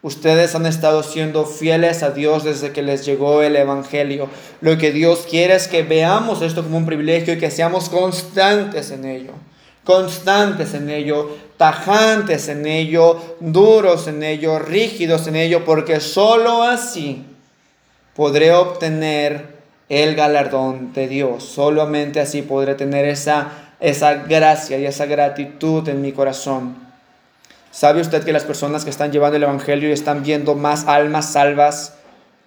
Ustedes 0.03 0.55
han 0.55 0.65
estado 0.65 1.03
siendo 1.03 1.45
fieles 1.45 2.03
a 2.03 2.11
Dios 2.11 2.45
desde 2.45 2.73
que 2.73 2.83
les 2.83 3.05
llegó 3.05 3.43
el 3.43 3.57
Evangelio. 3.57 4.29
Lo 4.61 4.79
que 4.79 4.93
Dios 4.93 5.27
quiere 5.29 5.55
es 5.55 5.69
que 5.69 5.83
veamos 5.83 6.41
esto 6.41 6.63
como 6.63 6.79
un 6.79 6.87
privilegio 6.87 7.35
y 7.35 7.39
que 7.39 7.51
seamos 7.51 7.89
constantes 7.91 8.91
en 8.91 9.05
ello 9.05 9.35
constantes 9.85 10.75
en 10.75 10.91
ello, 10.91 11.31
tajantes 11.61 12.49
en 12.49 12.65
ello, 12.65 13.37
duros 13.39 14.09
en 14.09 14.23
ello, 14.23 14.59
rígidos 14.59 15.27
en 15.27 15.37
ello, 15.37 15.63
porque 15.63 16.01
sólo 16.01 16.63
así 16.63 17.27
podré 18.17 18.55
obtener 18.55 19.59
el 19.91 20.15
galardón 20.15 20.95
de 20.95 21.07
Dios. 21.07 21.45
Solamente 21.45 22.19
así 22.19 22.41
podré 22.41 22.77
tener 22.77 23.05
esa, 23.05 23.75
esa 23.79 24.15
gracia 24.15 24.79
y 24.79 24.87
esa 24.87 25.05
gratitud 25.05 25.87
en 25.91 26.01
mi 26.01 26.13
corazón. 26.13 26.79
¿Sabe 27.71 28.01
usted 28.01 28.25
que 28.25 28.33
las 28.33 28.45
personas 28.45 28.85
que 28.85 28.91
están 28.91 29.13
llevando 29.13 29.37
el 29.37 29.43
Evangelio 29.43 29.91
y 29.91 29.93
están 29.93 30.23
viendo 30.23 30.55
más 30.55 30.87
almas 30.87 31.31
salvas, 31.31 31.93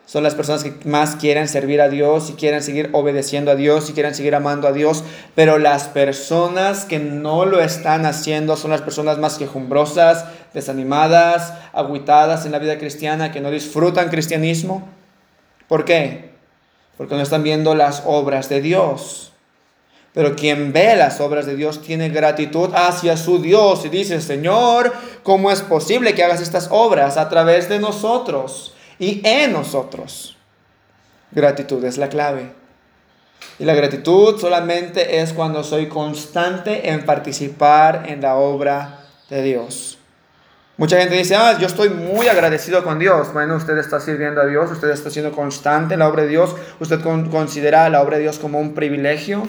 son 0.06 0.24
las 0.24 0.36
personas 0.36 0.64
que 0.64 0.74
más 0.88 1.16
quieren 1.16 1.48
servir 1.48 1.82
a 1.82 1.88
Dios 1.88 2.30
y 2.30 2.34
quieren 2.34 2.62
seguir 2.62 2.90
obedeciendo 2.92 3.52
a 3.52 3.56
Dios 3.56 3.90
y 3.90 3.94
quieren 3.94 4.14
seguir 4.14 4.36
amando 4.36 4.68
a 4.68 4.74
Dios. 4.74 5.04
Pero 5.34 5.60
las 5.60 5.88
personas 5.88 6.84
que 6.86 7.00
no 7.00 7.46
lo 7.46 7.62
están 7.62 8.06
haciendo 8.06 8.58
son 8.58 8.72
las 8.72 8.82
personas 8.82 9.18
más 9.18 9.38
quejumbrosas, 9.38 10.26
desanimadas, 10.54 11.54
aguitadas 11.72 12.46
en 12.46 12.52
la 12.52 12.60
vida 12.60 12.78
cristiana, 12.78 13.32
que 13.32 13.40
no 13.40 13.50
disfrutan 13.50 14.10
cristianismo. 14.10 14.88
¿Por 15.70 15.86
qué? 15.86 16.34
Porque 16.98 17.16
no 17.16 17.22
están 17.22 17.44
viendo 17.44 17.74
las 17.74 18.04
obras 18.06 18.50
de 18.50 18.62
Dios. 18.62 19.32
Pero 20.14 20.36
quien 20.36 20.74
ve 20.74 20.96
las 20.96 21.22
obras 21.22 21.46
de 21.46 21.56
Dios 21.56 21.82
tiene 21.82 22.10
gratitud 22.10 22.70
hacia 22.76 23.18
su 23.18 23.42
Dios 23.42 23.84
y 23.86 23.90
dice, 23.90 24.22
Señor, 24.22 24.94
¿cómo 25.24 25.50
es 25.50 25.62
posible 25.62 26.14
que 26.14 26.24
hagas 26.24 26.42
estas 26.42 26.68
obras 26.70 27.18
a 27.18 27.30
través 27.30 27.68
de 27.68 27.80
nosotros? 27.80 28.73
Y 29.00 29.22
en 29.24 29.54
nosotros. 29.54 30.38
Gratitud 31.32 31.84
es 31.86 31.98
la 31.98 32.10
clave. 32.10 32.52
Y 33.60 33.66
la 33.66 33.74
gratitud 33.74 34.40
solamente 34.40 35.20
es 35.22 35.34
cuando 35.34 35.64
soy 35.64 35.88
constante 35.88 36.90
en 36.90 37.06
participar 37.06 38.06
en 38.08 38.22
la 38.22 38.36
obra 38.36 39.06
de 39.30 39.42
Dios. 39.44 39.98
Mucha 40.76 40.98
gente 40.98 41.16
dice, 41.16 41.36
ah, 41.36 41.58
yo 41.60 41.68
estoy 41.68 41.90
muy 41.90 42.28
agradecido 42.28 42.84
con 42.84 42.98
Dios. 42.98 43.32
Bueno, 43.32 43.56
usted 43.56 43.78
está 43.78 44.00
sirviendo 44.00 44.42
a 44.42 44.46
Dios, 44.48 44.72
usted 44.72 44.90
está 44.90 45.12
siendo 45.12 45.32
constante 45.32 45.94
en 45.94 46.00
la 46.00 46.10
obra 46.10 46.24
de 46.24 46.30
Dios, 46.30 46.56
usted 46.80 47.00
considera 47.02 47.88
la 47.90 48.02
obra 48.02 48.18
de 48.18 48.24
Dios 48.24 48.40
como 48.40 48.60
un 48.60 48.74
privilegio. 48.74 49.48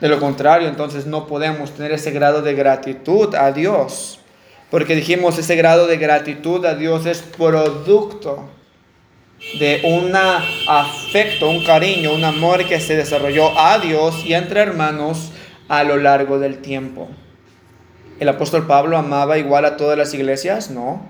De 0.00 0.08
lo 0.08 0.20
contrario, 0.20 0.68
entonces 0.68 1.06
no 1.06 1.26
podemos 1.26 1.72
tener 1.72 1.90
ese 1.90 2.12
grado 2.12 2.42
de 2.42 2.54
gratitud 2.54 3.34
a 3.34 3.50
Dios. 3.50 4.20
Porque 4.70 4.96
dijimos, 4.96 5.38
ese 5.38 5.54
grado 5.54 5.86
de 5.86 5.96
gratitud 5.96 6.64
a 6.64 6.74
Dios 6.74 7.06
es 7.06 7.22
producto 7.22 8.48
de 9.60 9.80
un 9.84 10.12
afecto, 10.14 11.48
un 11.48 11.64
cariño, 11.64 12.12
un 12.12 12.24
amor 12.24 12.66
que 12.66 12.80
se 12.80 12.96
desarrolló 12.96 13.56
a 13.58 13.78
Dios 13.78 14.24
y 14.24 14.34
entre 14.34 14.60
hermanos 14.60 15.30
a 15.68 15.84
lo 15.84 15.96
largo 15.96 16.38
del 16.38 16.58
tiempo. 16.58 17.08
¿El 18.18 18.28
apóstol 18.28 18.66
Pablo 18.66 18.96
amaba 18.96 19.38
igual 19.38 19.64
a 19.66 19.76
todas 19.76 19.96
las 19.96 20.14
iglesias? 20.14 20.70
No. 20.70 21.08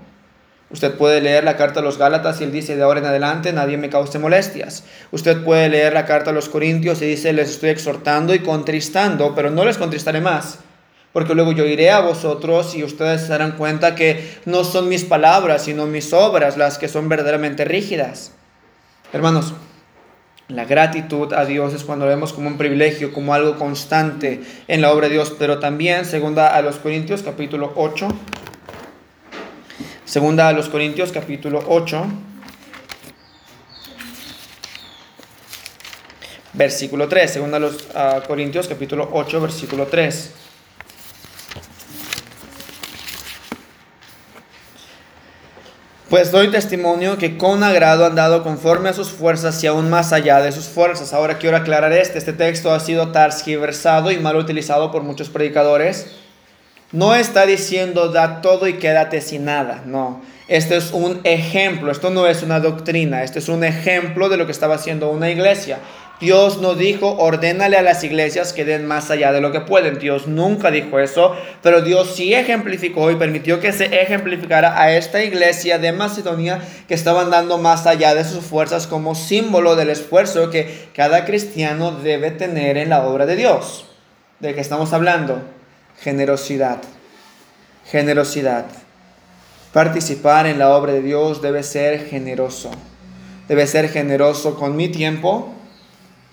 Usted 0.69 0.95
puede 0.95 1.21
leer 1.21 1.45
la 1.45 1.55
carta 1.55 1.79
a 1.79 1.83
los 1.83 1.97
Gálatas 1.97 2.41
y 2.41 2.43
él 2.43 2.51
dice, 2.51 2.75
de 2.75 2.83
ahora 2.83 2.99
en 2.99 3.05
adelante 3.05 3.53
nadie 3.53 3.77
me 3.77 3.89
cause 3.89 4.19
molestias. 4.19 4.83
Usted 5.11 5.43
puede 5.43 5.69
leer 5.69 5.93
la 5.93 6.05
carta 6.05 6.31
a 6.31 6.33
los 6.33 6.49
Corintios 6.49 7.01
y 7.01 7.05
dice, 7.05 7.31
les 7.31 7.49
estoy 7.49 7.69
exhortando 7.69 8.35
y 8.35 8.39
contristando, 8.39 9.33
pero 9.33 9.49
no 9.49 9.63
les 9.63 9.77
contristaré 9.77 10.19
más 10.19 10.59
porque 11.17 11.33
luego 11.33 11.51
yo 11.51 11.65
iré 11.65 11.89
a 11.89 12.01
vosotros 12.01 12.75
y 12.75 12.83
ustedes 12.83 13.21
se 13.21 13.29
darán 13.29 13.53
cuenta 13.53 13.95
que 13.95 14.37
no 14.45 14.63
son 14.63 14.87
mis 14.87 15.03
palabras, 15.03 15.63
sino 15.63 15.87
mis 15.87 16.13
obras 16.13 16.57
las 16.57 16.77
que 16.77 16.87
son 16.87 17.09
verdaderamente 17.09 17.65
rígidas. 17.65 18.33
Hermanos, 19.11 19.55
la 20.47 20.65
gratitud 20.65 21.33
a 21.33 21.45
Dios 21.45 21.73
es 21.73 21.83
cuando 21.83 22.05
lo 22.05 22.11
vemos 22.11 22.33
como 22.33 22.49
un 22.49 22.59
privilegio, 22.59 23.13
como 23.13 23.33
algo 23.33 23.57
constante 23.57 24.43
en 24.67 24.83
la 24.83 24.91
obra 24.93 25.07
de 25.07 25.15
Dios, 25.15 25.33
pero 25.39 25.57
también, 25.57 26.05
segunda 26.05 26.55
a 26.55 26.61
los 26.61 26.75
Corintios 26.75 27.23
capítulo 27.23 27.73
8, 27.75 28.09
segunda 30.05 30.49
a 30.49 30.53
los 30.53 30.69
Corintios 30.69 31.11
capítulo 31.11 31.63
8, 31.67 32.05
versículo 36.53 37.07
3, 37.07 37.33
segunda 37.33 37.57
a 37.57 37.59
los 37.59 37.87
Corintios 38.27 38.67
capítulo 38.67 39.09
8, 39.11 39.41
versículo 39.41 39.87
3. 39.87 40.45
Pues 46.17 46.31
doy 46.31 46.47
testimonio 46.47 47.19
que 47.19 47.37
con 47.37 47.61
agrado 47.61 48.03
han 48.03 48.15
dado 48.15 48.41
conforme 48.41 48.89
a 48.89 48.93
sus 48.93 49.11
fuerzas 49.11 49.63
y 49.63 49.67
aún 49.67 49.87
más 49.91 50.13
allá 50.13 50.41
de 50.41 50.51
sus 50.51 50.65
fuerzas. 50.65 51.13
Ahora 51.13 51.37
quiero 51.37 51.57
aclarar 51.57 51.93
este. 51.93 52.17
Este 52.17 52.33
texto 52.33 52.73
ha 52.73 52.79
sido 52.79 53.11
versado 53.61 54.11
y 54.11 54.17
mal 54.17 54.35
utilizado 54.35 54.91
por 54.91 55.03
muchos 55.03 55.29
predicadores. 55.29 56.07
No 56.91 57.13
está 57.13 57.45
diciendo 57.45 58.09
da 58.09 58.41
todo 58.41 58.67
y 58.67 58.79
quédate 58.79 59.21
sin 59.21 59.45
nada. 59.45 59.83
No. 59.85 60.23
Este 60.47 60.75
es 60.75 60.91
un 60.91 61.21
ejemplo. 61.23 61.91
Esto 61.91 62.09
no 62.09 62.25
es 62.25 62.41
una 62.41 62.59
doctrina. 62.61 63.21
Este 63.21 63.37
es 63.37 63.47
un 63.47 63.63
ejemplo 63.63 64.27
de 64.27 64.37
lo 64.37 64.47
que 64.47 64.53
estaba 64.53 64.73
haciendo 64.73 65.11
una 65.11 65.29
iglesia. 65.29 65.77
Dios 66.19 66.61
no 66.61 66.73
dijo, 66.73 67.15
ordénale 67.17 67.77
a 67.77 67.83
las 67.83 68.03
iglesias 68.03 68.51
que 68.51 68.65
den 68.65 68.87
más 68.87 69.11
allá 69.11 69.31
de 69.31 69.39
lo 69.39 69.51
que 69.51 69.61
pueden. 69.61 69.99
Dios 69.99 70.25
nunca 70.27 70.71
dijo 70.71 70.97
eso, 70.99 71.35
pero 71.61 71.81
Dios 71.81 72.15
sí 72.15 72.33
ejemplificó 72.33 73.11
y 73.11 73.15
permitió 73.15 73.59
que 73.59 73.71
se 73.71 74.01
ejemplificara 74.01 74.81
a 74.81 74.91
esta 74.91 75.23
iglesia 75.23 75.77
de 75.77 75.91
Macedonia 75.91 76.59
que 76.87 76.95
estaban 76.95 77.29
dando 77.29 77.59
más 77.59 77.85
allá 77.85 78.15
de 78.15 78.23
sus 78.23 78.43
fuerzas 78.43 78.87
como 78.87 79.13
símbolo 79.13 79.75
del 79.75 79.91
esfuerzo 79.91 80.49
que 80.49 80.87
cada 80.95 81.23
cristiano 81.23 81.91
debe 81.91 82.31
tener 82.31 82.77
en 82.77 82.89
la 82.89 83.05
obra 83.05 83.27
de 83.27 83.35
Dios. 83.35 83.85
¿De 84.39 84.55
qué 84.55 84.61
estamos 84.61 84.93
hablando? 84.93 85.43
Generosidad. 86.01 86.79
Generosidad. 87.85 88.65
Participar 89.71 90.47
en 90.47 90.57
la 90.57 90.75
obra 90.75 90.93
de 90.93 91.03
Dios 91.03 91.43
debe 91.43 91.61
ser 91.61 92.07
generoso. 92.07 92.71
Debe 93.47 93.67
ser 93.67 93.89
generoso 93.89 94.55
con 94.55 94.75
mi 94.75 94.89
tiempo 94.89 95.53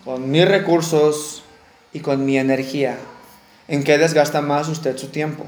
con 0.05 0.31
mis 0.31 0.47
recursos 0.47 1.43
y 1.93 2.01
con 2.01 2.25
mi 2.25 2.39
energía. 2.39 2.99
¿En 3.69 3.83
qué 3.83 3.97
desgasta 3.97 4.43
más 4.43 4.69
usted 4.69 4.97
su 4.99 5.09
tiempo? 5.09 5.45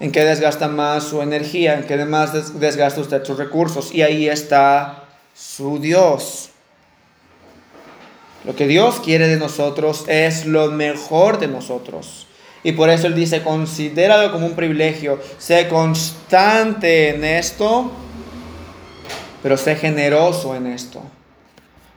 ¿En 0.00 0.12
qué 0.12 0.24
desgasta 0.24 0.68
más 0.68 1.04
su 1.04 1.20
energía? 1.22 1.74
¿En 1.74 1.84
qué 1.84 2.04
más 2.04 2.60
desgasta 2.60 3.00
usted 3.00 3.24
sus 3.24 3.36
recursos? 3.36 3.92
Y 3.92 4.02
ahí 4.02 4.28
está 4.28 5.04
su 5.34 5.80
Dios. 5.80 6.50
Lo 8.44 8.54
que 8.54 8.68
Dios 8.68 9.00
quiere 9.00 9.26
de 9.26 9.36
nosotros 9.36 10.04
es 10.06 10.46
lo 10.46 10.70
mejor 10.70 11.40
de 11.40 11.48
nosotros. 11.48 12.28
Y 12.62 12.72
por 12.72 12.90
eso 12.90 13.08
Él 13.08 13.14
dice, 13.14 13.42
considéralo 13.42 14.30
como 14.32 14.46
un 14.46 14.54
privilegio, 14.54 15.20
sé 15.38 15.68
constante 15.68 17.10
en 17.10 17.24
esto, 17.24 17.90
pero 19.42 19.56
sé 19.56 19.74
generoso 19.74 20.54
en 20.54 20.68
esto. 20.68 21.02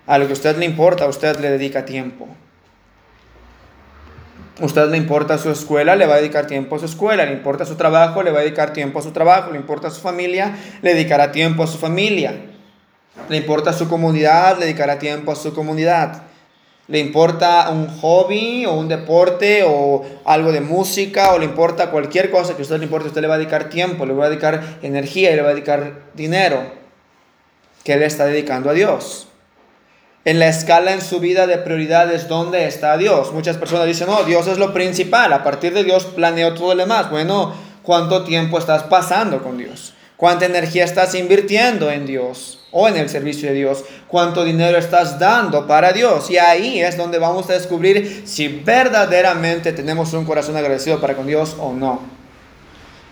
A 0.07 0.17
lo 0.17 0.25
que 0.25 0.31
a 0.31 0.33
usted 0.33 0.57
le 0.57 0.65
importa, 0.65 1.05
a 1.05 1.07
usted 1.07 1.39
le 1.39 1.49
dedica 1.51 1.85
tiempo. 1.85 2.27
usted 4.59 4.89
le 4.89 4.97
importa 4.97 5.37
su 5.37 5.49
escuela, 5.49 5.95
le 5.95 6.05
va 6.05 6.15
a 6.15 6.17
dedicar 6.17 6.45
tiempo 6.45 6.75
a 6.75 6.79
su 6.79 6.85
escuela, 6.85 7.25
le 7.25 7.33
importa 7.33 7.65
su 7.65 7.75
trabajo, 7.75 8.21
le 8.21 8.31
va 8.31 8.39
a 8.39 8.41
dedicar 8.43 8.73
tiempo 8.73 8.99
a 8.99 9.01
su 9.01 9.11
trabajo, 9.11 9.51
le 9.51 9.57
importa 9.57 9.89
su 9.89 10.01
familia, 10.01 10.55
le 10.81 10.93
dedicará 10.93 11.31
tiempo 11.31 11.63
a 11.63 11.67
su 11.67 11.77
familia. 11.77 12.33
Le 13.29 13.37
importa 13.37 13.73
su 13.73 13.87
comunidad, 13.87 14.57
le 14.57 14.65
dedicará 14.65 14.99
tiempo 14.99 15.31
a 15.31 15.35
su 15.35 15.53
comunidad. 15.53 16.23
Le 16.87 16.99
importa 16.99 17.69
un 17.69 17.87
hobby 17.87 18.65
o 18.65 18.73
un 18.73 18.87
deporte 18.87 19.63
o 19.65 20.03
algo 20.25 20.51
de 20.51 20.61
música 20.61 21.31
o 21.31 21.39
le 21.39 21.45
importa 21.45 21.89
cualquier 21.89 22.29
cosa 22.31 22.53
que 22.53 22.61
a 22.61 22.63
usted 22.63 22.77
le 22.77 22.85
importe, 22.85 23.07
usted 23.07 23.21
le 23.21 23.27
va 23.27 23.35
a 23.35 23.37
dedicar 23.37 23.69
tiempo, 23.69 24.05
le 24.05 24.13
va 24.13 24.25
a 24.25 24.29
dedicar 24.29 24.61
energía 24.81 25.33
le 25.35 25.41
va 25.41 25.49
a 25.49 25.53
dedicar 25.53 26.01
dinero 26.13 26.63
que 27.83 27.95
le 27.95 28.05
está 28.05 28.25
dedicando 28.25 28.69
a 28.69 28.73
Dios 28.73 29.30
en 30.23 30.39
la 30.39 30.47
escala 30.47 30.93
en 30.93 31.01
su 31.01 31.19
vida 31.19 31.47
de 31.47 31.57
prioridades, 31.57 32.27
¿dónde 32.27 32.65
está 32.67 32.97
Dios? 32.97 33.33
Muchas 33.33 33.57
personas 33.57 33.87
dicen, 33.87 34.07
no, 34.07 34.23
Dios 34.23 34.47
es 34.47 34.57
lo 34.57 34.73
principal, 34.73 35.33
a 35.33 35.43
partir 35.43 35.73
de 35.73 35.83
Dios 35.83 36.05
planeo 36.05 36.53
todo 36.53 36.75
lo 36.75 36.81
demás. 36.81 37.09
Bueno, 37.09 37.53
¿cuánto 37.81 38.23
tiempo 38.23 38.59
estás 38.59 38.83
pasando 38.83 39.41
con 39.41 39.57
Dios? 39.57 39.93
¿Cuánta 40.17 40.45
energía 40.45 40.83
estás 40.83 41.15
invirtiendo 41.15 41.89
en 41.89 42.05
Dios 42.05 42.59
o 42.71 42.87
en 42.87 42.95
el 42.95 43.09
servicio 43.09 43.49
de 43.49 43.55
Dios? 43.55 43.83
¿Cuánto 44.07 44.43
dinero 44.43 44.77
estás 44.77 45.17
dando 45.17 45.65
para 45.65 45.93
Dios? 45.93 46.29
Y 46.29 46.37
ahí 46.37 46.79
es 46.79 46.95
donde 46.95 47.17
vamos 47.17 47.49
a 47.49 47.53
descubrir 47.53 48.21
si 48.25 48.47
verdaderamente 48.47 49.73
tenemos 49.73 50.13
un 50.13 50.25
corazón 50.25 50.55
agradecido 50.57 51.01
para 51.01 51.15
con 51.15 51.25
Dios 51.25 51.55
o 51.57 51.73
no. 51.73 52.01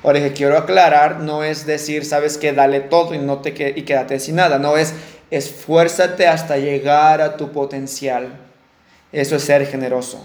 Ahora 0.03 0.19
que 0.19 0.33
quiero 0.33 0.55
aclarar, 0.55 1.19
no 1.19 1.43
es 1.43 1.65
decir, 1.65 2.05
sabes 2.05 2.37
que 2.37 2.53
dale 2.53 2.79
todo 2.79 3.15
y, 3.15 3.17
no 3.17 3.39
te, 3.39 3.73
y 3.75 3.81
quédate 3.81 4.19
sin 4.19 4.35
nada. 4.35 4.59
No 4.59 4.77
es 4.77 4.93
esfuérzate 5.31 6.27
hasta 6.27 6.57
llegar 6.57 7.21
a 7.21 7.37
tu 7.37 7.51
potencial. 7.51 8.29
Eso 9.11 9.35
es 9.35 9.43
ser 9.43 9.65
generoso. 9.67 10.21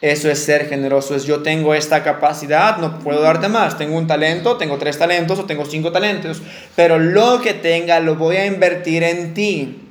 Eso 0.00 0.30
es 0.30 0.38
ser 0.38 0.66
generoso. 0.68 1.14
Es 1.14 1.24
yo 1.24 1.42
tengo 1.42 1.74
esta 1.74 2.02
capacidad, 2.02 2.78
no 2.78 2.98
puedo 3.00 3.20
darte 3.20 3.48
más. 3.48 3.76
Tengo 3.76 3.98
un 3.98 4.06
talento, 4.06 4.56
tengo 4.56 4.78
tres 4.78 4.98
talentos 4.98 5.38
o 5.38 5.44
tengo 5.44 5.64
cinco 5.66 5.92
talentos. 5.92 6.40
Pero 6.74 6.98
lo 6.98 7.40
que 7.40 7.54
tenga 7.54 8.00
lo 8.00 8.16
voy 8.16 8.36
a 8.36 8.46
invertir 8.46 9.02
en 9.02 9.34
ti. 9.34 9.86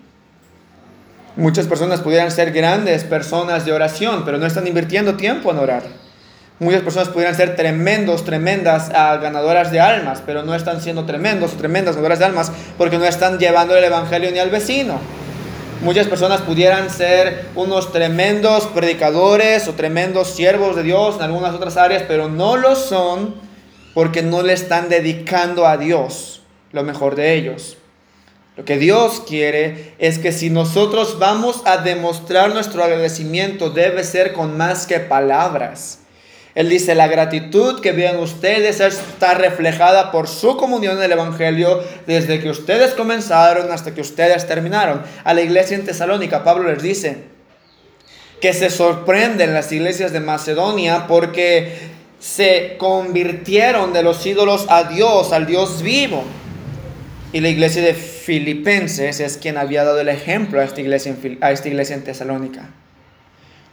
Muchas 1.36 1.68
personas 1.68 2.02
pudieran 2.02 2.32
ser 2.32 2.52
grandes 2.52 3.04
personas 3.04 3.66
de 3.66 3.72
oración, 3.72 4.26
pero 4.26 4.38
no 4.38 4.46
están 4.46 4.68
invirtiendo 4.68 5.16
tiempo 5.16 5.52
en 5.52 5.60
orar. 5.60 5.84
Muchas 6.60 6.82
personas 6.82 7.08
pudieran 7.08 7.36
ser 7.36 7.56
tremendos, 7.56 8.26
tremendas 8.26 8.92
ah, 8.94 9.18
ganadoras 9.22 9.72
de 9.72 9.80
almas, 9.80 10.22
pero 10.26 10.44
no 10.44 10.54
están 10.54 10.82
siendo 10.82 11.06
tremendos 11.06 11.54
o 11.54 11.56
tremendas 11.56 11.96
ganadoras 11.96 12.20
de 12.20 12.26
almas 12.26 12.52
porque 12.78 12.98
no 12.98 13.06
están 13.06 13.40
llevando 13.40 13.78
el 13.78 13.84
Evangelio 13.86 14.30
ni 14.32 14.40
al 14.40 14.50
vecino. 14.50 15.00
Muchas 15.82 16.08
personas 16.08 16.42
pudieran 16.42 16.90
ser 16.90 17.46
unos 17.56 17.94
tremendos 17.94 18.68
predicadores 18.68 19.70
o 19.70 19.74
tremendos 19.76 20.28
siervos 20.28 20.76
de 20.76 20.84
Dios 20.84 21.16
en 21.16 21.22
algunas 21.22 21.56
otras 21.56 21.78
áreas, 21.78 22.04
pero 22.06 22.28
no 22.28 22.58
lo 22.58 22.76
son 22.76 23.36
porque 23.94 24.22
no 24.22 24.42
le 24.42 24.52
están 24.52 24.90
dedicando 24.90 25.66
a 25.66 25.78
Dios 25.78 26.42
lo 26.74 26.84
mejor 26.84 27.16
de 27.16 27.36
ellos. 27.36 27.78
Lo 28.58 28.66
que 28.66 28.78
Dios 28.78 29.24
quiere 29.26 29.94
es 30.00 30.20
que 30.20 30.34
si 30.34 30.50
nosotros 30.50 31.18
vamos 31.18 31.62
a 31.64 31.78
demostrar 31.78 32.54
nuestro 32.54 32.84
agradecimiento, 32.84 33.70
debe 33.70 34.04
ser 34.04 34.34
con 34.34 34.58
más 34.58 34.86
que 34.86 35.00
palabras. 35.00 36.00
Él 36.56 36.68
dice, 36.68 36.96
la 36.96 37.08
gratitud 37.08 37.80
que 37.80 37.92
vean 37.92 38.18
ustedes 38.18 38.80
está 38.80 39.36
reflejada 39.36 40.12
por 40.12 40.28
su 40.28 40.58
comunión 40.58 40.98
en 40.98 41.04
el 41.04 41.12
Evangelio 41.12 41.84
desde 42.08 42.40
que 42.40 42.50
ustedes 42.50 42.94
comenzaron 42.94 43.72
hasta 43.72 43.94
que 43.94 44.02
ustedes 44.02 44.48
terminaron. 44.48 45.04
A 45.24 45.34
la 45.34 45.42
iglesia 45.42 45.76
en 45.78 45.86
Tesalónica, 45.86 46.44
Pablo 46.44 46.72
les 46.72 46.82
dice 46.82 47.18
que 48.42 48.54
se 48.54 48.70
sorprenden 48.70 49.54
las 49.54 49.72
iglesias 49.72 50.12
de 50.12 50.22
Macedonia 50.22 51.06
porque 51.08 51.78
se 52.20 52.76
convirtieron 52.78 53.94
de 53.94 54.02
los 54.02 54.26
ídolos 54.26 54.66
a 54.70 54.86
Dios, 54.86 55.32
al 55.32 55.46
Dios 55.46 55.82
vivo. 55.82 56.24
Y 57.32 57.42
la 57.42 57.50
iglesia 57.50 57.84
de 57.84 57.94
Filipenses 57.94 59.20
es 59.20 59.38
quien 59.38 59.58
había 59.58 59.84
dado 59.84 60.00
el 60.00 60.10
ejemplo 60.10 60.60
a 60.60 60.64
esta 60.64 60.82
iglesia 60.82 61.16
a 61.42 61.52
esta 61.52 61.68
iglesia 61.68 61.96
en 61.96 62.04
Tesalónica. 62.04 62.70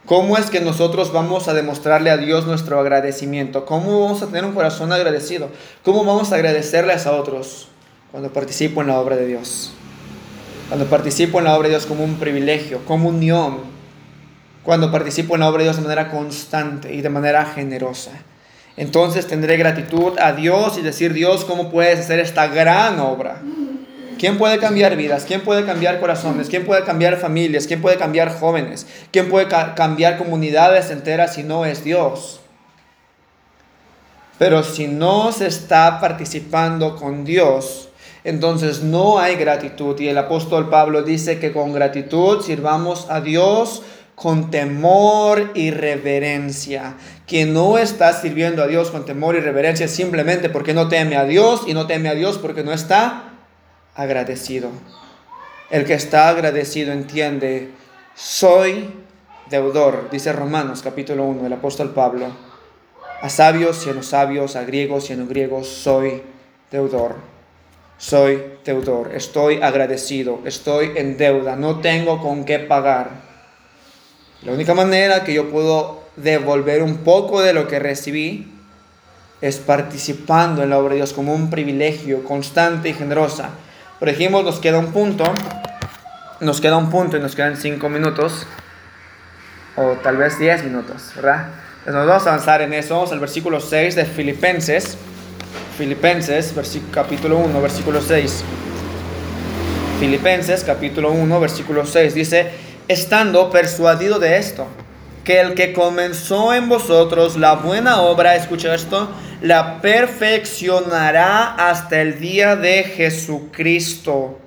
¿Cómo 0.07 0.37
es 0.37 0.49
que 0.49 0.61
nosotros 0.61 1.11
vamos 1.11 1.49
a 1.49 1.53
demostrarle 1.53 2.11
a 2.11 2.15
Dios 2.15 2.47
nuestro 2.47 2.79
agradecimiento? 2.79 3.65
¿Cómo 3.65 4.05
vamos 4.05 4.21
a 4.21 4.27
tener 4.27 4.45
un 4.45 4.53
corazón 4.53 4.93
agradecido? 4.93 5.49
¿Cómo 5.83 6.05
vamos 6.05 6.31
a 6.31 6.35
agradecerles 6.35 7.05
a 7.05 7.11
otros 7.11 7.67
cuando 8.09 8.31
participo 8.31 8.79
en 8.79 8.87
la 8.87 9.01
obra 9.01 9.17
de 9.17 9.27
Dios? 9.27 9.73
Cuando 10.69 10.85
participo 10.85 11.39
en 11.39 11.43
la 11.43 11.57
obra 11.57 11.67
de 11.67 11.71
Dios 11.71 11.85
como 11.85 12.05
un 12.05 12.15
privilegio, 12.15 12.85
como 12.85 13.09
unión. 13.09 13.57
Cuando 14.63 14.93
participo 14.93 15.35
en 15.35 15.41
la 15.41 15.49
obra 15.49 15.57
de 15.57 15.63
Dios 15.65 15.75
de 15.75 15.81
manera 15.81 16.09
constante 16.09 16.93
y 16.93 17.01
de 17.01 17.09
manera 17.09 17.43
generosa. 17.43 18.11
Entonces 18.77 19.27
tendré 19.27 19.57
gratitud 19.57 20.17
a 20.19 20.31
Dios 20.31 20.77
y 20.77 20.83
decir, 20.83 21.11
Dios, 21.11 21.43
¿cómo 21.43 21.69
puedes 21.69 21.99
hacer 21.99 22.21
esta 22.21 22.47
gran 22.47 22.97
obra? 23.01 23.41
¿Quién 24.17 24.37
puede 24.37 24.57
cambiar 24.57 24.95
vidas? 24.95 25.25
¿Quién 25.25 25.41
puede 25.41 25.65
cambiar 25.65 25.99
corazones? 25.99 26.49
¿Quién 26.49 26.65
puede 26.65 26.83
cambiar 26.83 27.17
familias? 27.17 27.67
¿Quién 27.67 27.81
puede 27.81 27.97
cambiar 27.97 28.33
jóvenes? 28.33 28.87
¿Quién 29.11 29.29
puede 29.29 29.47
cambiar 29.47 30.17
comunidades 30.17 30.89
enteras 30.91 31.35
si 31.35 31.43
no 31.43 31.65
es 31.65 31.83
Dios? 31.83 32.39
Pero 34.37 34.63
si 34.63 34.87
no 34.87 35.31
se 35.31 35.47
está 35.47 35.99
participando 35.99 36.95
con 36.95 37.25
Dios, 37.25 37.89
entonces 38.23 38.83
no 38.83 39.19
hay 39.19 39.35
gratitud. 39.35 39.99
Y 39.99 40.09
el 40.09 40.17
apóstol 40.17 40.69
Pablo 40.69 41.01
dice 41.03 41.39
que 41.39 41.51
con 41.51 41.73
gratitud 41.73 42.41
sirvamos 42.41 43.07
a 43.09 43.21
Dios 43.21 43.83
con 44.15 44.49
temor 44.49 45.51
y 45.53 45.69
reverencia. 45.69 46.95
Quien 47.27 47.53
no 47.53 47.77
está 47.77 48.13
sirviendo 48.13 48.63
a 48.63 48.67
Dios 48.67 48.89
con 48.89 49.05
temor 49.05 49.35
y 49.35 49.41
reverencia 49.41 49.87
simplemente 49.87 50.49
porque 50.49 50.73
no 50.73 50.87
teme 50.87 51.17
a 51.17 51.25
Dios 51.25 51.61
y 51.67 51.73
no 51.73 51.85
teme 51.85 52.09
a 52.09 52.15
Dios 52.15 52.39
porque 52.39 52.63
no 52.63 52.73
está 52.73 53.26
agradecido. 53.97 54.69
El 55.69 55.83
que 55.83 55.95
está 55.95 56.29
agradecido 56.29 56.93
entiende, 56.93 57.71
soy 58.15 58.89
deudor, 59.49 60.09
dice 60.09 60.31
Romanos 60.31 60.81
capítulo 60.81 61.25
1, 61.25 61.47
el 61.47 61.53
apóstol 61.53 61.89
Pablo. 61.89 62.27
A 63.21 63.29
sabios 63.29 63.85
y 63.85 63.89
a 63.89 63.93
no 63.93 64.03
sabios, 64.03 64.55
a 64.55 64.63
griegos 64.63 65.09
y 65.09 65.13
a 65.13 65.15
no 65.17 65.27
griegos, 65.27 65.67
soy 65.67 66.21
deudor. 66.71 67.15
Soy 67.97 68.43
deudor, 68.63 69.15
estoy 69.15 69.59
agradecido, 69.61 70.41
estoy 70.45 70.91
en 70.95 71.17
deuda, 71.17 71.55
no 71.55 71.79
tengo 71.79 72.21
con 72.21 72.45
qué 72.45 72.59
pagar. 72.59 73.09
La 74.43 74.51
única 74.51 74.75
manera 74.75 75.23
que 75.23 75.33
yo 75.33 75.49
puedo 75.49 76.03
devolver 76.15 76.83
un 76.83 76.97
poco 76.97 77.41
de 77.41 77.53
lo 77.53 77.67
que 77.67 77.79
recibí 77.79 78.53
es 79.41 79.57
participando 79.57 80.61
en 80.61 80.69
la 80.69 80.77
obra 80.77 80.91
de 80.91 80.97
Dios 80.97 81.13
como 81.13 81.33
un 81.33 81.49
privilegio 81.49 82.23
constante 82.23 82.89
y 82.89 82.93
generosa 82.93 83.49
pero 83.99 84.11
dijimos, 84.11 84.43
nos 84.43 84.59
queda 84.59 84.77
un 84.79 84.91
punto, 84.91 85.23
nos 86.39 86.61
queda 86.61 86.77
un 86.77 86.89
punto 86.89 87.17
y 87.17 87.19
nos 87.19 87.35
quedan 87.35 87.57
cinco 87.57 87.89
minutos, 87.89 88.45
o 89.75 89.93
tal 90.03 90.17
vez 90.17 90.37
diez 90.39 90.63
minutos, 90.63 91.11
¿verdad? 91.15 91.47
Entonces 91.79 91.95
nos 91.95 92.07
vamos 92.07 92.27
a 92.27 92.29
avanzar 92.31 92.61
en 92.61 92.73
eso, 92.73 92.95
vamos 92.95 93.11
al 93.11 93.19
versículo 93.19 93.59
6 93.59 93.95
de 93.95 94.05
Filipenses, 94.05 94.97
Filipenses, 95.77 96.53
capítulo 96.91 97.37
1, 97.37 97.61
versículo 97.61 98.01
6. 98.01 98.43
Filipenses, 99.99 100.63
capítulo 100.63 101.11
1, 101.11 101.39
versículo 101.39 101.85
6, 101.85 102.13
dice, 102.13 102.51
estando 102.87 103.49
persuadido 103.49 104.19
de 104.19 104.37
esto, 104.37 104.67
que 105.27 105.41
el 105.41 105.55
que 105.55 105.73
comenzó 105.73 106.53
en 106.53 106.69
vosotros 106.69 107.35
la 107.35 107.55
buena 107.55 107.99
obra, 107.99 108.37
escucha 108.37 108.73
esto, 108.73 109.09
la 109.41 109.81
perfeccionará 109.81 111.53
hasta 111.55 112.01
el 112.01 112.21
día 112.21 112.55
de 112.55 112.85
Jesucristo. 112.85 114.39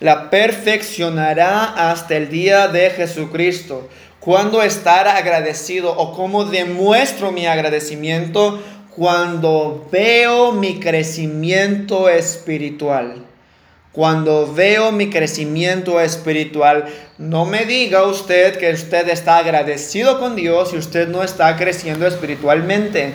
La 0.00 0.28
perfeccionará 0.28 1.64
hasta 1.90 2.14
el 2.14 2.28
día 2.28 2.68
de 2.68 2.90
Jesucristo. 2.90 3.88
Cuando 4.20 4.62
estar 4.62 5.08
agradecido 5.08 5.96
o 5.96 6.12
cómo 6.12 6.44
demuestro 6.44 7.32
mi 7.32 7.46
agradecimiento 7.46 8.60
cuando 8.94 9.88
veo 9.90 10.52
mi 10.52 10.78
crecimiento 10.78 12.10
espiritual. 12.10 13.31
Cuando 13.92 14.50
veo 14.50 14.90
mi 14.90 15.10
crecimiento 15.10 16.00
espiritual, 16.00 16.86
no 17.18 17.44
me 17.44 17.66
diga 17.66 18.04
usted 18.04 18.56
que 18.56 18.72
usted 18.72 19.06
está 19.10 19.36
agradecido 19.36 20.18
con 20.18 20.34
Dios 20.34 20.72
y 20.72 20.78
usted 20.78 21.08
no 21.08 21.22
está 21.22 21.54
creciendo 21.58 22.06
espiritualmente. 22.06 23.12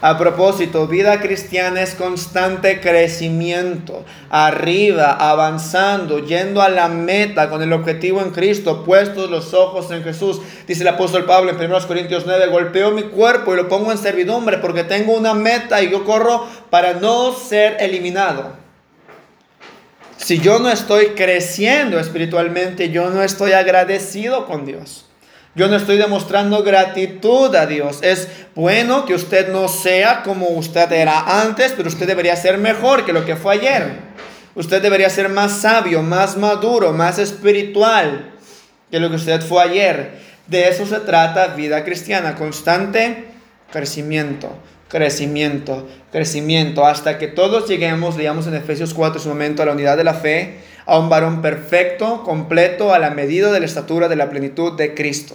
A 0.00 0.16
propósito, 0.16 0.86
vida 0.86 1.20
cristiana 1.20 1.82
es 1.82 1.94
constante 1.94 2.80
crecimiento, 2.80 4.06
arriba, 4.30 5.10
avanzando, 5.12 6.20
yendo 6.20 6.62
a 6.62 6.70
la 6.70 6.88
meta 6.88 7.50
con 7.50 7.60
el 7.60 7.74
objetivo 7.74 8.22
en 8.22 8.30
Cristo, 8.30 8.84
puestos 8.84 9.28
los 9.28 9.52
ojos 9.52 9.90
en 9.90 10.04
Jesús. 10.04 10.40
Dice 10.66 10.84
el 10.84 10.88
apóstol 10.88 11.26
Pablo 11.26 11.50
en 11.50 11.56
1 11.60 11.86
Corintios 11.86 12.24
9, 12.24 12.46
golpeo 12.46 12.92
mi 12.92 13.02
cuerpo 13.02 13.52
y 13.52 13.56
lo 13.56 13.68
pongo 13.68 13.92
en 13.92 13.98
servidumbre 13.98 14.56
porque 14.56 14.84
tengo 14.84 15.12
una 15.12 15.34
meta 15.34 15.82
y 15.82 15.90
yo 15.90 16.04
corro 16.04 16.46
para 16.70 16.94
no 16.94 17.34
ser 17.34 17.76
eliminado. 17.80 18.57
Si 20.18 20.40
yo 20.40 20.58
no 20.58 20.68
estoy 20.68 21.10
creciendo 21.10 21.98
espiritualmente, 21.98 22.90
yo 22.90 23.08
no 23.10 23.22
estoy 23.22 23.52
agradecido 23.52 24.46
con 24.46 24.66
Dios. 24.66 25.06
Yo 25.54 25.68
no 25.68 25.76
estoy 25.76 25.96
demostrando 25.96 26.62
gratitud 26.62 27.54
a 27.54 27.66
Dios. 27.66 28.00
Es 28.02 28.28
bueno 28.54 29.06
que 29.06 29.14
usted 29.14 29.52
no 29.52 29.68
sea 29.68 30.22
como 30.22 30.48
usted 30.48 30.90
era 30.92 31.40
antes, 31.40 31.72
pero 31.76 31.88
usted 31.88 32.06
debería 32.06 32.36
ser 32.36 32.58
mejor 32.58 33.06
que 33.06 33.12
lo 33.12 33.24
que 33.24 33.36
fue 33.36 33.54
ayer. 33.54 33.92
Usted 34.54 34.82
debería 34.82 35.08
ser 35.08 35.28
más 35.28 35.60
sabio, 35.60 36.02
más 36.02 36.36
maduro, 36.36 36.92
más 36.92 37.18
espiritual 37.18 38.32
que 38.90 39.00
lo 39.00 39.08
que 39.10 39.16
usted 39.16 39.40
fue 39.40 39.62
ayer. 39.62 40.18
De 40.48 40.68
eso 40.68 40.84
se 40.84 41.00
trata 41.00 41.54
vida 41.54 41.84
cristiana, 41.84 42.34
constante 42.34 43.26
crecimiento, 43.70 44.56
crecimiento, 44.88 45.86
crecimiento, 46.10 46.86
hasta 46.86 47.18
que 47.18 47.28
todos 47.28 47.68
lleguemos, 47.68 48.16
digamos 48.16 48.46
en 48.46 48.54
Efesios 48.54 48.94
4, 48.94 49.20
su 49.20 49.28
momento, 49.28 49.62
a 49.62 49.66
la 49.66 49.72
unidad 49.72 49.96
de 49.96 50.04
la 50.04 50.14
fe, 50.14 50.60
a 50.86 50.98
un 50.98 51.08
varón 51.08 51.42
perfecto, 51.42 52.22
completo, 52.24 52.92
a 52.94 52.98
la 52.98 53.10
medida 53.10 53.52
de 53.52 53.60
la 53.60 53.66
estatura 53.66 54.08
de 54.08 54.16
la 54.16 54.30
plenitud 54.30 54.76
de 54.76 54.94
Cristo. 54.94 55.34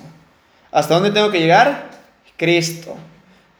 ¿Hasta 0.71 0.95
dónde 0.95 1.11
tengo 1.11 1.31
que 1.31 1.39
llegar? 1.39 1.91
Cristo. 2.37 2.95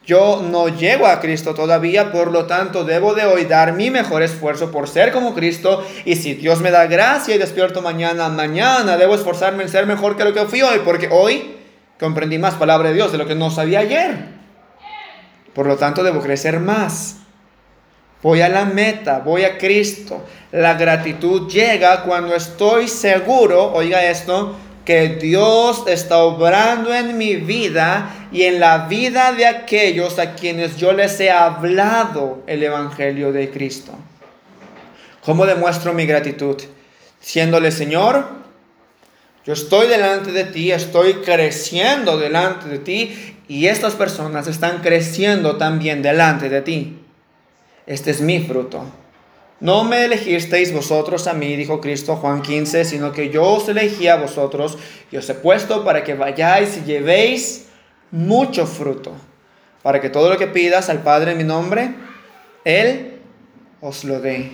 Yo 0.06 0.46
no 0.52 0.68
llego 0.68 1.08
a 1.08 1.22
Cristo 1.22 1.54
todavía, 1.54 2.12
por 2.12 2.32
lo 2.32 2.46
tanto 2.46 2.84
debo 2.84 3.14
de 3.14 3.26
hoy 3.26 3.46
dar 3.46 3.74
mi 3.74 3.90
mejor 3.90 4.22
esfuerzo 4.22 4.70
por 4.70 4.90
ser 4.90 5.14
como 5.14 5.34
Cristo. 5.34 5.86
Y 6.04 6.18
si 6.18 6.34
Dios 6.34 6.60
me 6.60 6.72
da 6.72 6.88
gracia 6.88 7.36
y 7.36 7.38
despierto 7.38 7.82
mañana, 7.82 8.28
mañana 8.28 8.98
debo 8.98 9.16
esforzarme 9.16 9.64
en 9.64 9.70
ser 9.70 9.86
mejor 9.86 10.18
que 10.18 10.26
lo 10.26 10.34
que 10.34 10.46
fui 10.46 10.62
hoy, 10.62 10.82
porque 10.84 11.08
hoy 11.10 11.56
comprendí 12.00 12.38
más 12.38 12.56
palabra 12.56 12.90
de 12.90 12.96
Dios 12.96 13.14
de 13.14 13.18
lo 13.18 13.28
que 13.28 13.36
no 13.36 13.50
sabía 13.50 13.80
ayer. 13.80 14.43
Por 15.54 15.68
lo 15.68 15.78
tanto 15.78 16.04
debo 16.04 16.22
crecer 16.22 16.60
más. 16.60 17.18
Voy 18.22 18.42
a 18.42 18.50
la 18.50 18.66
meta, 18.66 19.20
voy 19.20 19.44
a 19.44 19.58
Cristo. 19.58 20.24
La 20.52 20.76
gratitud 20.76 21.50
llega 21.50 22.04
cuando 22.04 22.36
estoy 22.36 22.88
seguro, 22.88 23.74
oiga 23.74 24.06
esto, 24.06 24.56
que 24.86 25.10
Dios 25.10 25.84
está 25.88 26.20
obrando 26.20 26.94
en 26.94 27.18
mi 27.18 27.36
vida 27.36 28.28
y 28.32 28.44
en 28.44 28.60
la 28.60 28.88
vida 28.88 29.32
de 29.34 29.46
aquellos 29.46 30.20
a 30.20 30.36
quienes 30.36 30.78
yo 30.78 30.94
les 30.94 31.20
he 31.20 31.32
hablado 31.32 32.44
el 32.48 32.64
Evangelio 32.64 33.32
de 33.32 33.50
Cristo. 33.50 33.94
¿Cómo 35.24 35.46
demuestro 35.46 35.94
mi 35.94 36.06
gratitud? 36.06 36.62
Siéndole, 37.22 37.72
Señor, 37.72 38.26
yo 39.46 39.54
estoy 39.54 39.88
delante 39.88 40.32
de 40.32 40.46
ti, 40.46 40.72
estoy 40.72 41.16
creciendo 41.16 42.18
delante 42.18 42.68
de 42.68 42.80
ti 42.80 43.33
y 43.48 43.68
estas 43.68 43.96
personas 43.96 44.48
están 44.48 44.82
creciendo 44.82 45.58
también 45.58 46.02
delante 46.02 46.50
de 46.50 46.62
ti. 46.62 47.00
Este 47.86 48.12
es 48.12 48.22
mi 48.22 48.40
fruto. 48.40 48.86
No 49.60 49.84
me 49.84 50.06
elegisteis 50.06 50.74
vosotros 50.74 51.28
a 51.28 51.34
mí, 51.34 51.56
dijo 51.56 51.80
Cristo 51.80 52.16
Juan 52.18 52.42
15, 52.42 52.84
sino 52.86 53.12
que 53.12 53.30
yo 53.30 53.44
os 53.44 53.70
elegí 53.70 54.08
a 54.08 54.18
vosotros 54.18 54.78
y 55.12 55.18
os 55.18 55.30
he 55.30 55.36
puesto 55.36 55.86
para 55.86 56.04
que 56.04 56.16
vayáis 56.16 56.78
y 56.78 56.84
llevéis 56.84 57.68
mucho 58.12 58.66
fruto, 58.66 59.14
para 59.82 60.02
que 60.02 60.10
todo 60.10 60.30
lo 60.30 60.38
que 60.38 60.48
pidas 60.48 60.90
al 60.90 61.02
Padre 61.02 61.32
en 61.32 61.38
mi 61.38 61.44
nombre, 61.44 61.96
Él 62.66 63.20
os 63.80 64.04
lo 64.04 64.20
dé. 64.20 64.52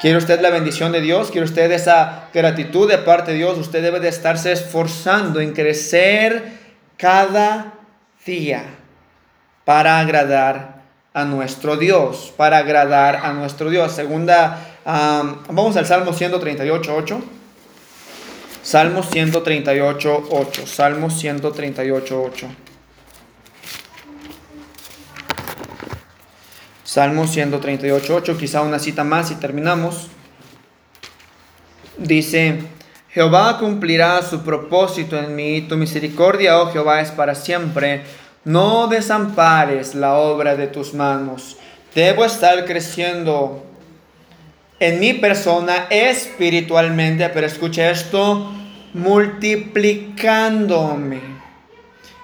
¿Quiere 0.00 0.16
usted 0.16 0.40
la 0.40 0.50
bendición 0.50 0.92
de 0.92 1.00
Dios? 1.00 1.30
¿Quiere 1.30 1.44
usted 1.44 1.70
esa 1.72 2.28
gratitud 2.32 2.88
de 2.88 2.98
parte 2.98 3.32
de 3.32 3.38
Dios? 3.38 3.58
Usted 3.58 3.82
debe 3.82 4.00
de 4.00 4.08
estarse 4.08 4.52
esforzando 4.52 5.40
en 5.40 5.52
crecer 5.52 6.52
cada 6.96 7.77
día 8.24 8.64
para 9.64 10.00
agradar 10.00 10.82
a 11.12 11.24
nuestro 11.24 11.76
Dios, 11.76 12.32
para 12.36 12.58
agradar 12.58 13.16
a 13.16 13.32
nuestro 13.32 13.70
Dios. 13.70 13.92
Segunda, 13.92 14.58
vamos 14.84 15.76
al 15.76 15.86
Salmo 15.86 16.12
138, 16.12 16.94
8. 16.94 17.22
Salmo 18.62 19.02
138, 19.02 20.28
8. 20.30 20.66
Salmo 20.66 21.10
138, 21.10 22.22
8. 22.22 22.48
Salmo 26.84 27.26
138, 27.26 28.14
8. 28.14 28.38
Quizá 28.38 28.62
una 28.62 28.78
cita 28.78 29.04
más 29.04 29.30
y 29.30 29.34
terminamos. 29.36 30.08
Dice, 31.96 32.60
Jehová 33.10 33.58
cumplirá 33.58 34.22
su 34.22 34.42
propósito 34.42 35.18
en 35.18 35.34
mí, 35.34 35.62
tu 35.62 35.76
misericordia, 35.76 36.60
oh 36.60 36.70
Jehová, 36.70 37.00
es 37.00 37.10
para 37.10 37.34
siempre 37.34 38.04
no 38.44 38.86
desampares 38.86 39.94
la 39.94 40.14
obra 40.14 40.56
de 40.56 40.68
tus 40.68 40.94
manos. 40.94 41.58
Debo 41.94 42.24
estar 42.24 42.64
creciendo 42.64 43.62
en 44.80 45.00
mi 45.00 45.12
persona 45.12 45.86
espiritualmente, 45.90 47.28
pero 47.28 47.46
escuche 47.46 47.90
esto, 47.90 48.50
multiplicándome. 48.94 51.20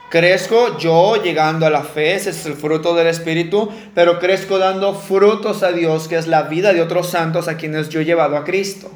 Crezco 0.08 0.78
yo 0.78 1.22
llegando 1.22 1.66
a 1.66 1.70
la 1.70 1.82
fe, 1.82 2.14
ese 2.14 2.30
es 2.30 2.46
el 2.46 2.54
fruto 2.54 2.94
del 2.94 3.08
Espíritu, 3.08 3.70
pero 3.94 4.20
crezco 4.20 4.58
dando 4.58 4.94
frutos 4.94 5.62
a 5.62 5.72
Dios, 5.72 6.08
que 6.08 6.16
es 6.16 6.26
la 6.26 6.44
vida 6.44 6.72
de 6.72 6.80
otros 6.80 7.10
santos 7.10 7.48
a 7.48 7.56
quienes 7.56 7.88
yo 7.88 8.00
he 8.00 8.04
llevado 8.04 8.36
a 8.36 8.44
Cristo. 8.44 8.90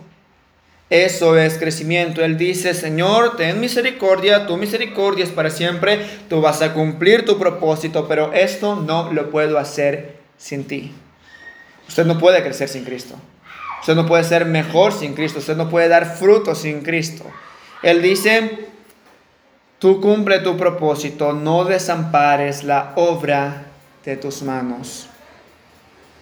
Eso 0.90 1.36
es 1.36 1.58
crecimiento. 1.58 2.24
Él 2.24 2.38
dice, 2.38 2.72
Señor, 2.72 3.36
ten 3.36 3.60
misericordia, 3.60 4.46
tu 4.46 4.56
misericordia 4.56 5.24
es 5.24 5.30
para 5.30 5.50
siempre, 5.50 6.06
tú 6.28 6.40
vas 6.40 6.62
a 6.62 6.72
cumplir 6.72 7.24
tu 7.24 7.38
propósito, 7.38 8.08
pero 8.08 8.32
esto 8.32 8.76
no 8.76 9.12
lo 9.12 9.30
puedo 9.30 9.58
hacer 9.58 10.16
sin 10.38 10.64
ti. 10.64 10.94
Usted 11.86 12.06
no 12.06 12.18
puede 12.18 12.42
crecer 12.42 12.68
sin 12.68 12.84
Cristo. 12.84 13.16
Usted 13.80 13.94
no 13.94 14.06
puede 14.06 14.24
ser 14.24 14.46
mejor 14.46 14.92
sin 14.92 15.14
Cristo. 15.14 15.38
Usted 15.38 15.56
no 15.56 15.68
puede 15.68 15.88
dar 15.88 16.16
fruto 16.16 16.54
sin 16.54 16.82
Cristo. 16.82 17.24
Él 17.82 18.02
dice, 18.02 18.66
tú 19.78 20.00
cumple 20.00 20.40
tu 20.40 20.56
propósito, 20.56 21.32
no 21.32 21.64
desampares 21.64 22.64
la 22.64 22.92
obra 22.96 23.66
de 24.04 24.16
tus 24.16 24.42
manos. 24.42 25.06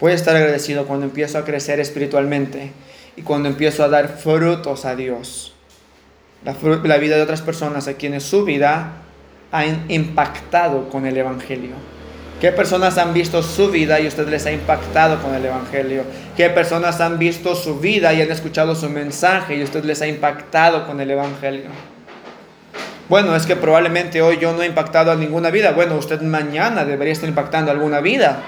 Voy 0.00 0.12
a 0.12 0.14
estar 0.14 0.36
agradecido 0.36 0.86
cuando 0.86 1.06
empiezo 1.06 1.38
a 1.38 1.44
crecer 1.44 1.80
espiritualmente 1.80 2.72
y 3.16 3.22
cuando 3.22 3.48
empiezo 3.48 3.82
a 3.82 3.88
dar 3.88 4.08
frutos 4.08 4.84
a 4.84 4.94
Dios. 4.94 5.54
La, 6.44 6.98
vida 6.98 7.16
de 7.16 7.22
otras 7.22 7.42
personas 7.42 7.88
a 7.88 7.94
quienes 7.94 8.22
su 8.22 8.44
vida 8.44 8.92
ha 9.50 9.64
impactado 9.88 10.88
con 10.90 11.06
el 11.06 11.16
Evangelio. 11.16 11.72
¿Qué 12.40 12.52
personas 12.52 12.98
han 12.98 13.14
visto 13.14 13.42
su 13.42 13.70
vida 13.70 13.98
y 13.98 14.06
usted 14.06 14.28
les 14.28 14.44
ha 14.44 14.52
impactado 14.52 15.20
con 15.22 15.34
el 15.34 15.44
Evangelio? 15.44 16.04
¿Qué 16.36 16.50
personas 16.50 17.00
han 17.00 17.18
visto 17.18 17.56
su 17.56 17.80
vida 17.80 18.12
y 18.12 18.20
han 18.20 18.30
escuchado 18.30 18.74
su 18.74 18.90
mensaje 18.90 19.56
y 19.56 19.62
usted 19.62 19.84
les 19.84 20.02
ha 20.02 20.06
impactado 20.06 20.86
con 20.86 21.00
el 21.00 21.10
Evangelio? 21.10 21.70
Bueno, 23.08 23.34
es 23.34 23.46
que 23.46 23.56
probablemente 23.56 24.20
hoy 24.20 24.38
yo 24.38 24.52
no 24.52 24.62
he 24.62 24.66
impactado 24.66 25.12
a 25.12 25.16
ninguna 25.16 25.50
vida. 25.50 25.72
Bueno, 25.72 25.96
usted 25.96 26.20
mañana 26.20 26.84
debería 26.84 27.12
estar 27.12 27.28
impactando 27.28 27.70
alguna 27.70 28.00
vida. 28.00 28.42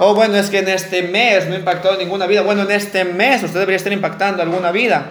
Oh, 0.00 0.14
bueno, 0.14 0.36
es 0.36 0.48
que 0.48 0.60
en 0.60 0.68
este 0.68 1.02
mes 1.02 1.48
no 1.48 1.54
ha 1.54 1.58
impactado 1.58 1.96
ninguna 1.96 2.26
vida. 2.28 2.42
Bueno, 2.42 2.62
en 2.62 2.70
este 2.70 3.04
mes 3.04 3.42
usted 3.42 3.58
debería 3.58 3.78
estar 3.78 3.92
impactando 3.92 4.42
alguna 4.44 4.70
vida. 4.70 5.06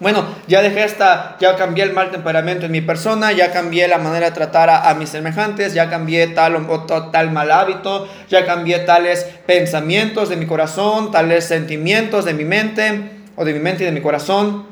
Bueno, 0.00 0.26
ya 0.48 0.60
dejé 0.60 0.82
esta, 0.82 1.36
ya 1.38 1.54
cambié 1.54 1.84
el 1.84 1.92
mal 1.92 2.10
temperamento 2.10 2.66
en 2.66 2.72
mi 2.72 2.80
persona, 2.80 3.30
ya 3.30 3.52
cambié 3.52 3.86
la 3.86 3.98
manera 3.98 4.26
de 4.26 4.32
tratar 4.32 4.68
a, 4.68 4.92
mis 4.94 5.08
semejantes, 5.08 5.72
ya 5.72 5.88
cambié 5.88 6.26
tal 6.26 6.56
o, 6.56 6.84
tal 7.12 7.30
mal 7.30 7.50
hábito, 7.52 8.08
ya 8.28 8.44
cambié 8.44 8.80
tales 8.80 9.24
pensamientos 9.46 10.28
de 10.30 10.36
mi 10.36 10.46
corazón, 10.46 11.12
tales 11.12 11.44
sentimientos 11.44 12.24
de 12.24 12.34
mi 12.34 12.44
mente 12.44 13.10
o 13.36 13.44
de 13.44 13.54
mi 13.54 13.60
mente 13.60 13.84
y 13.84 13.86
de 13.86 13.92
mi 13.92 14.02
corazón. 14.02 14.66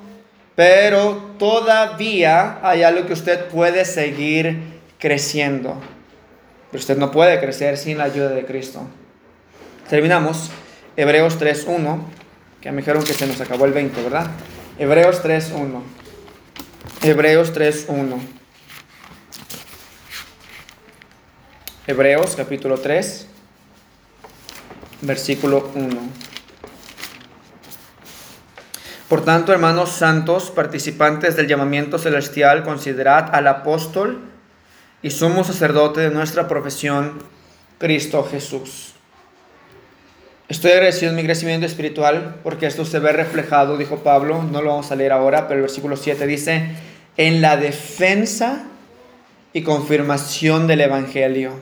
Pero 0.57 1.37
todavía 1.39 2.59
hay 2.63 2.83
algo 2.83 3.07
que 3.07 3.13
usted 3.13 3.47
puede 3.47 3.85
seguir 3.85 4.81
creciendo. 4.99 5.81
Pero 6.73 6.81
usted 6.81 6.99
no 6.99 7.13
puede 7.13 7.39
crecer 7.39 7.79
sin 7.79 7.97
la 7.97 8.05
ayuda 8.05 8.31
de 8.31 8.45
Cristo. 8.45 8.87
Terminamos. 9.89 10.51
Hebreos 10.97 11.39
3.1, 11.39 12.05
que 12.63 12.71
me 12.71 12.79
dijeron 12.79 13.05
que 13.05 13.13
se 13.13 13.27
nos 13.27 13.41
acabó 13.41 13.67
el 13.67 13.73
20, 13.73 14.03
¿verdad? 14.03 14.31
Hebreos 14.79 15.23
3.1. 15.23 15.83
Hebreos 17.03 17.53
3.1. 17.53 18.19
Hebreos 21.87 22.35
capítulo 22.35 22.79
3, 22.79 23.27
versículo 25.03 25.71
1. 25.75 26.01
Por 29.11 29.23
tanto, 29.23 29.53
hermanos 29.53 29.91
santos, 29.91 30.51
participantes 30.51 31.37
del 31.37 31.47
llamamiento 31.47 31.99
celestial, 31.99 32.65
considerad 32.65 33.35
al 33.35 33.47
apóstol 33.49 34.23
y 35.03 35.11
sumo 35.11 35.45
sacerdote 35.45 36.01
de 36.01 36.11
nuestra 36.11 36.49
profesión, 36.49 37.19
Cristo 37.79 38.25
Jesús 38.25 38.94
Estoy 40.47 40.73
agradecido 40.73 41.11
en 41.11 41.17
mi 41.17 41.25
crecimiento 41.25 41.65
espiritual 41.65 42.37
porque 42.43 42.67
esto 42.67 42.85
se 42.85 42.99
ve 42.99 43.13
reflejado, 43.13 43.79
dijo 43.79 44.01
Pablo, 44.01 44.43
no 44.43 44.61
lo 44.61 44.71
vamos 44.71 44.93
a 44.93 44.97
leer 44.97 45.13
ahora, 45.13 45.49
pero 45.49 45.57
el 45.57 45.63
versículo 45.63 45.97
7 45.97 46.27
dice, 46.27 46.67
en 47.17 47.41
la 47.41 47.57
defensa 47.57 48.65
y 49.55 49.63
confirmación 49.63 50.67
del 50.67 50.83
Evangelio. 50.83 51.53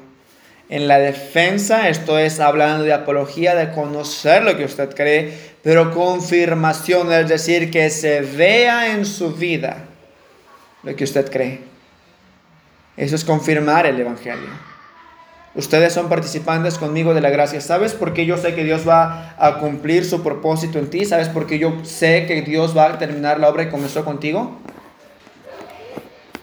En 0.69 0.89
la 0.89 0.99
defensa, 0.99 1.89
esto 1.91 2.19
es 2.19 2.41
hablando 2.41 2.83
de 2.83 2.93
apología, 2.93 3.55
de 3.55 3.71
conocer 3.71 4.43
lo 4.43 4.57
que 4.57 4.65
usted 4.65 4.93
cree, 4.95 5.33
pero 5.63 5.93
confirmación, 5.93 7.13
es 7.13 7.29
decir, 7.29 7.71
que 7.71 7.89
se 7.91 8.23
vea 8.23 8.95
en 8.95 9.05
su 9.05 9.33
vida 9.33 9.85
lo 10.83 10.97
que 10.97 11.05
usted 11.05 11.31
cree. 11.31 11.61
Eso 12.97 13.15
es 13.15 13.25
confirmar 13.25 13.87
el 13.87 14.01
Evangelio. 14.01 14.72
Ustedes 15.55 15.93
son 15.93 16.09
participantes 16.09 16.79
conmigo 16.79 17.13
de 17.13 17.21
la 17.21 17.29
gracia. 17.29 17.61
¿Sabes 17.61 17.93
por 17.93 18.15
qué 18.15 18.25
yo 18.25 18.39
sé 18.39 18.55
que 18.55 18.65
Dios 18.65 18.89
va 18.89 19.35
a 19.39 19.59
cumplir 19.59 20.05
su 20.05 20.23
propósito 20.23 20.79
en 20.79 20.89
ti? 20.89 21.05
¿Sabes 21.05 21.29
por 21.29 21.47
qué 21.47 21.59
yo 21.59 21.75
sé 21.83 22.25
que 22.27 22.41
Dios 22.41 22.77
va 22.77 22.87
a 22.87 22.99
terminar 22.99 23.39
la 23.39 23.51
obra 23.51 23.65
que 23.65 23.71
comenzó 23.71 24.05
contigo? 24.05 24.59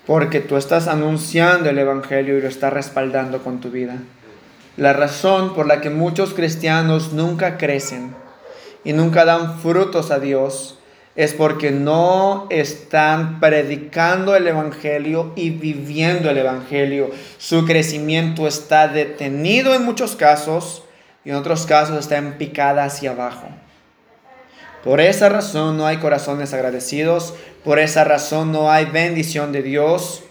Porque 0.06 0.40
tú 0.40 0.58
estás 0.58 0.88
anunciando 0.88 1.70
el 1.70 1.80
Evangelio 1.80 2.38
y 2.38 2.42
lo 2.42 2.48
estás 2.48 2.72
respaldando 2.72 3.44
con 3.44 3.60
tu 3.60 3.72
vida. 3.72 3.98
La 4.78 4.94
razón 4.94 5.56
por 5.56 5.68
la 5.68 5.82
que 5.82 5.90
muchos 5.90 6.34
cristianos 6.34 7.12
nunca 7.12 7.58
crecen 7.58 8.16
y 8.84 8.94
nunca 8.94 9.26
dan 9.26 9.60
frutos 9.60 10.12
a 10.12 10.20
Dios 10.20 10.79
es 11.16 11.34
porque 11.34 11.72
no 11.72 12.48
están 12.50 13.40
predicando 13.40 14.36
el 14.36 14.48
Evangelio 14.48 15.34
y 15.36 15.50
viviendo 15.50 16.30
el 16.30 16.38
Evangelio. 16.38 17.12
Su 17.38 17.66
crecimiento 17.66 18.48
está 18.48 18.88
detenido 18.88 19.74
en 19.74 19.84
muchos 19.84 20.16
casos 20.16 20.84
y 21.26 21.32
en 21.32 21.36
otros 21.36 21.66
casos 21.66 22.00
está 22.00 22.18
en 22.18 22.38
picada 22.38 22.86
hacia 22.86 23.12
abajo. 23.12 23.48
Por 24.84 25.02
esa 25.02 25.28
razón 25.28 25.78
no 25.78 25.86
hay 25.86 25.98
corazones 25.98 26.54
agradecidos, 26.54 27.34
por 27.66 27.80
esa 27.80 28.06
razón 28.06 28.54
no 28.54 28.72
hay 28.72 28.86
bendición 28.86 29.52
de 29.52 29.62
Dios, 29.62 30.24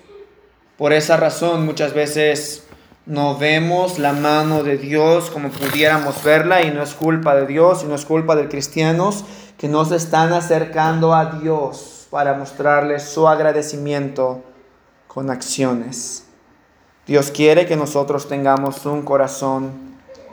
por 0.79 0.95
esa 0.95 1.19
razón 1.19 1.67
muchas 1.67 1.93
veces 1.93 2.65
no 3.05 3.37
vemos 3.37 3.99
la 3.99 4.13
mano 4.13 4.63
de 4.63 4.79
Dios 4.79 5.31
como 5.31 5.51
pudiéramos 5.51 6.23
verla 6.23 6.63
y 6.63 6.71
no 6.71 6.83
es 6.83 6.95
culpa 6.95 7.35
de 7.35 7.47
Dios 7.47 7.83
y 7.83 7.87
no 7.87 7.95
es 7.95 8.05
culpa 8.05 8.37
de 8.37 8.49
cristianos 8.49 9.25
que 9.59 9.69
no 9.69 9.85
se 9.85 9.97
están 9.97 10.33
acercando 10.33 11.13
a 11.13 11.27
Dios 11.41 12.07
para 12.11 12.35
mostrarles 12.35 13.03
su 13.03 13.27
agradecimiento 13.29 14.43
con 15.09 15.31
acciones. 15.31 16.25
Dios 17.07 17.31
quiere 17.31 17.67
que 17.67 17.77
nosotros 17.77 18.29
tengamos 18.29 18.87
un 18.87 19.03
corazón 19.03 19.73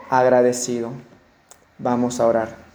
agradecido. 0.08 0.92
Vamos 1.78 2.20
a 2.20 2.26
orar. 2.26 2.65